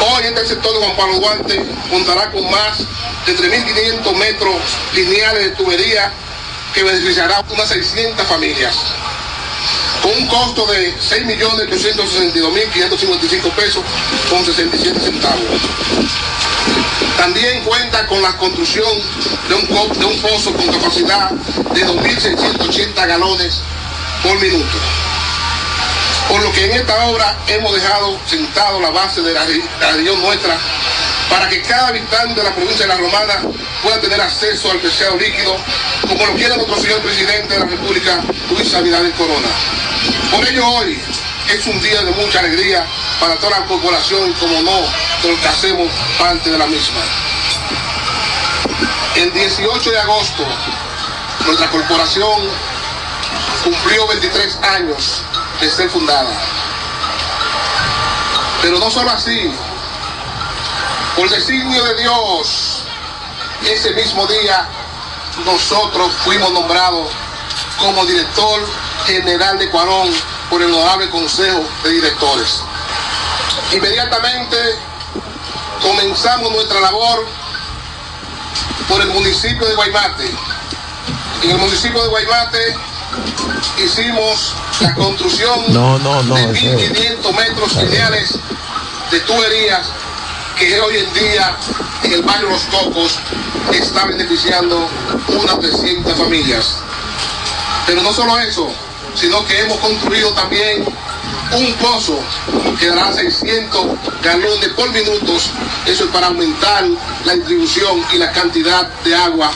Hoy 0.00 0.24
este 0.24 0.46
sector 0.46 0.72
de 0.72 0.78
Juan 0.80 0.96
Pablo 0.96 1.18
Duarte 1.18 1.64
contará 1.90 2.30
con 2.30 2.50
más 2.50 2.78
de 3.26 3.36
3.500 3.36 4.14
metros 4.16 4.56
lineales 4.94 5.44
de 5.44 5.50
tubería 5.50 6.10
que 6.74 6.82
beneficiará 6.82 7.36
a 7.38 7.44
unas 7.50 7.68
600 7.68 8.26
familias. 8.26 8.74
con 10.02 10.10
un 10.12 10.26
costo 10.26 10.66
de 10.66 10.92
6.862.555 10.98 13.50
pesos 13.52 13.82
con 14.28 14.44
67 14.44 15.00
centavos. 15.00 15.40
También 17.16 17.62
cuenta 17.64 18.06
con 18.06 18.20
la 18.22 18.36
construcción 18.36 18.88
de 19.48 19.54
un, 19.54 20.20
pozo 20.20 20.52
con 20.52 20.66
capacidad 20.66 21.30
de 21.30 21.86
2.680 21.86 23.06
galones 23.06 23.60
por 24.22 24.38
minuto. 24.40 24.78
Por 26.28 26.42
lo 26.42 26.52
que 26.52 26.64
en 26.64 26.72
esta 26.72 27.04
obra 27.06 27.36
hemos 27.48 27.74
dejado 27.74 28.18
sentado 28.26 28.80
la 28.80 28.90
base 28.90 29.22
de 29.22 29.32
la, 29.32 29.44
la 29.80 29.92
región 29.92 30.20
nuestra 30.22 30.58
para 31.28 31.48
que 31.48 31.62
cada 31.62 31.88
habitante 31.88 32.40
de 32.40 32.44
la 32.44 32.54
provincia 32.54 32.86
de 32.86 32.94
La 32.94 32.96
Romana 32.96 33.42
pueda 33.82 34.00
tener 34.00 34.20
acceso 34.20 34.70
al 34.70 34.78
preciado 34.78 35.16
líquido, 35.16 35.56
como 36.08 36.26
lo 36.26 36.34
quiere 36.34 36.56
nuestro 36.56 36.76
señor 36.76 37.00
presidente 37.00 37.54
de 37.54 37.60
la 37.60 37.66
República, 37.66 38.22
Luis 38.50 38.72
Abinader 38.74 39.12
Corona. 39.12 39.48
Por 40.30 40.46
ello 40.46 40.66
hoy 40.66 41.00
es 41.50 41.66
un 41.66 41.80
día 41.80 42.02
de 42.02 42.10
mucha 42.12 42.40
alegría 42.40 42.86
para 43.20 43.36
toda 43.36 43.60
la 43.60 43.66
corporación 43.66 44.32
como 44.34 44.60
no, 44.62 44.80
de 45.22 45.30
los 45.30 45.38
que 45.40 45.48
hacemos 45.48 45.88
parte 46.18 46.50
de 46.50 46.58
la 46.58 46.66
misma. 46.66 47.00
El 49.16 49.32
18 49.32 49.90
de 49.90 49.98
agosto, 50.00 50.44
nuestra 51.46 51.70
corporación 51.70 52.42
cumplió 53.62 54.06
23 54.08 54.58
años 54.74 55.22
de 55.60 55.70
ser 55.70 55.90
fundada. 55.90 56.30
Pero 58.62 58.78
no 58.78 58.90
solo 58.90 59.10
así, 59.10 59.52
por 61.16 61.28
designio 61.28 61.84
de 61.84 62.02
Dios, 62.02 62.82
ese 63.64 63.90
mismo 63.92 64.26
día 64.26 64.66
nosotros 65.44 66.12
fuimos 66.24 66.52
nombrados 66.52 67.10
como 67.78 68.04
director 68.06 68.60
general 69.06 69.58
de 69.58 69.68
Cuarón 69.70 70.08
por 70.50 70.62
el 70.62 70.72
honorable 70.72 71.08
Consejo 71.10 71.64
de 71.82 71.90
Directores. 71.90 72.60
Inmediatamente 73.72 74.56
comenzamos 75.82 76.50
nuestra 76.52 76.80
labor 76.80 77.26
por 78.88 79.00
el 79.00 79.08
municipio 79.08 79.66
de 79.66 79.74
Guaymate. 79.74 80.30
En 81.42 81.50
el 81.50 81.58
municipio 81.58 82.02
de 82.02 82.08
Guaymate 82.08 82.76
hicimos 83.84 84.54
la 84.80 84.94
construcción 84.94 85.72
No, 85.72 85.98
no, 85.98 86.22
no, 86.22 86.34
de 86.34 86.42
eso 86.52 86.66
es- 86.78 86.92
1.500 86.92 87.32
metros 87.34 87.74
lineales 87.76 88.38
de 89.10 89.20
tuberías 89.20 89.86
que 90.58 90.80
hoy 90.80 90.98
en 90.98 91.12
día 91.14 91.56
en 92.04 92.12
el 92.12 92.22
barrio 92.22 92.48
Los 92.50 92.62
Cocos 92.62 93.18
está 93.72 94.04
beneficiando 94.06 94.88
unas 95.28 95.58
300 95.60 96.16
familias. 96.16 96.76
Pero 97.86 98.02
no 98.02 98.12
solo 98.12 98.38
eso, 98.40 98.70
sino 99.14 99.44
que 99.44 99.60
hemos 99.60 99.78
construido 99.78 100.32
también 100.32 100.84
un 101.52 101.72
pozo 101.74 102.18
que 102.78 102.88
dará 102.88 103.12
600 103.12 103.86
galones 104.22 104.68
por 104.70 104.90
minutos. 104.90 105.50
Eso 105.86 106.04
es 106.04 106.10
para 106.10 106.28
aumentar 106.28 106.84
la 107.24 107.34
distribución 107.34 108.04
y 108.12 108.18
la 108.18 108.32
cantidad 108.32 108.86
de 109.04 109.14
agua 109.14 109.50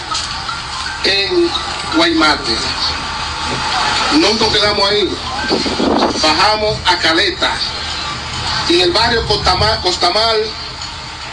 en 1.04 1.50
Guaymate. 1.96 2.52
No 4.20 4.34
nos 4.34 4.52
quedamos 4.52 4.90
ahí. 4.90 5.08
Bajamos 6.22 6.78
a 6.86 6.98
Caleta. 6.98 7.52
Y 8.68 8.74
en 8.74 8.80
el 8.82 8.92
barrio 8.92 9.26
Costamal, 9.26 9.80
Costamal 9.80 10.36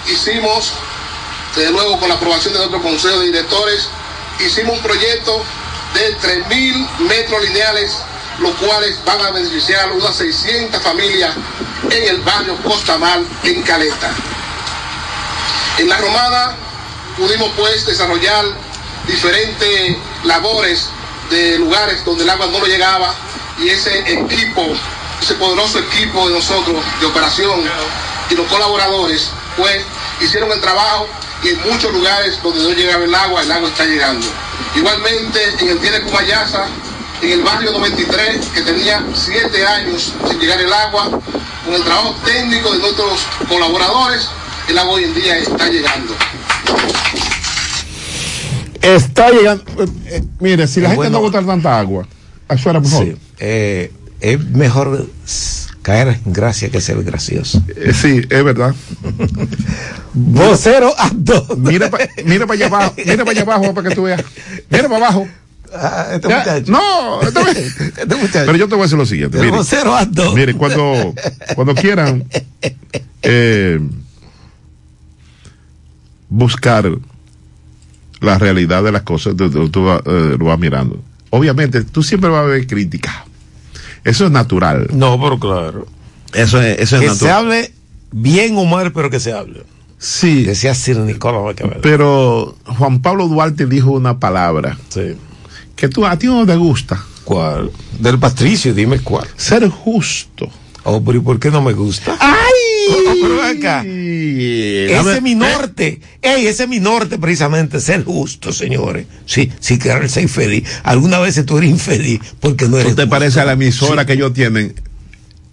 hicimos, 0.07 0.71
de 1.55 1.71
nuevo 1.71 1.99
con 1.99 2.09
la 2.09 2.15
aprobación 2.15 2.53
de 2.53 2.59
nuestro 2.59 2.81
Consejo 2.81 3.19
de 3.19 3.25
Directores, 3.25 3.89
hicimos 4.39 4.77
un 4.77 4.83
proyecto 4.83 5.43
de 5.95 6.17
3.000 6.19 6.99
metros 6.99 7.41
lineales, 7.41 7.97
los 8.39 8.51
cuales 8.55 8.99
van 9.05 9.21
a 9.21 9.31
beneficiar 9.31 9.91
unas 9.93 10.15
600 10.15 10.81
familias 10.81 11.33
en 11.89 12.03
el 12.03 12.21
barrio 12.21 12.57
Costamal, 12.63 13.25
en 13.43 13.61
Caleta. 13.63 14.11
En 15.77 15.89
la 15.89 15.97
Romana 15.97 16.55
pudimos 17.17 17.49
pues 17.55 17.85
desarrollar 17.85 18.45
diferentes 19.07 19.97
labores 20.23 20.89
de 21.29 21.57
lugares 21.57 22.03
donde 22.03 22.23
el 22.23 22.29
agua 22.29 22.47
no 22.47 22.59
lo 22.59 22.65
llegaba 22.65 23.13
y 23.57 23.69
ese 23.69 23.99
equipo, 23.99 24.65
ese 25.21 25.35
poderoso 25.35 25.79
equipo 25.79 26.27
de 26.27 26.35
nosotros 26.35 26.83
de 26.99 27.05
operación 27.05 27.63
y 28.29 28.35
los 28.35 28.47
colaboradores 28.47 29.29
pues 29.57 29.81
hicieron 30.19 30.51
el 30.51 30.59
trabajo 30.59 31.07
y 31.45 31.49
en 31.49 31.59
muchos 31.71 31.93
lugares 31.93 32.39
donde 32.41 32.63
no 32.63 32.71
llegaba 32.71 33.03
el 33.03 33.13
agua, 33.13 33.41
el 33.43 33.51
agua 33.51 33.69
está 33.69 33.85
llegando. 33.85 34.25
Igualmente 34.75 35.39
en 35.59 35.69
el 35.69 35.79
Tiene 35.79 36.01
Cumayasa, 36.01 36.67
en 37.21 37.31
el 37.31 37.41
barrio 37.43 37.71
93, 37.71 38.47
que 38.47 38.61
tenía 38.61 39.05
siete 39.13 39.65
años 39.65 40.13
sin 40.27 40.39
llegar 40.39 40.59
el 40.59 40.73
agua, 40.73 41.09
con 41.63 41.73
el 41.73 41.83
trabajo 41.83 42.15
técnico 42.25 42.71
de 42.71 42.79
nuestros 42.79 43.25
colaboradores, 43.47 44.27
el 44.67 44.77
agua 44.77 44.93
hoy 44.95 45.03
en 45.03 45.13
día 45.13 45.37
está 45.37 45.67
llegando. 45.69 46.15
Está 48.81 49.29
llegando. 49.31 49.63
eh, 49.79 49.87
eh, 50.07 50.23
mire, 50.39 50.67
si 50.67 50.79
la 50.79 50.89
gente 50.89 50.97
Bueno. 50.97 51.17
no 51.17 51.21
bota 51.21 51.43
tanta 51.43 51.79
agua, 51.79 52.07
afuera, 52.47 52.81
por 52.81 52.89
favor. 52.89 53.05
Sí, 53.05 53.17
eh, 53.39 53.91
es 54.19 54.39
mejor 54.49 55.07
caer 55.85 56.19
en 56.25 56.33
gracia 56.33 56.69
que 56.69 56.81
ser 56.81 57.03
gracioso. 57.03 57.61
Eh, 57.75 57.93
sí, 57.93 58.19
es 58.27 58.43
verdad. 58.43 58.73
Vocero 60.15 60.91
a 60.97 61.11
dos. 61.13 61.57
Mira 61.59 61.91
para 61.91 62.05
allá 62.53 62.65
abajo, 62.65 62.93
mira 62.97 63.17
para 63.23 63.31
allá 63.31 63.41
abajo 63.43 63.73
para 63.75 63.89
que 63.89 63.95
tú 63.95 64.03
veas. 64.03 64.23
Mira 64.71 64.89
para 64.89 64.97
abajo. 64.97 65.27
este 66.13 66.27
Ya, 66.27 66.39
muchacho. 66.39 66.71
no, 66.71 67.21
esta 67.27 67.43
vez- 67.43 67.57
Este 67.79 68.15
muchacho. 68.15 68.45
pero 68.47 68.55
yo 68.57 68.67
te 68.67 68.73
voy 68.73 68.81
a 68.81 68.85
decir 68.85 68.97
lo 68.97 69.05
siguiente. 69.05 69.39
El 69.39 69.51
vocero 69.51 69.95
a 69.95 70.05
dos. 70.05 70.33
mire, 70.33 70.55
cuando, 70.55 71.13
cuando 71.53 71.75
quieran 71.75 72.23
eh, 73.21 73.79
buscar 76.29 76.89
la 78.21 78.37
realidad 78.39 78.83
de 78.83 78.91
las 78.91 79.03
cosas, 79.03 79.35
tú, 79.35 79.69
tú- 79.69 79.89
eh, 79.91 80.35
lo 80.39 80.45
vas 80.45 80.57
mirando. 80.59 80.99
Obviamente, 81.29 81.83
tú 81.83 82.01
siempre 82.01 82.29
vas 82.29 82.39
a 82.43 82.47
ver 82.47 82.65
crítica. 82.65 83.25
Eso 84.05 84.25
es 84.25 84.31
natural. 84.31 84.87
No, 84.93 85.19
pero 85.21 85.37
claro. 85.39 85.87
Eso 86.33 86.61
es, 86.61 86.79
eso 86.79 86.95
es 86.95 87.01
que 87.01 87.07
natural. 87.07 87.17
se 87.17 87.31
hable 87.31 87.71
bien 88.11 88.57
o 88.57 88.63
mal, 88.65 88.93
pero 88.93 89.09
que 89.09 89.19
se 89.19 89.33
hable. 89.33 89.63
Sí. 89.97 90.43
Decía 90.43 90.73
Sir 90.75 90.97
Nicolás 90.97 91.43
Maquiavelo. 91.43 91.81
Pero 91.81 92.55
Juan 92.77 93.01
Pablo 93.01 93.27
Duarte 93.27 93.65
dijo 93.65 93.91
una 93.91 94.19
palabra 94.19 94.77
Sí. 94.89 95.15
que 95.75 95.89
tú 95.89 96.05
a 96.05 96.17
ti 96.17 96.27
no 96.27 96.45
te 96.45 96.55
gusta. 96.55 97.03
¿Cuál? 97.23 97.71
Del 97.99 98.19
Patricio, 98.19 98.73
dime 98.73 98.99
cuál. 98.99 99.27
Ser 99.35 99.67
justo. 99.69 100.47
Oh, 100.83 101.03
pero 101.03 101.17
¿y 101.17 101.21
por 101.21 101.39
qué 101.39 101.49
no 101.49 101.61
me 101.63 101.73
gusta? 101.73 102.15
¡Ay! 102.19 102.74
Pero 103.21 103.43
acá. 103.43 103.83
Ese 103.85 105.15
es 105.15 105.21
mi 105.21 105.35
norte. 105.35 105.99
Ey, 106.21 106.47
ese 106.47 106.63
es 106.63 106.69
mi 106.69 106.79
norte 106.79 107.17
precisamente, 107.17 107.79
ser 107.79 108.03
justo, 108.03 108.51
señores. 108.51 109.05
Sí, 109.25 109.51
sí, 109.59 109.77
querer 109.77 110.09
ser 110.09 110.23
infeliz. 110.23 110.67
Algunas 110.83 111.21
veces 111.21 111.45
tú 111.45 111.57
eres 111.57 111.69
infeliz 111.69 112.19
porque 112.39 112.67
no 112.67 112.77
eres 112.77 112.91
¿Tú 112.91 112.95
te 112.95 113.01
justo. 113.03 113.09
parece 113.09 113.39
a 113.39 113.45
la 113.45 113.53
emisora 113.53 114.05
que 114.05 114.13
ellos 114.13 114.33
tienen? 114.33 114.75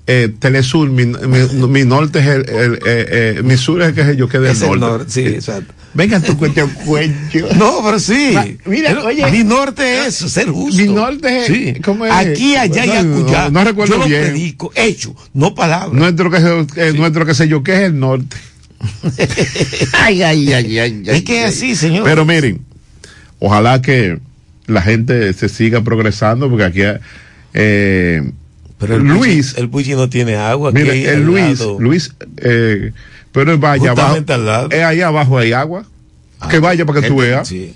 Eh, 0.04 0.32
Telesur, 0.38 0.90
mi, 0.90 1.06
mi- 1.06 1.66
mi 1.68 1.84
norte 1.84 2.18
es 2.18 2.26
el, 2.26 2.48
el- 2.50 2.74
eh, 2.74 2.78
eh, 2.86 3.40
mi 3.44 3.56
sur 3.56 3.80
es 3.82 3.88
el 3.88 3.94
que 3.94 4.16
yo 4.16 4.28
que 4.28 4.38
es 4.38 4.42
del 4.42 4.52
Es 4.52 4.62
el 4.62 4.68
norte. 4.70 4.80
norte, 4.86 5.10
sí, 5.12 5.20
exacto. 5.26 5.72
Venga 5.94 6.18
tu 6.20 6.36
cuento 6.36 6.68
cuento. 6.84 7.38
No, 7.56 7.80
pero 7.84 8.00
sí. 8.00 8.30
Ma- 8.34 8.46
mira, 8.66 8.88
Pero 8.90 9.06
oye. 9.06 9.30
mi 9.30 9.44
norte 9.44 10.00
es 10.00 10.08
eso, 10.08 10.28
ser 10.28 10.48
justo. 10.48 10.80
Mi 10.82 10.88
norte 10.88 11.42
es- 11.42 11.46
Sí. 11.46 11.74
¿cómo 11.84 12.04
es? 12.04 12.12
Aquí, 12.12 12.56
allá 12.56 12.84
y 12.84 13.04
No, 13.04 13.18
acullá. 13.20 13.44
no, 13.44 13.50
no 13.50 13.64
recuerdo 13.64 13.94
Yo 13.94 14.00
lo 14.00 14.06
bien. 14.08 14.22
predico, 14.24 14.72
hecho, 14.74 15.14
no 15.34 15.54
palabras. 15.54 15.92
Nuestro 15.92 16.30
que, 16.32 16.40
se- 16.40 16.88
eh, 16.88 16.92
nuestro 16.94 17.24
que 17.24 17.34
sé 17.34 17.46
yo 17.46 17.62
que 17.62 17.72
es 17.74 17.80
el 17.82 17.98
norte. 18.00 18.36
ay, 19.92 20.22
ay, 20.22 20.52
ay, 20.52 20.78
ay, 20.78 21.02
Es 21.06 21.22
que 21.22 21.44
es 21.44 21.50
así, 21.56 21.76
señor. 21.76 22.04
Pero 22.04 22.24
miren, 22.24 22.60
ojalá 23.38 23.80
que 23.82 24.18
la 24.66 24.82
gente 24.82 25.32
se 25.32 25.48
siga 25.48 25.82
progresando 25.82 26.48
porque 26.48 26.64
aquí 26.64 26.80
eh, 27.54 28.32
Pero 28.82 28.96
el 28.96 29.02
Luis, 29.04 29.54
Puchi- 29.54 29.58
el 29.60 29.68
Puchi 29.70 29.94
no 29.94 30.08
tiene 30.10 30.36
agua. 30.36 30.70
aquí 30.70 30.78
mire, 30.78 31.02
el 31.10 31.16
al 31.16 31.22
Luis, 31.24 31.58
lado. 31.60 31.76
Luis, 31.80 32.12
eh, 32.36 32.92
pero 33.32 33.56
vaya 33.58 33.92
abajo, 33.92 34.00
Justamente 34.08 34.32
al 34.34 34.44
lado. 34.46 34.68
eh, 34.70 34.84
ahí 34.84 35.00
abajo 35.00 35.38
hay 35.38 35.52
agua, 35.52 35.84
que 36.50 36.58
vaya 36.58 36.84
para 36.84 37.00
que 37.00 37.08
tú 37.08 37.22
él- 37.22 37.28
veas. 37.30 37.48
sí. 37.48 37.74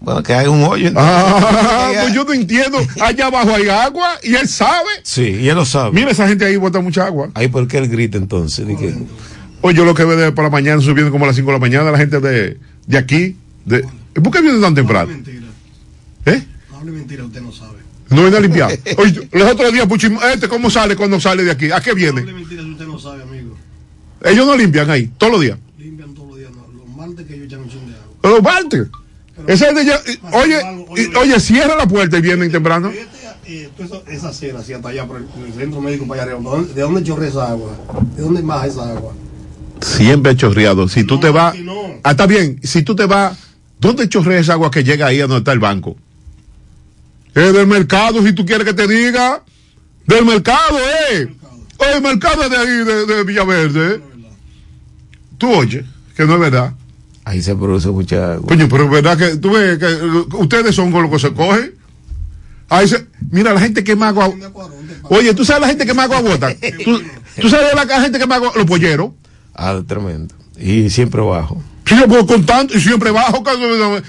Bueno, 0.00 0.20
que 0.24 0.34
hay 0.34 0.48
un 0.48 0.64
hoyo. 0.64 0.90
Ah, 0.96 1.92
pues 2.02 2.12
yo 2.12 2.24
no 2.24 2.32
entiendo. 2.32 2.76
Allá 3.00 3.26
abajo 3.26 3.54
hay 3.54 3.68
agua 3.68 4.08
y 4.24 4.34
él 4.34 4.48
sabe. 4.48 4.88
Sí, 5.04 5.22
y 5.40 5.48
él 5.48 5.54
lo 5.54 5.64
sabe. 5.64 5.92
Mira, 5.92 6.10
esa 6.10 6.26
gente 6.26 6.44
ahí 6.44 6.56
bota 6.56 6.80
mucha 6.80 7.06
agua. 7.06 7.30
Ahí 7.34 7.46
por 7.46 7.68
qué 7.68 7.78
él 7.78 7.86
grita 7.88 8.18
entonces. 8.18 8.66
Que- 8.66 8.94
Oye, 9.60 9.76
yo 9.76 9.84
lo 9.84 9.94
que 9.94 10.02
veo 10.02 10.16
de 10.16 10.32
por 10.32 10.42
la 10.42 10.50
mañana 10.50 10.82
subiendo 10.82 11.12
como 11.12 11.24
a 11.24 11.28
las 11.28 11.36
5 11.36 11.46
de 11.46 11.52
la 11.52 11.60
mañana, 11.60 11.92
la 11.92 11.98
gente 11.98 12.18
de, 12.18 12.58
de 12.84 12.98
aquí. 12.98 13.36
De, 13.64 13.84
¿Por 14.14 14.32
qué 14.32 14.40
viene 14.42 14.60
tan 14.60 14.74
temprano? 14.74 15.12
¿Eh? 16.26 16.42
Hable 16.76 16.90
mentira, 16.90 17.22
usted 17.24 17.40
no 17.40 17.52
sabe. 17.52 17.78
No 18.12 18.22
viene 18.22 18.36
a 18.36 18.40
limpiar. 18.40 18.78
Oye, 18.98 19.28
los 19.32 19.50
otros 19.50 19.72
días, 19.72 19.86
Puchi, 19.86 20.08
este, 20.32 20.48
¿cómo 20.48 20.70
sale 20.70 20.96
cuando 20.96 21.18
sale 21.20 21.42
de 21.44 21.50
aquí? 21.50 21.70
¿A 21.70 21.80
qué 21.80 21.94
viene? 21.94 22.22
Si 22.22 22.56
usted 22.58 22.86
no 22.86 22.98
sabe, 22.98 23.22
amigo. 23.22 23.56
Ellos 24.24 24.46
no 24.46 24.56
limpian 24.56 24.88
ahí, 24.90 25.10
todos 25.18 25.32
los 25.32 25.42
días. 25.42 25.58
Limpian 25.78 26.14
todos 26.14 26.28
los 26.28 26.38
días, 26.38 26.50
no. 26.52 26.66
Los 26.78 26.88
martes 26.96 27.26
que 27.26 27.34
ellos 27.34 27.46
echan 27.46 27.60
un 27.60 27.68
chin 27.68 27.86
de 27.86 27.94
agua. 27.94 28.06
Pero 28.20 28.42
Marte. 28.42 28.84
Esa 29.46 29.66
gente 29.66 29.84
ya- 29.86 30.00
oye, 30.32 30.60
y- 30.96 31.16
oye, 31.16 31.40
cierra 31.40 31.74
la 31.74 31.88
puerta 31.88 32.18
y 32.18 32.20
vienen 32.20 32.52
temprano. 32.52 32.92
Y 33.44 33.54
eh, 33.54 33.70
tú 33.76 33.82
esa, 34.06 34.28
acera 34.28 34.60
hacia 34.60 34.76
hasta 34.76 34.90
allá 34.90 35.04
por 35.06 35.16
el, 35.16 35.26
el 35.46 35.52
centro 35.54 35.80
médico 35.80 36.06
para 36.06 36.22
allá 36.22 36.32
arriba, 36.34 36.50
¿de 36.74 36.80
dónde, 36.82 37.00
de 37.00 37.06
chorrea 37.06 37.28
esa 37.28 37.48
agua? 37.50 37.72
¿De 38.16 38.22
dónde 38.22 38.42
baja 38.42 38.66
esa 38.68 38.88
agua? 38.90 39.12
Siempre 39.80 40.36
chorreado. 40.36 40.86
Si 40.86 41.02
tú 41.04 41.18
te 41.18 41.30
vas. 41.30 41.54
Ah, 42.04 42.12
está 42.12 42.26
bien. 42.26 42.60
Si 42.62 42.82
tú 42.82 42.94
te 42.94 43.06
vas. 43.06 43.36
¿Dónde 43.80 44.08
chorrea 44.08 44.38
esa 44.38 44.52
agua 44.52 44.70
que 44.70 44.84
llega 44.84 45.06
ahí 45.06 45.18
a 45.20 45.22
donde 45.26 45.38
está 45.38 45.52
el 45.52 45.58
banco? 45.58 45.96
Es 47.34 47.52
del 47.52 47.66
mercado, 47.66 48.22
si 48.22 48.32
tú 48.32 48.44
quieres 48.44 48.66
que 48.66 48.74
te 48.74 48.86
diga. 48.86 49.42
Del 50.06 50.24
mercado, 50.24 50.78
eh. 51.10 51.34
Oh, 51.78 51.84
el 51.96 52.02
mercado 52.02 52.42
es 52.44 52.50
de 52.50 52.56
ahí, 52.56 52.84
de, 52.84 53.06
de 53.06 53.24
Villaverde. 53.24 53.94
eh. 53.96 54.00
Tú 55.38 55.50
oyes, 55.52 55.84
que 56.16 56.24
no 56.24 56.34
es 56.34 56.40
verdad. 56.40 56.72
Ahí 57.24 57.40
se 57.42 57.54
produce 57.54 57.88
mucha 57.88 58.34
agua. 58.34 58.48
Coño, 58.48 58.68
pero 58.68 58.84
es 58.84 58.90
verdad 58.90 59.16
que 59.16 59.36
tú 59.36 59.52
ves 59.52 59.78
que 59.78 59.86
eh, 59.86 60.24
ustedes 60.38 60.74
son 60.74 60.90
con 60.92 61.02
lo 61.04 61.10
que 61.10 61.18
se 61.18 61.32
cogen. 61.32 61.74
Ahí 62.68 62.88
se, 62.88 63.06
mira, 63.30 63.52
la 63.52 63.60
gente 63.60 63.84
que 63.84 63.94
más 63.96 64.10
agua. 64.10 64.32
Oye, 65.04 65.34
tú 65.34 65.44
sabes 65.44 65.62
la 65.62 65.68
gente 65.68 65.84
que 65.86 65.94
más 65.94 66.06
agua 66.06 66.20
bota. 66.20 66.54
¿Tú, 66.84 67.00
tú 67.40 67.48
sabes 67.48 67.74
la 67.74 68.00
gente 68.00 68.18
que 68.18 68.26
más 68.26 68.36
agua. 68.38 68.52
Los 68.56 68.66
polleros. 68.66 69.10
Ah, 69.54 69.80
tremendo. 69.86 70.34
Y 70.58 70.90
siempre 70.90 71.20
bajo. 71.20 71.62
Sí, 71.84 71.96
pues 72.08 72.24
con 72.24 72.46
tanto, 72.46 72.76
y 72.76 72.80
siempre 72.80 73.10
bajo, 73.10 73.42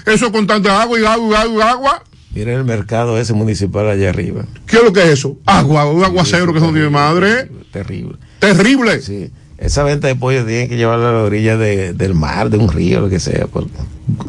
eso 0.06 0.30
con 0.32 0.46
tanta 0.46 0.80
agua 0.80 0.98
y 1.00 1.04
agua 1.04 1.28
y 1.28 1.34
agua 1.34 1.54
y 1.56 1.68
agua. 1.68 2.04
Mira 2.34 2.52
el 2.54 2.64
mercado 2.64 3.18
ese 3.18 3.32
municipal 3.32 3.88
allá 3.88 4.10
arriba. 4.10 4.44
¿Qué 4.66 4.76
es 4.78 4.82
lo 4.84 4.92
que 4.92 5.02
es 5.04 5.10
eso? 5.10 5.36
Agua, 5.46 5.88
un 5.90 6.02
aguacero 6.04 6.52
que 6.52 6.58
eso 6.58 6.66
no 6.68 6.72
tiene 6.72 6.90
madre. 6.90 7.48
Terrible. 7.72 8.16
Terrible. 8.40 9.00
Sí. 9.00 9.30
Esa 9.56 9.84
venta 9.84 10.08
de 10.08 10.16
pollo 10.16 10.44
tienen 10.44 10.68
que 10.68 10.76
llevarla 10.76 11.10
a 11.10 11.12
la 11.12 11.22
orilla 11.22 11.56
de- 11.56 11.92
del 11.92 12.14
mar, 12.14 12.50
de 12.50 12.58
un 12.58 12.70
río, 12.70 13.00
lo 13.00 13.08
que 13.08 13.20
sea. 13.20 13.46
porque- 13.46 13.70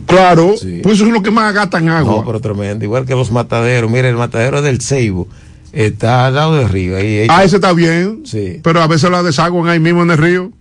Claro, 0.06 0.54
Sí. 0.58 0.80
pues 0.84 0.96
eso 0.96 1.08
es 1.08 1.12
lo 1.12 1.22
que 1.24 1.32
más 1.32 1.54
gastan 1.54 1.90
agua. 1.90 2.18
No, 2.18 2.26
pero 2.26 2.40
tremendo. 2.40 2.86
Igual 2.86 3.06
que 3.06 3.16
los 3.16 3.32
mataderos. 3.32 3.90
Mira, 3.92 4.08
el 4.08 4.16
matadero 4.16 4.62
del 4.62 4.82
Ceibo 4.82 5.28
está 5.74 6.28
al 6.28 6.36
lado 6.36 6.56
del 6.56 6.70
río. 6.70 6.96
Ahí 6.96 7.26
Ah, 7.30 7.44
ese 7.44 7.56
está 7.58 7.74
bien. 7.74 8.22
Sí. 8.26 8.60
Pero 8.64 8.82
a 8.82 8.88
veces 8.88 9.10
la 9.10 9.24
desaguan 9.24 9.68
ahí 9.68 9.80
mismo 9.80 10.04
en 10.04 10.12
el 10.12 10.18
río. 10.18 10.52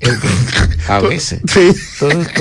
A 0.88 1.00
veces. 1.00 1.40
Sí. 1.52 1.72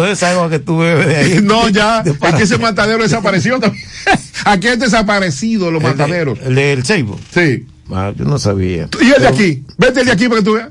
Esa 0.10 0.32
agua 0.32 0.50
que 0.50 0.60
tú 0.60 0.78
bebes 0.80 1.08
de 1.08 1.16
ahí. 1.16 1.40
No, 1.44 1.68
ya. 1.70 2.02
Es 2.06 2.34
que 2.36 2.44
ese 2.44 2.58
matadero 2.58 3.02
desapareció 3.04 3.60
también. 3.60 3.84
Aquí 4.46 4.68
han 4.68 4.80
desaparecido 4.80 5.72
los 5.72 5.84
El 5.84 5.90
de- 5.90 5.96
mataderos. 5.96 6.40
El 6.44 6.56
del 6.56 6.86
Ceibo. 6.86 7.20
Sí. 7.34 7.66
Ah, 7.92 8.12
yo 8.16 8.26
no 8.26 8.38
sabía. 8.40 8.88
Y 9.02 9.12
el 9.12 9.22
de 9.22 9.28
aquí. 9.28 9.64
Vete 9.78 10.02
el 10.02 10.06
de 10.08 10.12
aquí 10.12 10.28
para 10.28 10.40
que 10.42 10.46
tú 10.46 10.54
veas. 10.54 10.70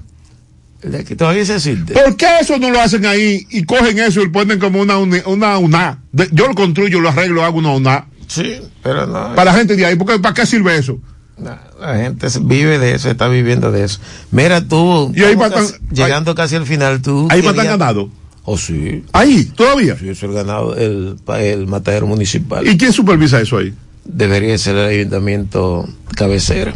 El 0.82 0.92
de 0.92 0.98
aquí 0.98 1.14
todavía 1.16 1.44
se 1.46 1.56
existe. 1.56 1.94
¿Por 1.94 2.16
qué 2.16 2.26
eso 2.40 2.58
no 2.58 2.70
lo 2.70 2.80
hacen 2.80 3.06
ahí 3.06 3.46
y 3.50 3.64
cogen 3.64 3.98
eso 3.98 4.20
y 4.20 4.26
lo 4.26 4.32
ponen 4.32 4.58
como 4.58 4.80
una 4.80 4.98
una 4.98 5.58
una? 5.58 6.02
De- 6.12 6.28
yo 6.32 6.46
lo 6.48 6.54
construyo, 6.54 7.00
lo 7.00 7.08
arreglo, 7.08 7.44
hago 7.44 7.58
una 7.58 7.70
una. 7.72 8.06
Sí, 8.26 8.60
pero 8.82 9.06
no. 9.06 9.34
Para 9.34 9.52
la 9.52 9.54
gente 9.54 9.76
de 9.76 9.86
ahí, 9.86 9.96
porque 9.96 10.18
¿para 10.18 10.34
qué 10.34 10.44
sirve 10.46 10.76
eso? 10.76 10.98
La 11.38 11.96
gente 11.96 12.30
se- 12.30 12.38
vive 12.40 12.78
de 12.78 12.94
eso, 12.94 13.10
está 13.10 13.28
viviendo 13.28 13.72
de 13.72 13.84
eso. 13.84 13.98
Mira 14.30 14.60
tú, 14.66 15.12
Y 15.14 15.22
ahí 15.24 15.32
estamos 15.32 15.50
matan- 15.50 15.66
casi- 15.66 15.78
llegando 15.94 16.34
casi 16.34 16.56
al 16.56 16.66
final, 16.66 17.02
tú. 17.02 17.26
Ahí 17.30 17.42
matan 17.42 17.66
ganado. 17.66 18.08
Oh, 18.44 18.56
sí. 18.58 19.02
Ahí, 19.12 19.44
todavía. 19.56 19.96
Sí, 19.98 20.08
eso 20.08 20.12
es 20.12 20.22
el 20.22 20.32
ganado, 20.32 20.76
el, 20.76 21.16
el 21.40 21.66
matadero 21.66 22.06
municipal. 22.06 22.66
¿Y 22.66 22.76
quién 22.76 22.92
supervisa 22.92 23.40
eso 23.40 23.56
ahí? 23.58 23.74
Debería 24.04 24.56
ser 24.58 24.76
el 24.76 24.86
ayuntamiento 24.86 25.88
cabecera. 26.14 26.74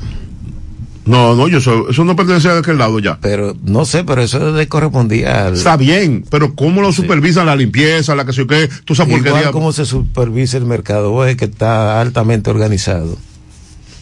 No, 1.05 1.35
no, 1.35 1.49
yo 1.49 1.61
soy, 1.61 1.85
eso 1.91 2.05
no 2.05 2.17
pertenece 2.17 2.49
a 2.51 2.59
aquel 2.59 2.77
lado 2.77 2.99
ya. 2.99 3.19
Pero 3.23 3.57
no 3.65 3.87
sé, 3.87 4.05
pero 4.05 4.21
eso 4.23 4.53
le 4.55 4.69
correspondía 4.69 5.47
al. 5.47 5.55
Está 5.55 5.77
bien, 5.79 6.25
pero 6.31 6.55
¿cómo 6.55 6.83
lo 6.83 6.93
supervisan 6.93 7.47
la 7.47 7.57
limpieza, 7.57 8.15
la 8.15 8.27
que 8.27 8.33
yo 8.33 8.47
qué? 8.47 8.69
Tú 8.85 8.95
porquería. 8.95 9.29
Igual 9.29 9.51
como 9.53 9.73
se 9.73 9.87
supervisa 9.87 10.59
el 10.59 10.67
mercado, 10.67 11.13
oye, 11.15 11.37
que 11.37 11.47
está 11.47 11.99
altamente 12.01 12.51
organizado. 12.51 13.17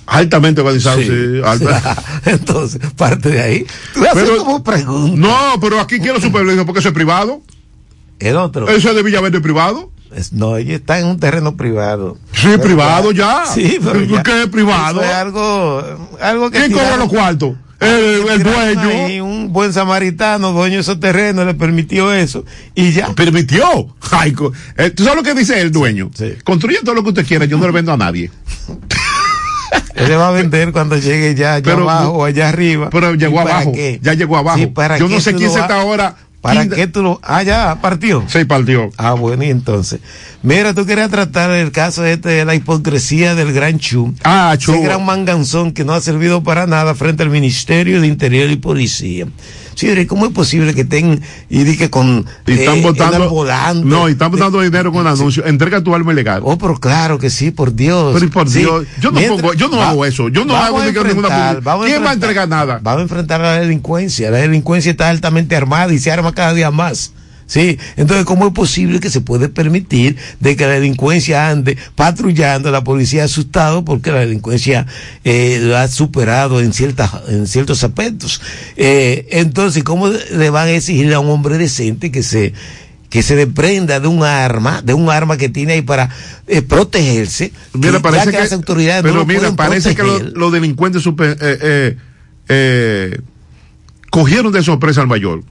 Altamente 0.06 0.60
organizado, 0.60 0.98
sí. 1.00 1.06
Sí. 1.08 1.40
Entonces, 2.30 2.80
parte 2.96 3.30
de 3.30 3.40
ahí. 3.42 3.66
Tú 3.94 4.04
Pero- 4.14 4.36
como 4.38 4.62
pregunta. 4.64 5.16
No, 5.16 5.60
pero 5.60 5.80
aquí 5.80 5.98
quiero 5.98 6.20
supervisar 6.20 6.64
porque 6.64 6.78
eso 6.80 6.88
es 6.88 6.94
privado. 6.94 7.40
El 8.18 8.36
otro. 8.36 8.68
Eso 8.68 8.90
es 8.90 8.94
de 8.96 9.02
Villaverde 9.02 9.40
privado. 9.40 9.90
Es- 10.14 10.32
no, 10.32 10.56
ella 10.56 10.76
está 10.76 10.98
en 11.00 11.06
un 11.06 11.18
terreno 11.18 11.56
privado. 11.56 12.16
Sí, 12.32 12.46
Pero 12.46 12.62
privado 12.62 13.12
ya. 13.12 13.44
Sí, 13.46 13.78
pero 13.84 14.00
ya. 14.04 14.22
¿Qué 14.22 14.42
es 14.44 14.48
privado? 14.48 15.02
Es 15.02 15.10
algo, 15.12 15.82
algo 16.20 16.50
que 16.50 16.58
¿Quién 16.60 16.72
cobra 16.72 16.96
los 16.96 17.08
cuartos? 17.08 17.54
El, 17.78 18.26
el 18.30 18.42
dueño. 18.42 18.88
ahí, 18.88 19.20
un 19.20 19.52
buen 19.52 19.70
samaritano, 19.70 20.52
dueño 20.52 20.76
de 20.76 20.80
esos 20.80 20.98
terrenos, 20.98 21.44
le 21.44 21.52
permitió 21.52 22.10
eso. 22.10 22.42
Y 22.74 22.92
ya. 22.92 23.08
Permitió. 23.14 23.94
Ay, 24.12 24.32
co- 24.32 24.50
eh, 24.78 24.88
¿Tú 24.90 25.02
sabes 25.04 25.18
lo 25.18 25.22
que 25.22 25.34
dice 25.38 25.60
el 25.60 25.70
dueño? 25.72 26.10
Construye 26.44 26.78
todo 26.82 26.94
lo 26.94 27.02
que 27.02 27.10
usted 27.10 27.26
quiera, 27.26 27.44
yo 27.44 27.58
no 27.58 27.66
le 27.66 27.72
vendo 27.72 27.92
a 27.92 27.96
nadie. 27.98 28.30
Él 29.94 30.08
le 30.08 30.16
va 30.16 30.28
a 30.28 30.32
vender 30.32 30.72
cuando 30.72 30.96
llegue 30.98 31.34
ya 31.34 31.54
allá 31.54 31.64
Pero- 31.64 31.88
abajo 31.90 32.10
o 32.12 32.24
allá 32.24 32.48
arriba. 32.48 32.90
Pero 32.90 33.14
llegó 33.14 33.40
¿Y 33.40 33.44
para 33.44 33.54
abajo. 33.56 33.72
qué? 33.72 33.98
Ya 34.02 34.14
llegó 34.14 34.36
abajo. 34.36 34.58
Sí, 34.58 34.66
¿para 34.66 34.98
yo 34.98 35.08
no 35.08 35.20
sé 35.20 35.34
quién 35.34 35.50
se 35.50 35.60
está 35.60 35.80
ahora. 35.80 36.16
¿Para 36.42 36.68
qué 36.68 36.86
tú 36.86 37.02
lo.? 37.02 37.18
Ah, 37.24 37.42
ya, 37.42 37.78
partió. 37.80 38.22
Sí, 38.28 38.44
partió. 38.44 38.90
Ah, 38.98 39.14
bueno, 39.14 39.42
y 39.42 39.50
entonces. 39.50 39.98
Mira, 40.44 40.74
tú 40.74 40.86
querías 40.86 41.10
tratar 41.10 41.50
el 41.50 41.72
caso 41.72 42.04
este 42.04 42.28
de 42.28 42.44
la 42.44 42.54
hipocresía 42.54 43.34
del 43.34 43.52
gran 43.52 43.80
Chu. 43.80 44.14
Ah, 44.22 44.54
Chu. 44.56 44.72
Ese 44.74 44.82
gran 44.84 45.04
manganzón 45.04 45.72
que 45.72 45.84
no 45.84 45.92
ha 45.92 46.00
servido 46.00 46.44
para 46.44 46.68
nada 46.68 46.94
frente 46.94 47.24
al 47.24 47.30
Ministerio 47.30 48.00
de 48.00 48.06
Interior 48.06 48.48
y 48.50 48.56
Policía. 48.56 49.26
Señores, 49.76 50.06
¿cómo 50.06 50.24
es 50.26 50.32
posible 50.32 50.72
que 50.74 50.80
estén 50.80 51.20
y 51.50 51.62
di 51.64 51.76
que 51.76 51.90
con. 51.90 52.24
Y 52.46 52.52
están 52.52 52.78
eh, 52.78 52.82
votando. 52.82 53.84
No, 53.84 54.08
y 54.08 54.12
están 54.12 54.30
de- 54.32 54.38
botando 54.38 54.62
dinero 54.62 54.90
con 54.90 55.06
anuncios. 55.06 55.46
Entrega 55.46 55.82
tu 55.84 55.94
alma 55.94 56.12
ilegal. 56.12 56.40
Oh, 56.44 56.56
pero 56.56 56.76
claro 56.80 57.18
que 57.18 57.28
sí, 57.28 57.50
por 57.50 57.74
Dios. 57.74 58.14
Pero 58.18 58.30
por 58.32 58.48
Sí. 58.48 58.60
Dios, 58.60 58.86
yo 59.00 59.10
no, 59.10 59.18
Mientras- 59.20 59.42
pongo- 59.42 59.52
yo 59.54 59.68
no 59.68 59.76
va- 59.76 59.90
hago 59.90 60.06
eso. 60.06 60.28
Yo 60.30 60.44
no 60.46 60.56
hago 60.56 60.82
ninguna 60.82 61.60
¿Quién 61.84 62.04
va 62.04 62.10
a 62.10 62.14
entregar 62.14 62.48
nada? 62.48 62.80
Vamos 62.82 63.00
a 63.00 63.02
enfrentar 63.02 63.40
a 63.42 63.44
la 63.56 63.60
delincuencia. 63.60 64.30
La 64.30 64.38
delincuencia 64.38 64.90
está 64.90 65.10
altamente 65.10 65.54
armada 65.54 65.92
y 65.92 65.98
se 65.98 66.10
arma 66.10 66.32
cada 66.34 66.54
día 66.54 66.70
más. 66.70 67.12
Sí, 67.46 67.78
entonces, 67.96 68.26
¿cómo 68.26 68.48
es 68.48 68.52
posible 68.52 68.98
que 68.98 69.08
se 69.08 69.20
puede 69.20 69.48
permitir 69.48 70.16
de 70.40 70.56
que 70.56 70.66
la 70.66 70.72
delincuencia 70.72 71.48
ande 71.48 71.78
patrullando, 71.94 72.72
la 72.72 72.82
policía 72.82 73.22
asustado 73.24 73.84
porque 73.84 74.10
la 74.10 74.20
delincuencia 74.20 74.86
eh, 75.22 75.60
lo 75.62 75.76
ha 75.76 75.86
superado 75.86 76.60
en 76.60 76.72
ciertas, 76.72 77.10
en 77.28 77.46
ciertos 77.46 77.84
aspectos? 77.84 78.40
Eh, 78.76 79.28
entonces, 79.30 79.84
¿cómo 79.84 80.08
le 80.08 80.50
van 80.50 80.66
a 80.66 80.72
exigir 80.72 81.14
a 81.14 81.20
un 81.20 81.30
hombre 81.30 81.56
decente 81.56 82.10
que 82.10 82.22
se 82.22 82.52
que 83.08 83.22
se 83.22 83.36
desprenda 83.36 84.00
de 84.00 84.08
un 84.08 84.24
arma, 84.24 84.82
de 84.82 84.92
un 84.92 85.08
arma 85.08 85.36
que 85.36 85.48
tiene 85.48 85.74
ahí 85.74 85.82
para 85.82 86.10
eh, 86.48 86.60
protegerse, 86.60 87.52
Mira, 87.72 87.92
que 87.92 88.00
parece 88.00 88.30
que, 88.32 88.38
las 88.38 88.52
autoridades 88.52 89.02
pero 89.02 89.14
no 89.14 89.20
lo 89.20 89.26
mira, 89.26 89.52
parece 89.54 89.94
que 89.94 90.02
los, 90.02 90.52
delincuentes 90.52 91.02
super- 91.02 91.38
eh, 91.40 93.20
cogieron 94.10 94.52
de 94.52 94.64
sorpresa 94.64 95.00
al 95.00 95.06
mayor. 95.06 95.44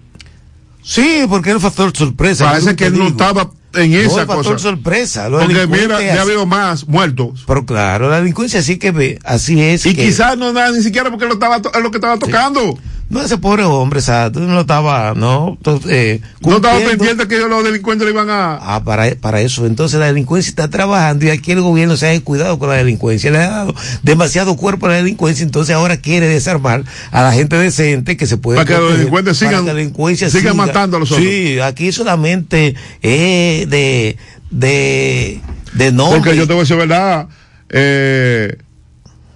Sí, 0.86 1.26
porque 1.28 1.50
es 1.50 1.56
el 1.56 1.62
factor 1.62 1.92
sorpresa. 1.98 2.46
Parece 2.46 2.76
que 2.76 2.86
él 2.86 2.98
no 2.98 3.08
estaba 3.08 3.50
en 3.74 3.92
No, 3.92 3.98
esa 3.98 4.26
factor 4.28 4.44
cosa. 4.54 4.60
sorpresa. 4.60 5.28
Los 5.30 5.44
Porque 5.44 5.66
mira, 5.68 6.00
ya 6.02 6.22
así- 6.22 6.30
veo 6.30 6.46
más 6.46 6.88
muertos. 6.88 7.44
Pero 7.48 7.66
claro, 7.66 8.10
la 8.10 8.18
delincuencia 8.20 8.62
sí 8.62 8.78
que 8.78 8.92
ve, 8.92 9.20
así 9.26 9.60
es. 9.62 9.86
Y 9.88 9.96
que- 9.96 10.04
quizás 10.06 10.38
no 10.38 10.54
nada 10.54 10.72
ni 10.72 10.82
siquiera 10.84 11.10
porque 11.10 11.26
lo 11.26 11.34
estaba 11.34 11.58
es 11.58 11.82
lo 11.84 11.90
que 11.92 11.98
estaba 11.98 12.18
tocando. 12.20 12.78
No, 13.08 13.22
ese 13.22 13.38
pobre 13.38 13.64
hombre, 13.64 14.00
exacto, 14.00 14.40
no 14.40 14.62
estaba, 14.62 15.14
no, 15.16 15.60
eh, 15.88 16.22
No 16.42 16.56
estaba 16.56 16.80
pendiente 16.80 17.28
que 17.28 17.38
los 17.38 17.64
delincuentes 17.64 18.04
le 18.08 18.12
iban 18.12 18.30
a. 18.32 18.56
Ah, 18.56 18.84
para, 18.84 19.14
para 19.16 19.42
eso. 19.42 19.68
Entonces 19.68 20.00
la 20.00 20.08
delincuencia 20.08 20.50
está 20.50 20.70
trabajando 20.70 21.24
y 21.26 21.30
aquí 21.30 21.52
el 21.52 21.62
gobierno 21.62 21.98
se 21.98 22.10
ha 22.10 22.20
cuidado 22.22 22.58
con 22.58 22.68
la 22.70 22.76
delincuencia. 22.76 23.30
Le 23.30 23.38
ha 23.38 23.50
dado 23.50 23.76
demasiado 24.02 24.56
cuerpo 24.58 24.88
a 24.88 24.90
la 24.90 24.96
delincuencia. 24.96 25.44
Entonces 25.44 25.76
ahora 25.76 25.98
quiere 25.98 26.28
desarmar 26.28 26.84
a 27.12 27.22
la 27.22 27.32
gente 27.32 27.56
decente 27.58 28.18
que 28.18 28.26
se 28.26 28.38
puede. 28.38 28.58
Para 28.58 28.68
que 28.76 28.82
los 28.82 28.98
delincuentes 28.98 29.38
para 29.40 29.52
sigan- 29.52 29.62
que 29.62 29.68
la 29.68 29.74
delincuencia 29.76 30.30
sigan 30.32 30.54
siga. 30.54 30.66
matando 30.66 30.98
a 30.98 31.00
los 31.00 31.12
otros. 31.12 31.26
Sí, 31.28 31.60
aquí 31.60 31.92
solamente 31.92 32.74
es 33.04 33.70
de, 33.70 34.18
de, 34.50 35.42
de 35.74 35.92
nombre. 35.92 36.18
Porque 36.22 36.36
yo 36.36 36.48
te 36.48 36.54
voy 36.54 36.62
a 36.62 36.64
decir 36.64 36.78
verdad, 36.78 37.28
eh, 37.70 38.58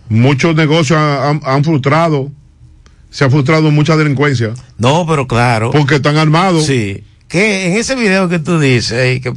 muchos 0.09 0.55
negocios 0.55 0.97
han, 0.97 1.19
han- 1.23 1.41
han 1.45 1.63
frustrado, 1.63 2.31
se 3.09 3.25
ha 3.25 3.29
frustrado 3.29 3.71
mucha 3.71 3.97
delincuencia. 3.97 4.53
No, 4.77 5.05
pero 5.07 5.27
claro. 5.27 5.71
Porque 5.71 5.95
están 5.95 6.17
armados. 6.17 6.65
Sí. 6.65 7.03
Que 7.27 7.67
en 7.67 7.77
ese 7.77 7.95
video 7.95 8.29
que 8.29 8.39
tú 8.39 8.59
dices, 8.59 8.99
ahí 8.99 9.19
que, 9.19 9.33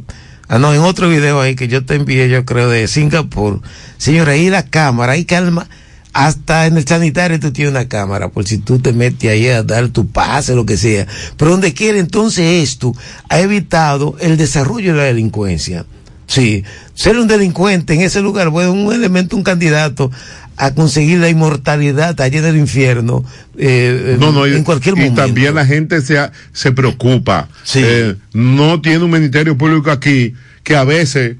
ah, 0.47 0.59
no, 0.59 0.73
en 0.73 0.81
otro 0.81 1.09
video 1.09 1.39
ahí 1.41 1.55
que 1.55 1.67
yo 1.67 1.85
te 1.85 1.95
envié, 1.95 2.29
yo 2.29 2.45
creo, 2.45 2.69
de 2.69 2.87
Singapur. 2.87 3.61
Señora, 3.97 4.33
ahí 4.33 4.49
la 4.49 4.65
cámara, 4.65 5.13
ahí 5.13 5.25
calma. 5.25 5.67
Hasta 6.11 6.67
en 6.67 6.77
el 6.77 6.87
sanitario 6.87 7.39
tú 7.39 7.51
tienes 7.51 7.71
una 7.71 7.87
cámara, 7.87 8.29
por 8.29 8.45
si 8.45 8.59
tú 8.59 8.77
te 8.77 8.93
metes 8.93 9.31
ahí 9.31 9.47
a 9.47 9.63
dar 9.63 9.87
tu 9.89 10.07
pase, 10.07 10.53
lo 10.53 10.63
que 10.63 10.77
sea. 10.77 11.07
Pero 11.37 11.51
donde 11.51 11.73
quiera, 11.73 11.97
entonces 11.97 12.69
esto 12.69 12.95
ha 13.29 13.39
evitado 13.39 14.15
el 14.19 14.37
desarrollo 14.37 14.91
de 14.91 14.97
la 14.97 15.03
delincuencia. 15.05 15.87
Sí, 16.27 16.63
ser 16.93 17.17
un 17.17 17.27
delincuente 17.27 17.93
en 17.93 18.01
ese 18.01 18.21
lugar, 18.21 18.49
bueno, 18.49 18.73
un 18.73 18.93
elemento, 18.93 19.35
un 19.35 19.43
candidato 19.43 20.09
a 20.57 20.73
conseguir 20.73 21.19
la 21.19 21.29
inmortalidad 21.29 22.19
allá 22.21 22.39
en 22.39 22.45
el 22.45 22.57
infierno, 22.57 23.23
eh, 23.57 24.17
No, 24.19 24.31
no, 24.31 24.45
y, 24.47 24.53
en 24.53 24.63
cualquier 24.63 24.93
y 24.95 24.99
momento. 24.99 25.21
también 25.21 25.55
la 25.55 25.65
gente 25.65 26.01
se, 26.01 26.17
se 26.51 26.71
preocupa. 26.71 27.47
Sí. 27.63 27.81
Eh, 27.83 28.15
no 28.33 28.81
tiene 28.81 29.03
un 29.03 29.11
ministerio 29.11 29.57
público 29.57 29.89
aquí 29.91 30.33
que 30.63 30.75
a 30.75 30.83
veces 30.83 31.37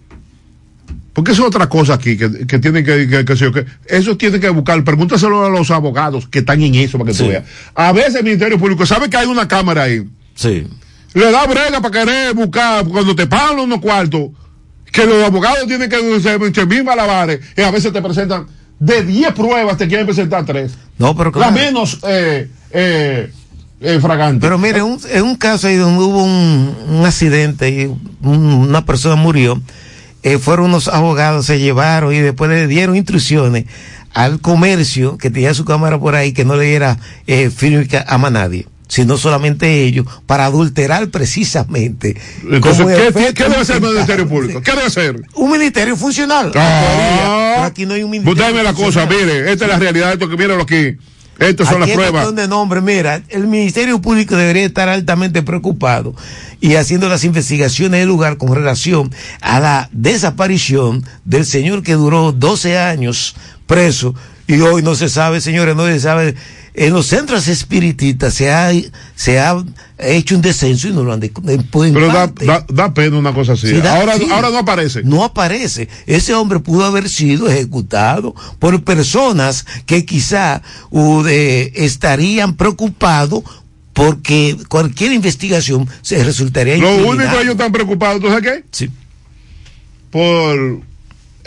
Porque 1.13 1.31
eso 1.33 1.43
es 1.43 1.47
otra 1.49 1.69
cosa 1.69 1.93
aquí 1.93 2.17
que, 2.17 2.47
que 2.47 2.57
tienen 2.57 2.83
que, 2.83 3.07
que, 3.07 3.23
que, 3.23 3.35
que 3.51 3.65
eso 3.85 4.17
tienen 4.17 4.41
que 4.41 4.49
buscar. 4.49 4.83
Pregúntaselo 4.83 5.45
a 5.45 5.49
los 5.49 5.69
abogados 5.69 6.27
que 6.27 6.39
están 6.39 6.61
en 6.63 6.73
eso 6.73 6.97
para 6.97 7.09
que 7.11 7.13
Sí. 7.17 7.23
tú 7.23 7.29
veas. 7.29 7.43
A 7.75 7.91
veces 7.91 8.15
el 8.15 8.23
Ministerio 8.23 8.57
Público 8.57 8.83
sabe 8.85 9.09
que 9.11 9.17
hay 9.17 9.27
una 9.27 9.47
cámara 9.47 9.83
ahí. 9.83 10.03
Sí. 10.33 10.67
Le 11.13 11.31
da 11.31 11.45
brega 11.45 11.79
para 11.81 11.99
querer 12.05 12.33
buscar 12.33 12.83
cuando 12.87 13.15
te 13.15 13.27
pagan 13.27 13.59
unos 13.59 13.79
cuartos. 13.79 14.29
Que 14.91 15.05
los 15.05 15.23
abogados 15.23 15.67
tienen 15.67 15.87
que 15.89 15.95
hacer 15.95 16.67
mil 16.67 16.83
malabares 16.83 17.39
y 17.55 17.61
a 17.61 17.69
veces 17.71 17.93
te 17.93 18.01
presentan 18.01 18.45
de 18.85 19.03
10 19.03 19.33
pruebas, 19.33 19.77
te 19.77 19.87
quieren 19.87 20.05
presentar 20.05 20.45
3. 20.45 20.71
No, 20.97 21.15
pero 21.15 21.29
La 21.31 21.33
claro. 21.33 21.51
menos 21.53 21.99
eh, 22.07 22.49
eh, 22.71 23.31
eh, 23.79 23.99
fragante. 24.01 24.39
Pero 24.41 24.57
mire, 24.57 24.81
un- 24.81 24.99
en 25.09 25.23
un 25.23 25.35
caso 25.35 25.67
ahí 25.67 25.75
donde 25.75 26.03
hubo 26.03 26.23
un, 26.23 26.75
un 26.89 27.05
accidente 27.05 27.69
y 27.69 27.85
un- 27.85 28.45
una 28.45 28.85
persona 28.85 29.15
murió, 29.15 29.61
eh, 30.23 30.37
fueron 30.37 30.65
unos 30.67 30.87
abogados, 30.87 31.45
se 31.45 31.59
llevaron 31.59 32.13
y 32.13 32.19
después 32.19 32.49
le 32.49 32.67
dieron 32.67 32.95
instrucciones 32.95 33.65
al 34.13 34.39
comercio 34.41 35.17
que 35.17 35.29
tenía 35.31 35.53
su 35.53 35.65
cámara 35.65 35.97
por 35.99 36.15
ahí 36.15 36.33
que 36.33 36.45
no 36.45 36.55
le 36.55 36.65
diera 36.65 36.97
eh, 37.25 37.49
fílmica 37.49 38.05
a 38.07 38.17
más 38.17 38.31
nadie, 38.31 38.67
sino 38.93 39.17
solamente 39.17 39.85
ellos, 39.85 40.05
para 40.27 40.45
adulterar 40.45 41.09
precisamente. 41.09 42.15
Entonces, 42.43 42.85
¿qué, 42.85 43.43
debe 43.43 43.55
hacer 43.55 43.77
el. 43.77 43.81
Ministerio 43.81 44.29
Público? 44.29 44.61
¿Qué 44.61 44.69
debe 44.69 44.83
hacer? 44.83 45.19
Un 45.33 45.51
ministerio 45.51 45.97
funcional. 45.97 46.51
Ah. 46.53 47.53
Pero 47.55 47.65
aquí 47.65 47.85
no 47.87 47.95
hay 47.95 48.03
un 48.03 48.11
ministerio. 48.11 48.33
Usted 48.33 48.47
dime 48.49 48.61
la 48.61 48.75
cosa, 48.75 49.07
mire, 49.07 49.51
esta 49.51 49.65
es 49.65 49.71
la 49.71 49.79
realidad 49.79 50.13
esto 50.13 50.29
que 50.29 50.37
míralo 50.37 50.61
aquí. 50.61 50.95
Estas 51.39 51.69
son 51.69 51.81
Aquí 51.81 51.89
las 51.89 51.97
pruebas. 51.97 52.35
de 52.35 52.47
nombre. 52.47 52.81
Mira, 52.81 53.23
el 53.29 53.47
Ministerio 53.47 53.99
Público 53.99 54.35
debería 54.35 54.63
estar 54.63 54.87
altamente 54.89 55.41
preocupado 55.41 56.13
y 56.61 56.75
haciendo 56.75 57.09
las 57.09 57.23
investigaciones 57.23 57.99
del 57.99 58.09
lugar 58.09 58.37
con 58.37 58.53
relación 58.53 59.11
a 59.41 59.59
la 59.59 59.89
desaparición 59.91 61.03
del 61.25 61.47
señor 61.47 61.81
que 61.81 61.93
duró 61.93 62.31
12 62.31 62.77
años 62.77 63.35
preso 63.65 64.13
y 64.47 64.59
hoy 64.61 64.81
no 64.81 64.95
se 64.95 65.09
sabe, 65.09 65.41
señores, 65.41 65.75
no 65.75 65.85
se 65.85 65.99
sabe. 65.99 66.35
En 66.75 66.91
los 66.91 67.05
centros 67.05 67.47
espiritistas 67.47 68.33
se 68.33 68.51
ha, 68.51 68.71
se 69.15 69.39
ha 69.39 69.63
hecho 69.99 70.35
un 70.35 70.41
descenso 70.41 70.87
y 70.87 70.91
no 70.91 71.03
lo 71.03 71.13
han 71.13 71.19
de, 71.19 71.27
en 71.45 71.63
Pero 71.69 72.07
da, 72.07 72.13
parte. 72.13 72.45
da, 72.45 72.65
da 72.67 72.93
pena 72.95 73.17
una 73.17 73.31
cosa 73.31 73.53
así. 73.53 73.67
Sí, 73.69 73.81
ahora, 73.87 74.17
sí. 74.17 74.27
ahora 74.31 74.49
no 74.49 74.57
aparece. 74.57 75.03
No 75.03 75.23
aparece. 75.23 75.87
Ese 76.07 76.33
hombre 76.33 76.59
pudo 76.59 76.83
haber 76.85 77.09
sido 77.09 77.47
ejecutado 77.47 78.33
por 78.57 78.83
personas 78.83 79.65
que 79.85 80.03
quizá 80.03 80.63
uh, 80.89 81.21
de- 81.21 81.71
estarían 81.75 82.55
preocupados 82.55 83.43
porque 83.93 84.57
cualquier 84.67 85.11
investigación 85.13 85.87
se 86.01 86.23
resultaría 86.23 86.77
Lo 86.77 86.95
único 87.07 87.29
que 87.29 87.41
ellos 87.41 87.51
están 87.51 87.71
preocupados, 87.71 88.19
¿tú 88.19 88.27
sabes 88.29 88.41
qué? 88.43 88.63
Sí. 88.71 88.89
Por 90.09 90.81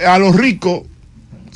a 0.06 0.18
los 0.18 0.36
ricos 0.36 0.82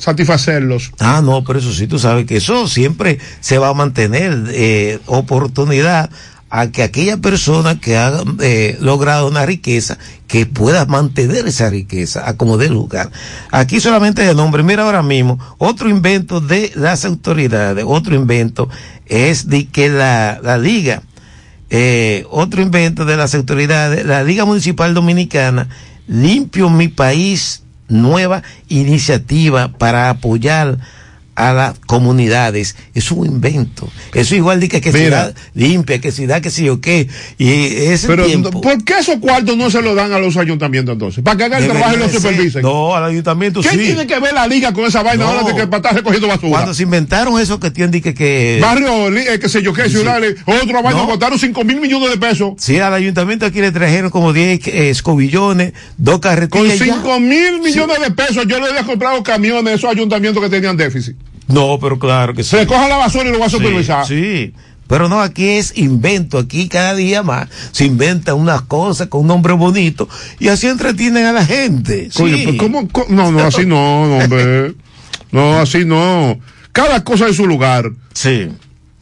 satisfacerlos. 0.01 0.91
Ah, 0.99 1.21
no, 1.23 1.43
pero 1.43 1.59
eso 1.59 1.71
sí, 1.71 1.87
tú 1.87 1.99
sabes 1.99 2.25
que 2.25 2.37
eso 2.37 2.67
siempre 2.67 3.19
se 3.39 3.59
va 3.59 3.69
a 3.69 3.73
mantener 3.73 4.45
eh, 4.49 4.99
oportunidad 5.05 6.09
a 6.49 6.69
que 6.69 6.83
aquella 6.83 7.17
persona 7.17 7.79
que 7.79 7.95
ha 7.95 8.21
eh, 8.41 8.77
logrado 8.81 9.27
una 9.27 9.45
riqueza, 9.45 9.97
que 10.27 10.45
pueda 10.45 10.85
mantener 10.85 11.47
esa 11.47 11.69
riqueza 11.69 12.27
a 12.27 12.35
como 12.35 12.57
dé 12.57 12.67
lugar. 12.67 13.09
Aquí 13.51 13.79
solamente 13.79 14.23
de 14.23 14.35
nombre, 14.35 14.63
mira 14.63 14.83
ahora 14.83 15.03
mismo, 15.03 15.39
otro 15.59 15.87
invento 15.87 16.41
de 16.41 16.71
las 16.75 17.05
autoridades, 17.05 17.85
otro 17.87 18.15
invento 18.15 18.67
es 19.05 19.47
de 19.47 19.67
que 19.67 19.87
la, 19.87 20.39
la 20.43 20.57
liga, 20.57 21.03
eh, 21.69 22.25
otro 22.29 22.61
invento 22.61 23.05
de 23.05 23.15
las 23.15 23.33
autoridades, 23.33 24.05
la 24.05 24.23
Liga 24.23 24.43
Municipal 24.43 24.93
Dominicana, 24.93 25.69
Limpio 26.07 26.69
Mi 26.69 26.89
País, 26.89 27.63
nueva 27.91 28.41
iniciativa 28.69 29.67
para 29.77 30.09
apoyar 30.09 30.77
a 31.41 31.53
las 31.53 31.79
comunidades. 31.87 32.75
Es 32.93 33.11
un 33.11 33.25
invento. 33.25 33.89
Eso 34.13 34.35
igual 34.35 34.59
de 34.59 34.69
que, 34.69 34.79
que 34.79 34.91
ciudad 34.91 35.33
limpia, 35.55 35.99
que 35.99 36.11
ciudad, 36.11 36.39
que 36.39 36.51
sé 36.51 36.63
yo 36.63 36.79
qué. 36.79 37.07
Y 37.39 37.49
ese 37.51 38.07
Pero, 38.07 38.25
tiempo. 38.27 38.61
¿por 38.61 38.83
qué 38.83 38.99
esos 38.99 39.17
cuartos 39.17 39.57
no 39.57 39.71
se 39.71 39.81
los 39.81 39.95
dan 39.95 40.13
a 40.13 40.19
los 40.19 40.37
ayuntamientos 40.37 40.93
entonces? 40.93 41.23
¿Para 41.23 41.37
que 41.37 41.43
hagan 41.45 41.63
el 41.63 41.69
trabajo 41.71 41.95
y 41.95 41.99
lo 41.99 42.09
supervisen? 42.09 42.61
No, 42.61 42.95
al 42.95 43.05
ayuntamiento 43.05 43.61
¿Qué 43.61 43.69
sí. 43.69 43.77
tiene 43.77 44.05
que 44.05 44.19
ver 44.19 44.33
la 44.33 44.45
liga 44.47 44.71
con 44.71 44.85
esa 44.85 45.01
vaina 45.01 45.23
No. 45.23 45.31
ahora 45.31 45.43
de 45.47 45.55
que 45.55 45.65
para 45.67 45.77
estar 45.77 45.95
recogiendo 45.95 46.27
basura? 46.27 46.51
Cuando 46.51 46.73
se 46.75 46.83
inventaron 46.83 47.39
eso 47.39 47.59
que 47.59 47.71
tienen 47.71 48.01
que, 48.01 48.13
que 48.13 48.59
Barrio, 48.61 49.07
eh, 49.17 49.39
qué 49.39 49.49
sé 49.49 49.63
yo 49.63 49.73
qué, 49.73 49.89
ciudades, 49.89 50.35
otro 50.45 50.83
vaina, 50.83 51.01
No. 51.01 51.07
botaron 51.07 51.39
5 51.39 51.63
mil 51.63 51.81
millones 51.81 52.11
de 52.11 52.17
pesos. 52.17 52.53
Sí, 52.57 52.77
al 52.77 52.93
ayuntamiento 52.93 53.47
aquí 53.47 53.61
le 53.61 53.71
trajeron 53.71 54.11
como 54.11 54.31
10 54.31 54.67
eh, 54.67 54.89
escobillones, 54.91 55.73
dos 55.97 56.19
Con 56.19 56.21
carretillas. 56.21 56.77
ya. 56.77 56.85
5 56.95 57.19
mil 57.19 57.61
millones 57.61 57.99
de 57.99 58.11
pesos 58.11 58.45
yo 58.47 58.59
le 58.59 58.67
había 58.67 58.83
comprado 58.83 59.23
camiones 59.23 59.73
a 59.73 59.75
esos 59.75 59.89
ayuntamientos 59.89 60.43
que 60.43 60.49
tenían 60.49 60.77
déficit. 60.77 61.15
No, 61.53 61.77
pero 61.79 61.97
claro 61.99 62.33
que 62.33 62.43
sí. 62.43 62.51
Se 62.51 62.57
recoja 62.59 62.87
la 62.87 62.97
basura 62.97 63.29
y 63.29 63.31
lo 63.31 63.39
va 63.39 63.45
a 63.45 63.49
Sí, 63.49 63.57
supervisar. 63.57 64.05
Sí, 64.07 64.53
Pero 64.87 65.07
no, 65.07 65.21
aquí 65.21 65.47
es 65.49 65.77
invento, 65.77 66.37
aquí 66.37 66.67
cada 66.67 66.93
día 66.95 67.23
más 67.23 67.47
se 67.71 67.85
inventan 67.85 68.35
unas 68.35 68.61
cosas 68.63 69.07
con 69.07 69.21
un 69.21 69.27
nombre 69.27 69.53
bonito 69.53 70.09
y 70.39 70.49
así 70.49 70.67
entretienen 70.67 71.25
a 71.25 71.31
la 71.31 71.45
gente. 71.45 72.09
Coño, 72.15 72.35
sí. 72.37 72.43
pues, 72.43 72.57
¿cómo, 72.57 72.87
No, 73.09 73.31
no, 73.31 73.39
así 73.43 73.65
no, 73.65 74.07
no, 74.07 74.17
hombre. 74.17 74.73
No, 75.31 75.59
así 75.59 75.85
no. 75.85 76.37
Cada 76.73 77.05
cosa 77.05 77.27
en 77.27 77.33
su 77.33 77.47
lugar. 77.47 77.89
Sí. 78.13 78.49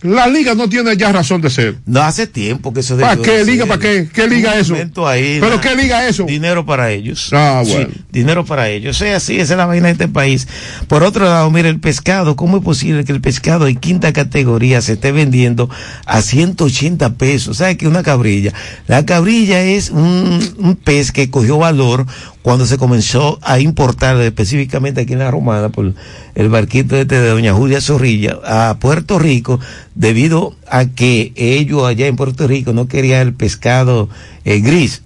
La 0.02 0.28
liga 0.28 0.56
no 0.56 0.70
tiene 0.70 0.96
ya 0.96 1.12
razón 1.12 1.42
de 1.42 1.50
ser. 1.50 1.76
No 1.86 2.02
hace 2.02 2.26
tiempo 2.26 2.74
que 2.74 2.80
eso 2.80 2.98
¿Para 2.98 3.18
qué 3.22 3.40
de 3.40 3.46
liga? 3.46 3.66
ser. 3.66 3.68
¿Para 3.68 3.82
qué? 3.82 4.10
¿Qué 4.14 4.28
liga 4.28 4.58
eso? 4.58 4.76
ahí, 5.08 5.40
¿Pero 5.42 5.60
qué 5.60 5.76
liga 5.76 6.08
eso? 6.08 6.24
Dinero 6.24 6.66
para 6.66 6.92
ellos. 6.92 7.30
Ah, 7.34 7.62
Sí, 7.66 7.74
bueno. 7.74 7.90
dinero 8.12 8.46
para 8.46 8.70
ellos. 8.70 8.96
O 8.96 9.00
sea, 9.00 9.18
así, 9.18 9.40
esa 9.40 9.54
es 9.54 9.58
la 9.58 9.66
vaina 9.66 9.88
de 9.88 9.92
este 9.94 10.08
país. 10.08 10.48
Por 10.88 11.04
otro 11.04 11.26
lado, 11.26 11.52
mira, 11.52 11.68
el 11.68 11.80
pescado, 11.80 12.36
¿cómo 12.38 12.58
es 12.58 12.64
posible 12.64 13.04
que 13.04 13.12
el 13.12 13.20
pescado 13.22 13.66
de 13.66 13.76
quinta 13.76 14.14
categoría 14.14 14.82
se 14.82 14.94
esté 14.94 15.12
vendiendo 15.12 15.70
a 16.06 16.22
180 16.22 17.16
pesos? 17.16 17.58
¿Sabes 17.58 17.78
que 17.78 17.88
una 17.88 18.04
cabrilla? 18.04 18.54
La 18.88 19.06
cabrilla 19.06 19.62
es 19.64 19.90
un, 19.90 20.40
un 20.60 20.76
pez 20.78 21.12
que 21.12 21.30
cogió 21.30 21.58
valor 21.58 22.06
cuando 22.42 22.66
se 22.66 22.78
comenzó 22.78 23.40
a 23.42 23.60
importar 23.60 24.20
específicamente 24.22 25.02
aquí 25.02 25.14
en 25.14 25.20
la 25.20 25.32
Romana 25.32 25.70
por 25.70 25.94
el 26.36 26.50
barquito 26.50 26.96
este 26.96 27.20
de 27.20 27.30
doña 27.30 27.54
Julia 27.54 27.82
Zorrilla 27.82 28.40
a 28.46 28.78
Puerto 28.80 29.20
Rico 29.20 29.60
debido 29.96 30.56
a 30.68 30.86
que 30.86 31.34
ellos 31.36 31.86
allá 31.86 32.08
en 32.08 32.16
Puerto 32.16 32.48
Rico 32.48 32.74
no 32.74 32.88
querían 32.88 33.28
el 33.28 33.34
pescado 33.34 34.10
eh, 34.46 34.60
gris 34.60 35.02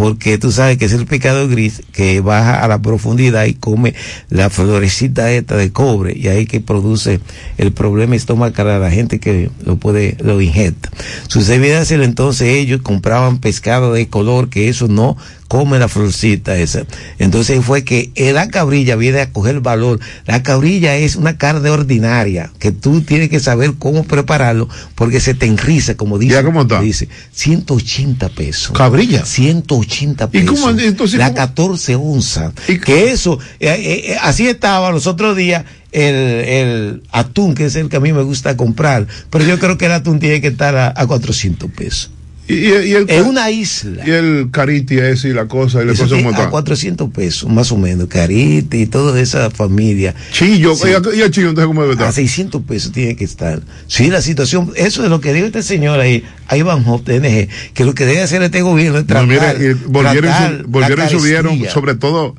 porque 0.00 0.38
tú 0.38 0.50
sabes 0.50 0.78
que 0.78 0.86
es 0.86 0.94
el 0.94 1.04
pescado 1.04 1.46
gris 1.46 1.82
que 1.92 2.22
baja 2.22 2.64
a 2.64 2.68
la 2.68 2.80
profundidad 2.80 3.44
y 3.44 3.52
come 3.52 3.94
la 4.30 4.48
florecita 4.48 5.30
esta 5.30 5.56
de 5.56 5.72
cobre 5.72 6.16
y 6.16 6.28
ahí 6.28 6.46
que 6.46 6.60
produce 6.60 7.20
el 7.58 7.72
problema 7.72 8.16
estomacal 8.16 8.70
a 8.70 8.78
la 8.78 8.90
gente 8.90 9.20
que 9.20 9.50
lo 9.62 9.76
puede, 9.76 10.16
lo 10.20 10.40
ingesta. 10.40 10.88
Sucedía 11.28 11.84
ser 11.84 12.00
entonces 12.00 12.48
ellos 12.48 12.80
compraban 12.80 13.40
pescado 13.40 13.92
de 13.92 14.08
color 14.08 14.48
que 14.48 14.70
eso 14.70 14.88
no 14.88 15.18
come 15.50 15.80
la 15.80 15.88
florcita 15.88 16.56
esa. 16.56 16.84
Entonces 17.18 17.64
fue 17.64 17.82
que 17.82 18.12
eh, 18.14 18.32
la 18.32 18.46
cabrilla 18.46 18.94
viene 18.94 19.20
a 19.20 19.32
coger 19.32 19.58
valor. 19.58 19.98
La 20.24 20.44
cabrilla 20.44 20.94
es 20.96 21.16
una 21.16 21.38
carne 21.38 21.70
ordinaria 21.70 22.52
que 22.60 22.70
tú 22.70 23.00
tienes 23.00 23.30
que 23.30 23.40
saber 23.40 23.74
cómo 23.76 24.04
prepararlo 24.04 24.68
porque 24.94 25.18
se 25.18 25.34
te 25.34 25.46
enriza, 25.46 25.96
como 25.96 26.18
dice. 26.18 26.40
Dice 26.80 27.08
180 27.32 28.28
pesos. 28.28 28.76
Cabrilla. 28.76 29.24
180 29.26 30.24
¿Y 30.24 30.28
pesos. 30.28 30.60
cómo, 30.60 30.70
entonces, 30.78 31.18
la 31.18 31.26
cómo? 31.26 31.36
14 31.36 31.60
14 31.60 31.96
onzas. 31.96 32.52
Que 32.84 33.10
eso, 33.10 33.38
eh, 33.58 33.68
eh, 33.68 34.12
eh, 34.12 34.16
así 34.22 34.46
estaba 34.46 34.92
los 34.92 35.06
otros 35.08 35.36
días 35.36 35.64
el, 35.90 36.14
el 36.14 37.02
atún, 37.10 37.54
que 37.54 37.66
es 37.66 37.74
el 37.74 37.88
que 37.88 37.96
a 37.96 38.00
mí 38.00 38.12
me 38.12 38.22
gusta 38.22 38.56
comprar. 38.56 39.08
Pero 39.30 39.44
yo 39.44 39.58
creo 39.58 39.76
que 39.76 39.86
el 39.86 39.92
atún 39.92 40.20
tiene 40.20 40.40
que 40.40 40.48
estar 40.48 40.76
a, 40.76 40.94
a 40.94 41.06
400 41.08 41.70
pesos. 41.72 42.10
Y, 42.50 42.54
y- 42.54 42.88
y 42.90 42.92
el, 42.94 43.08
Es 43.08 43.22
una 43.22 43.50
isla. 43.50 44.02
y 44.06 44.10
el 44.10 44.48
cariti 44.50 44.98
ese 44.98 45.28
y 45.28 45.32
la 45.32 45.46
cosa, 45.46 45.82
y 45.82 45.86
la 45.86 45.92
cosa 45.94 46.16
como 46.16 46.28
a 46.30 46.32
está. 46.32 46.50
400 46.50 47.10
pesos, 47.10 47.48
más 47.50 47.70
o 47.72 47.76
menos. 47.78 48.08
Carita 48.08 48.76
y 48.76 48.86
toda 48.86 49.20
esa 49.20 49.50
familia. 49.50 50.14
Chillo, 50.32 50.74
Sí. 50.74 50.88
y, 51.14 51.20
el 51.20 51.30
chillo, 51.30 51.50
entonces, 51.50 51.66
¿cómo 51.66 51.82
debe 51.82 51.92
estar? 51.94 52.08
A 52.08 52.12
600 52.12 52.62
pesos 52.62 52.92
tiene 52.92 53.14
que 53.16 53.24
estar. 53.24 53.60
Sí, 53.86 54.08
la 54.10 54.20
situación, 54.22 54.72
eso 54.76 55.04
es 55.04 55.10
lo 55.10 55.20
que 55.20 55.32
dijo 55.32 55.46
este 55.46 55.62
señor 55.62 56.00
ahí, 56.00 56.24
a 56.48 56.56
Iván 56.56 56.82
Hop, 56.86 57.04
TNG, 57.04 57.48
que 57.74 57.84
lo 57.84 57.94
que 57.94 58.04
debe 58.06 58.20
hacer 58.22 58.42
este 58.42 58.62
gobierno 58.62 58.98
es 58.98 59.04
No, 59.04 59.08
tratar, 59.08 59.26
mire, 59.58 59.70
y 59.70 59.74
volvieron, 59.86 60.30
y 60.30 60.32
tratar 60.32 60.62
volvieron 60.66 61.06
y 61.06 61.10
subieron, 61.10 61.58
sobre 61.72 61.94
todo, 61.94 62.34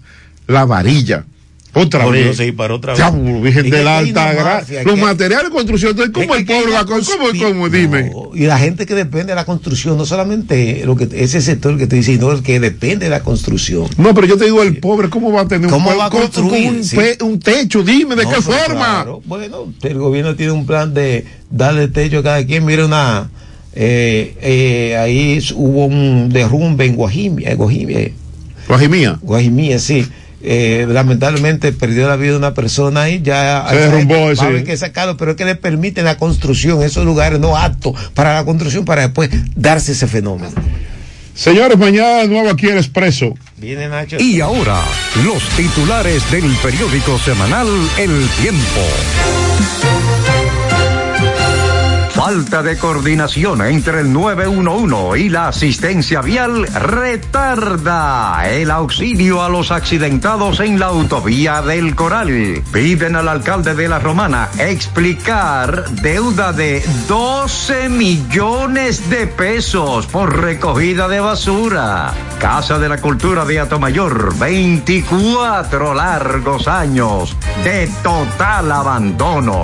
la 0.47 0.65
varilla. 0.65 1.25
Otra 1.73 2.05
vez. 2.07 2.35
se 2.35 2.43
disparó 2.43 2.75
otra 2.75 2.93
vez. 2.93 3.41
Virgen 3.41 3.69
de 3.69 3.83
la 3.83 3.99
alta 3.99 4.33
mafia 4.33 4.83
Los 4.83 4.95
que- 4.95 5.01
materiales 5.01 5.45
de 5.45 5.51
construcción, 5.51 5.91
entonces, 5.91 6.13
¿cómo 6.13 6.35
el 6.35 6.45
que 6.45 6.53
pobre 6.53 6.65
hay 6.67 6.73
va 6.73 6.81
una 6.81 6.85
con, 6.85 7.01
cómo, 7.05 7.27
cómo, 7.53 7.69
dime? 7.69 8.09
No, 8.11 8.31
y 8.35 8.41
la 8.41 8.57
gente 8.59 8.85
que 8.85 8.93
depende 8.93 9.27
de 9.27 9.35
la 9.35 9.45
construcción, 9.45 9.97
no 9.97 10.05
solamente 10.05 10.83
lo 10.85 10.97
que 10.97 11.07
ese 11.13 11.39
sector 11.39 11.77
que 11.77 11.87
te 11.87 11.95
dice, 11.95 12.13
sino 12.15 12.31
el 12.33 12.43
que 12.43 12.59
depende 12.59 13.05
de 13.05 13.09
la 13.11 13.21
construcción. 13.23 13.87
No, 13.97 14.13
pero 14.13 14.27
yo 14.27 14.37
te 14.37 14.45
digo, 14.45 14.61
el 14.63 14.77
pobre, 14.79 15.09
¿cómo 15.09 15.31
va 15.31 15.41
a 15.41 15.47
tener 15.47 15.67
un, 15.67 15.71
¿Cómo 15.71 15.91
pue- 15.91 15.97
va 15.97 16.05
a 16.07 16.09
con- 16.09 16.19
con 16.23 16.29
construir? 16.31 16.69
un, 16.69 16.83
Sí. 16.83 16.97
pe- 16.97 17.17
un 17.23 17.39
techo? 17.39 17.83
Dime, 17.83 18.15
¿de 18.17 18.23
No, 18.25 18.29
qué 18.31 18.41
forma? 18.41 18.75
claro, 19.03 19.21
bueno, 19.25 19.71
el 19.81 19.97
gobierno 19.97 20.35
tiene 20.35 20.51
un 20.51 20.65
plan 20.65 20.93
de 20.93 21.23
darle 21.49 21.87
techo 21.87 22.19
a 22.19 22.23
cada 22.23 22.45
quien. 22.45 22.65
Mira 22.65 22.85
una, 22.85 23.29
eh, 23.73 24.35
eh, 24.41 24.97
ahí 24.97 25.41
hubo 25.55 25.85
un 25.85 26.27
derrumbe 26.33 26.85
en 26.85 26.95
Guajimia, 26.97 27.55
Guajimia, 27.55 28.11
Guajimía. 28.67 29.17
Guajimía, 29.21 29.79
sí. 29.79 30.05
Eh, 30.43 30.85
lamentablemente 30.89 31.71
perdió 31.71 32.07
la 32.07 32.15
vida 32.15 32.35
una 32.37 32.53
persona 32.53 33.09
y 33.09 33.21
ya 33.21 33.65
Se 33.69 33.75
derrumbó 33.75 34.13
va 34.15 34.29
a 34.29 34.31
ese. 34.33 34.45
haber 34.45 34.63
que 34.63 34.75
sacarlo, 34.77 35.17
pero 35.17 35.31
es 35.31 35.37
que 35.37 35.45
le 35.45 35.55
permiten 35.55 36.05
la 36.05 36.17
construcción, 36.17 36.81
esos 36.83 37.05
lugares 37.05 37.39
no 37.39 37.55
aptos 37.57 37.93
para 38.13 38.33
la 38.35 38.43
construcción, 38.45 38.85
para 38.85 39.03
después 39.03 39.29
darse 39.55 39.91
ese 39.93 40.07
fenómeno. 40.07 40.53
Señores, 41.33 41.77
mañana 41.77 42.17
de 42.19 42.27
nuevo 42.27 42.49
aquí 42.49 42.67
el 42.67 42.77
Expreso. 42.77 43.33
Viene 43.57 43.87
Nacho. 43.87 44.17
Y 44.19 44.41
ahora, 44.41 44.81
los 45.23 45.41
titulares 45.55 46.29
del 46.29 46.43
periódico 46.61 47.17
semanal 47.19 47.67
El 47.97 48.27
Tiempo. 48.41 49.50
Falta 52.23 52.61
de 52.61 52.77
coordinación 52.77 53.63
entre 53.63 54.01
el 54.01 54.13
911 54.13 55.19
y 55.19 55.29
la 55.29 55.47
asistencia 55.47 56.21
vial 56.21 56.67
retarda 56.67 58.43
el 58.47 58.69
auxilio 58.69 59.41
a 59.41 59.49
los 59.49 59.71
accidentados 59.71 60.59
en 60.59 60.79
la 60.79 60.85
autovía 60.85 61.63
del 61.63 61.95
Coral. 61.95 62.61
Piden 62.71 63.15
al 63.15 63.27
alcalde 63.27 63.73
de 63.73 63.89
la 63.89 63.97
Romana 63.97 64.49
explicar 64.59 65.89
deuda 65.89 66.53
de 66.53 66.85
12 67.07 67.89
millones 67.89 69.09
de 69.09 69.25
pesos 69.25 70.05
por 70.05 70.41
recogida 70.41 71.07
de 71.07 71.21
basura. 71.21 72.13
Casa 72.39 72.77
de 72.77 72.87
la 72.87 73.01
Cultura 73.01 73.45
de 73.45 73.61
Atomayor, 73.61 74.37
24 74.37 75.95
largos 75.95 76.67
años 76.67 77.35
de 77.63 77.89
total 78.03 78.71
abandono. 78.71 79.63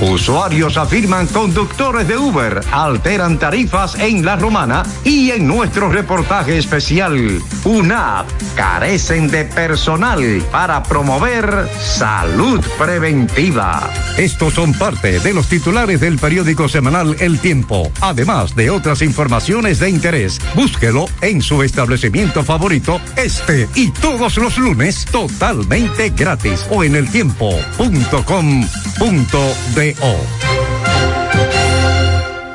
Usuarios 0.00 0.76
afirman 0.76 1.26
conductores 1.26 2.06
de 2.06 2.16
Uber 2.16 2.60
alteran 2.70 3.36
tarifas 3.36 3.96
en 3.96 4.24
La 4.24 4.36
Romana 4.36 4.84
y 5.02 5.32
en 5.32 5.48
nuestro 5.48 5.90
reportaje 5.90 6.56
especial, 6.56 7.42
UNAP 7.64 8.28
carecen 8.54 9.28
de 9.28 9.44
personal 9.44 10.40
para 10.52 10.84
promover 10.84 11.68
salud 11.80 12.64
preventiva. 12.78 13.90
Estos 14.16 14.54
son 14.54 14.72
parte 14.72 15.18
de 15.18 15.34
los 15.34 15.48
titulares 15.48 16.00
del 16.00 16.16
periódico 16.18 16.68
semanal 16.68 17.16
El 17.18 17.40
Tiempo, 17.40 17.90
además 18.00 18.54
de 18.54 18.70
otras 18.70 19.02
informaciones 19.02 19.80
de 19.80 19.90
interés. 19.90 20.38
Búsquelo 20.54 21.06
en 21.22 21.42
su 21.42 21.64
establecimiento 21.64 22.44
favorito 22.44 23.00
este 23.16 23.68
y 23.74 23.90
todos 23.90 24.38
los 24.38 24.58
lunes 24.58 25.06
totalmente 25.06 26.10
gratis 26.10 26.64
o 26.70 26.84
en 26.84 26.94
eltiempo.com.de 26.94 29.87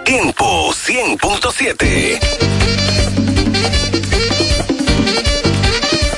Tiempo 0.03 0.73
100.7. 0.73 2.82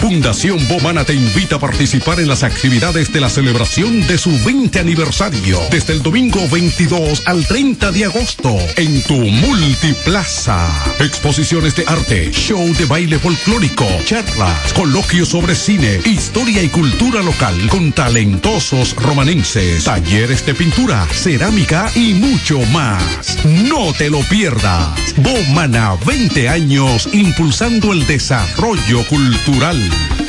Fundación 0.05 0.67
Bomana 0.67 1.03
te 1.03 1.15
invita 1.15 1.55
a 1.55 1.59
participar 1.59 2.19
en 2.19 2.27
las 2.27 2.43
actividades 2.43 3.11
de 3.11 3.19
la 3.19 3.27
celebración 3.27 4.05
de 4.05 4.19
su 4.19 4.29
20 4.45 4.79
aniversario 4.79 5.59
desde 5.71 5.93
el 5.93 6.03
domingo 6.03 6.47
22 6.47 7.23
al 7.25 7.43
30 7.47 7.91
de 7.91 8.05
agosto 8.05 8.55
en 8.75 9.01
tu 9.01 9.15
multiplaza. 9.15 10.69
Exposiciones 10.99 11.75
de 11.75 11.85
arte, 11.87 12.31
show 12.31 12.71
de 12.75 12.85
baile 12.85 13.17
folclórico, 13.17 13.87
charlas, 14.05 14.73
coloquios 14.73 15.29
sobre 15.29 15.55
cine, 15.55 15.99
historia 16.05 16.61
y 16.61 16.69
cultura 16.69 17.23
local 17.23 17.55
con 17.69 17.91
talentosos 17.91 18.95
romanenses, 18.97 19.85
talleres 19.85 20.45
de 20.45 20.53
pintura, 20.53 21.07
cerámica 21.11 21.89
y 21.95 22.13
mucho 22.13 22.59
más. 22.67 23.43
No 23.43 23.91
te 23.91 24.11
lo 24.11 24.19
pierdas. 24.29 25.15
Bomana 25.17 25.95
20 26.05 26.47
años 26.47 27.09
impulsando 27.11 27.91
el 27.91 28.05
desarrollo 28.05 29.03
cultural. 29.07 29.94
you. 29.95 30.24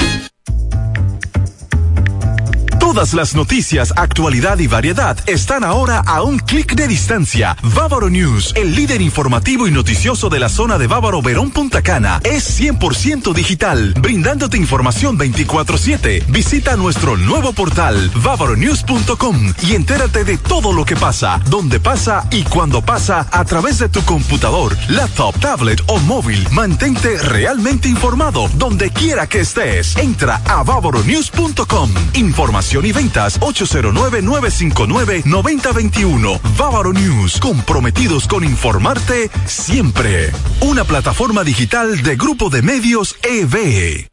Todas 2.86 3.14
las 3.14 3.34
noticias, 3.34 3.92
actualidad 3.96 4.60
y 4.60 4.68
variedad 4.68 5.18
están 5.26 5.64
ahora 5.64 6.04
a 6.06 6.22
un 6.22 6.38
clic 6.38 6.76
de 6.76 6.86
distancia. 6.86 7.56
Bávaro 7.74 8.08
News, 8.08 8.52
el 8.54 8.76
líder 8.76 9.00
informativo 9.00 9.66
y 9.66 9.72
noticioso 9.72 10.28
de 10.28 10.38
la 10.38 10.48
zona 10.48 10.78
de 10.78 10.86
Bávaro 10.86 11.20
Verón 11.20 11.50
Punta 11.50 11.82
Cana, 11.82 12.20
es 12.22 12.48
100% 12.60 13.34
digital, 13.34 13.92
brindándote 14.00 14.56
información 14.56 15.18
24/7. 15.18 16.22
Visita 16.28 16.76
nuestro 16.76 17.16
nuevo 17.16 17.52
portal 17.52 18.08
bavaronews.com 18.22 19.52
y 19.62 19.74
entérate 19.74 20.22
de 20.22 20.38
todo 20.38 20.72
lo 20.72 20.84
que 20.84 20.94
pasa, 20.94 21.40
dónde 21.50 21.80
pasa 21.80 22.28
y 22.30 22.44
cuándo 22.44 22.82
pasa 22.82 23.26
a 23.32 23.44
través 23.44 23.80
de 23.80 23.88
tu 23.88 24.00
computador, 24.04 24.76
laptop, 24.86 25.36
tablet 25.40 25.82
o 25.88 25.98
móvil. 25.98 26.46
Mantente 26.52 27.18
realmente 27.18 27.88
informado 27.88 28.48
donde 28.54 28.92
quiera 28.92 29.26
que 29.26 29.40
estés. 29.40 29.96
Entra 29.96 30.40
a 30.46 30.62
bavaronews.com. 30.62 31.90
Información 32.14 32.75
y 32.84 32.92
ventas 32.92 33.40
809-959-9021. 33.40 36.40
Bávaro 36.58 36.92
News, 36.92 37.40
comprometidos 37.40 38.26
con 38.26 38.44
informarte 38.44 39.30
siempre. 39.46 40.30
Una 40.60 40.84
plataforma 40.84 41.42
digital 41.44 42.02
de 42.02 42.16
Grupo 42.16 42.50
de 42.50 42.60
Medios 42.62 43.16
EB. 43.22 44.08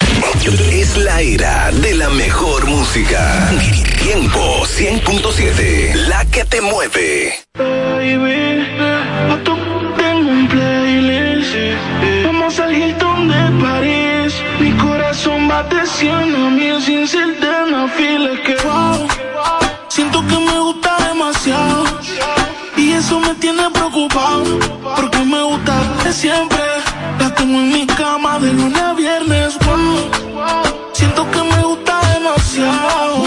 Es 0.71 0.97
la 0.97 1.21
era 1.21 1.71
de 1.71 1.93
la 1.95 2.09
mejor 2.09 2.65
música. 2.65 3.49
Tiempo 4.01 4.63
100.7. 4.65 5.93
La 6.07 6.25
que 6.25 6.43
te 6.45 6.61
mueve. 6.61 7.33
Baby, 7.57 8.65
a 9.31 9.37
tu 9.43 9.55
tengo 9.97 10.31
un 10.31 10.47
playlist. 10.47 11.55
Vamos 12.25 12.59
al 12.59 12.73
Hilton 12.73 13.27
de 13.27 13.63
París. 13.63 14.33
Mi 14.59 14.71
corazón 14.71 15.47
bate 15.47 15.85
100 15.85 16.35
a 16.35 16.49
mí 16.49 16.71
de 26.13 26.19
siempre. 26.19 26.63
La 27.19 27.33
tengo 27.33 27.59
en 27.59 27.69
mi 27.71 27.85
cama 27.87 28.39
de 28.39 28.53
lunes 28.53 28.81
a 28.81 28.93
viernes. 28.93 29.57
Wow. 29.65 30.93
Siento 30.93 31.29
que 31.31 31.41
me 31.43 31.63
gusta 31.63 31.99
demasiado. 32.13 33.23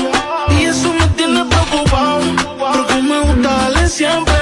Y 0.58 0.64
eso 0.64 0.92
me 0.92 1.06
tiene 1.18 1.44
preocupado. 1.44 2.20
Porque 2.58 3.02
me 3.02 3.20
gusta 3.20 3.48
darle 3.48 3.88
siempre. 3.88 4.34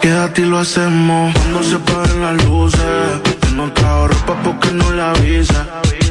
Quédate 0.00 0.42
y 0.42 0.44
lo 0.44 0.58
hacemos 0.58 1.34
cuando 1.34 1.62
se 1.62 1.76
apaguen 1.76 2.22
las 2.22 2.44
luces. 2.44 3.52
No 3.54 3.72
trajo 3.72 4.08
ropa 4.08 4.34
porque 4.44 4.72
no 4.72 4.90
la 4.92 5.10
avisa. 5.10 5.66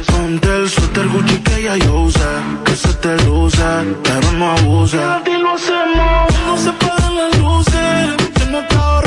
Ponte 0.06 0.48
el 0.56 0.68
suéter 0.68 1.08
Gucci 1.08 1.38
que 1.38 1.62
ya 1.64 1.76
yo 1.76 1.94
usé. 2.00 2.32
Que 2.64 2.76
se 2.76 2.92
te 2.94 3.16
luce, 3.24 3.62
pero 4.02 4.32
no 4.32 4.52
abuse. 4.52 4.96
Quédate 4.96 5.30
y 5.30 5.42
lo 5.42 5.50
hacemos 5.54 6.32
cuando 6.32 6.56
se 6.62 6.68
apaguen 6.70 7.16
las 7.16 7.38
luces. 7.38 8.50
No 8.50 8.64
trajo 8.68 9.03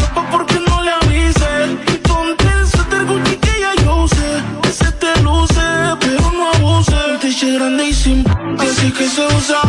se 9.17 9.25
usa. 9.35 9.61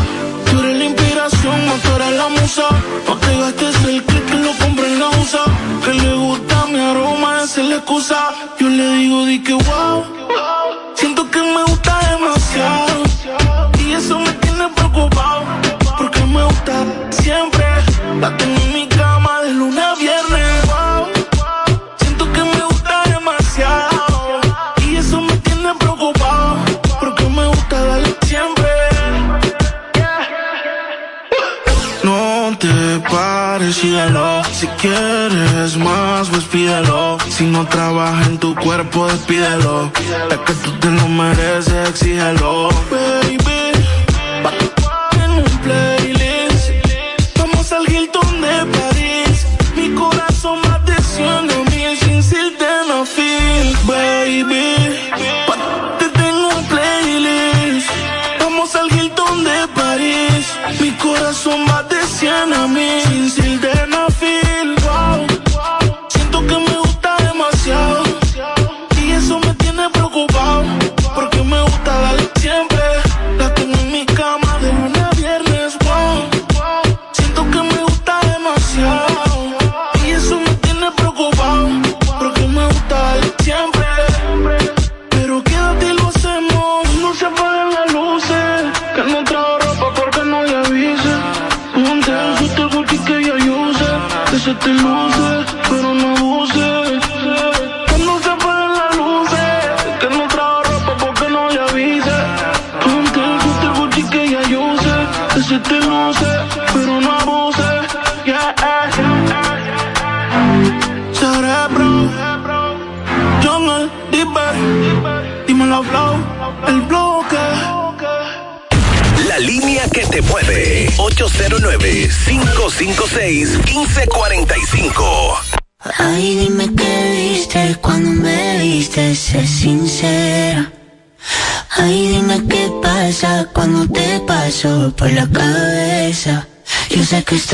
Tú 0.51 0.61
eres 0.61 0.77
la 0.77 0.85
inspiración, 0.85 1.59
eres 1.97 2.17
la 2.23 2.29
musa. 2.29 2.67
No 3.07 3.17
te 3.17 3.39
gastes 3.41 3.77
el 3.85 4.05
que 4.05 4.35
lo 4.47 4.53
compre 4.63 4.87
en 4.93 5.01
la 5.01 5.09
USA. 5.21 5.45
Que 5.85 5.93
le 5.95 6.13
gusta 6.15 6.67
mi 6.67 6.79
aroma, 6.79 7.43
esa 7.45 7.63
es 7.63 7.69
la 7.69 7.77
excusa. 7.77 8.19
Yo 8.61 8.69
le 8.69 8.87
digo, 8.99 9.25
di 9.25 9.39
que 9.43 9.55
wow. 9.55 10.05
Siento 10.95 11.31
que 11.31 11.41
me 11.55 11.63
gusta 11.65 11.93
demasiado. 12.11 12.97
Y 13.83 13.93
eso 13.93 14.19
me 14.19 14.33
tiene 14.45 14.69
preocupado. 14.77 15.45
Porque 15.97 16.21
me 16.25 16.45
gusta 16.45 16.75
siempre. 17.11 17.68
Más. 36.19 37.19
Si 37.29 37.45
no 37.45 37.67
trabaja 37.67 38.25
en 38.25 38.39
tu 38.39 38.55
cuerpo, 38.55 39.07
despídelo. 39.07 39.91
Es 40.31 40.39
que 40.39 40.53
tú 40.65 40.73
te 40.81 40.91
lo 40.91 41.09
mereces, 41.09 41.89
exígelo. 41.89 42.69
Baby, 42.91 43.58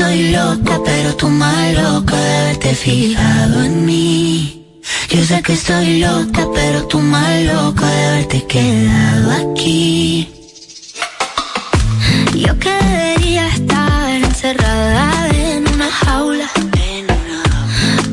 estoy 0.05 0.29
loca, 0.31 0.79
pero 0.85 1.15
tú 1.15 1.29
más 1.29 1.73
loca 1.73 2.15
de 2.15 2.37
haberte 2.37 2.75
fijado 2.75 3.63
en 3.63 3.85
mí. 3.85 4.63
Yo 5.09 5.23
sé 5.23 5.41
que 5.41 5.53
estoy 5.53 5.99
loca, 5.99 6.47
pero 6.53 6.85
tú 6.87 6.99
más 6.99 7.41
loca 7.41 7.87
de 7.87 8.05
haberte 8.05 8.45
quedado 8.45 9.31
aquí. 9.31 10.29
Yo 12.35 12.57
que 12.59 12.69
debería 12.69 13.47
estar 13.47 14.11
encerrada 14.11 15.27
en 15.29 15.67
una 15.73 15.89
jaula. 15.89 16.49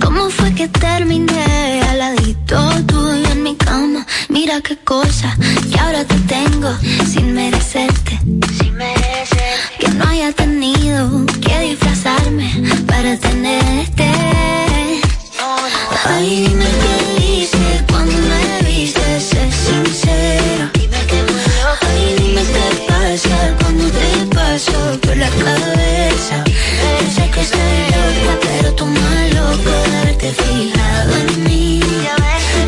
¿Cómo 0.03 0.31
fue 0.31 0.55
que 0.55 0.69
terminé 0.69 1.83
al 1.91 1.99
ladito 1.99 2.57
tuyo 2.87 3.33
en 3.33 3.43
mi 3.43 3.55
cama? 3.57 4.07
Mira 4.29 4.61
qué 4.63 4.77
cosa 4.79 5.37
que 5.71 5.79
ahora 5.79 6.05
te 6.05 6.17
tengo 6.35 6.71
sin 7.07 7.35
merecerte. 7.35 8.02
Tenerte. 13.43 14.11
Ay, 16.05 16.47
dime 16.47 16.65
qué 16.83 16.95
dices 17.21 17.83
cuando 17.89 18.13
me 18.13 18.69
viste, 18.69 19.21
sé 19.21 19.51
sincera. 19.51 20.71
Ay, 21.81 22.17
dime 22.19 22.43
qué 22.53 22.71
pasa 22.89 23.37
cuando 23.61 23.85
te 23.91 24.37
paso 24.37 24.79
por 25.03 25.17
la 25.17 25.29
cabeza. 25.29 26.45
Yo 27.01 27.07
sé 27.17 27.31
que 27.31 27.41
estoy 27.41 27.79
loca, 27.95 28.33
pero 28.43 28.75
tú 28.75 28.87
más 28.87 29.35
loca 29.35 29.73
haberte 30.01 30.33
fijado 30.33 31.13
en 31.17 31.45
mí. 31.45 31.81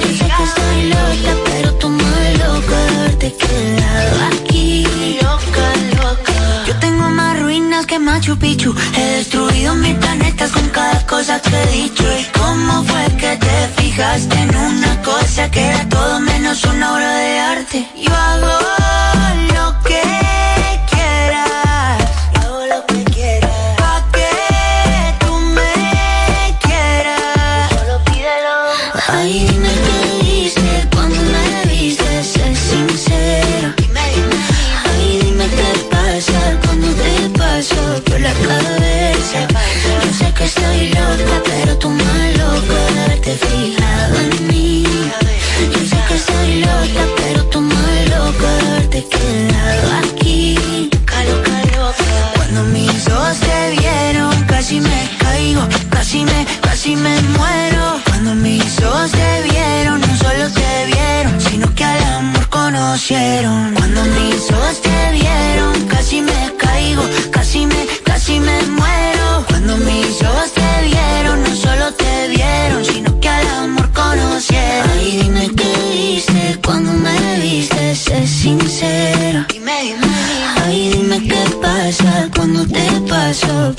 Yo 0.03 0.09
sé 0.19 0.27
que 0.37 0.45
estoy 0.51 0.79
loca, 0.97 1.33
pero 1.51 1.75
tú 1.75 1.89
más 1.89 2.29
loca 2.45 2.77
de 2.87 2.97
haberte 2.99 3.33
quedado 3.35 4.17
aquí. 4.33 4.87
Loca, 5.23 5.67
loca. 6.03 6.33
Yo 6.67 6.75
tengo 6.81 7.09
más 7.11 7.39
ruinas 7.41 7.87
que 7.87 7.99
Machu 7.99 8.37
Picchu. 8.37 8.75
He 8.97 9.05
destruido 9.19 9.75
mil 9.77 9.97
planetas 9.97 10.24
con 11.25 11.41
cada 11.41 11.41
cosa 11.41 11.41
que 11.41 11.63
he 11.63 11.83
dicho. 11.83 12.05
¿Y 12.19 12.25
cómo 12.39 12.85
fue 12.85 13.05
que 13.17 13.37
te 13.37 13.83
fijaste 13.83 14.39
en 14.39 14.57
una 14.57 15.03
cosa 15.03 15.51
que 15.51 15.61
era 15.61 15.89
todo 15.89 16.21
menos 16.21 16.65
una 16.65 16.95
obra 16.95 17.17
de 17.17 17.39
arte? 17.39 17.89
Yo 17.97 18.15
hago 18.15 18.84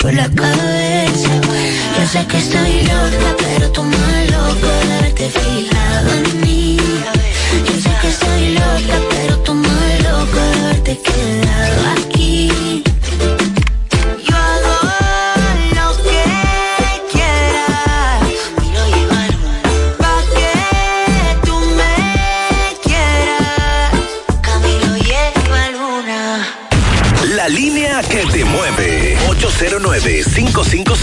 por 0.06 0.14
la 0.14 0.28
cabeza. 0.30 1.30
Yo 1.98 2.06
sé 2.06 2.24
que 2.28 2.38
estoy 2.38 2.82
loca, 2.82 3.30
pero 3.38 3.72
tú 3.72 3.82
más 3.82 4.30
loca 4.30 5.12
de 5.16 5.28
fijado 5.30 5.75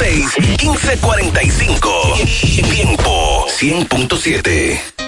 809-556-1545. 0.03 2.69
Tiempo 2.69 3.47
100.7. 3.47 5.02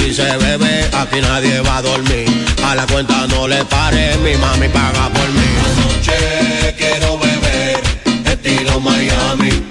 aquí 0.00 0.14
se 0.14 0.36
bebe, 0.38 0.88
aquí 0.94 1.20
nadie 1.20 1.60
va 1.60 1.78
a 1.78 1.82
dormir. 1.82 2.26
A 2.64 2.74
la 2.74 2.86
cuenta 2.86 3.26
no 3.26 3.46
le 3.46 3.64
pare, 3.64 4.16
mi 4.18 4.36
mami 4.36 4.68
paga 4.68 5.08
por 5.10 5.28
mí. 5.28 5.50
Esta 5.56 5.82
noche 5.82 6.74
quiero 6.76 7.18
beber 7.18 7.80
estilo 8.24 8.80
Miami. 8.80 9.69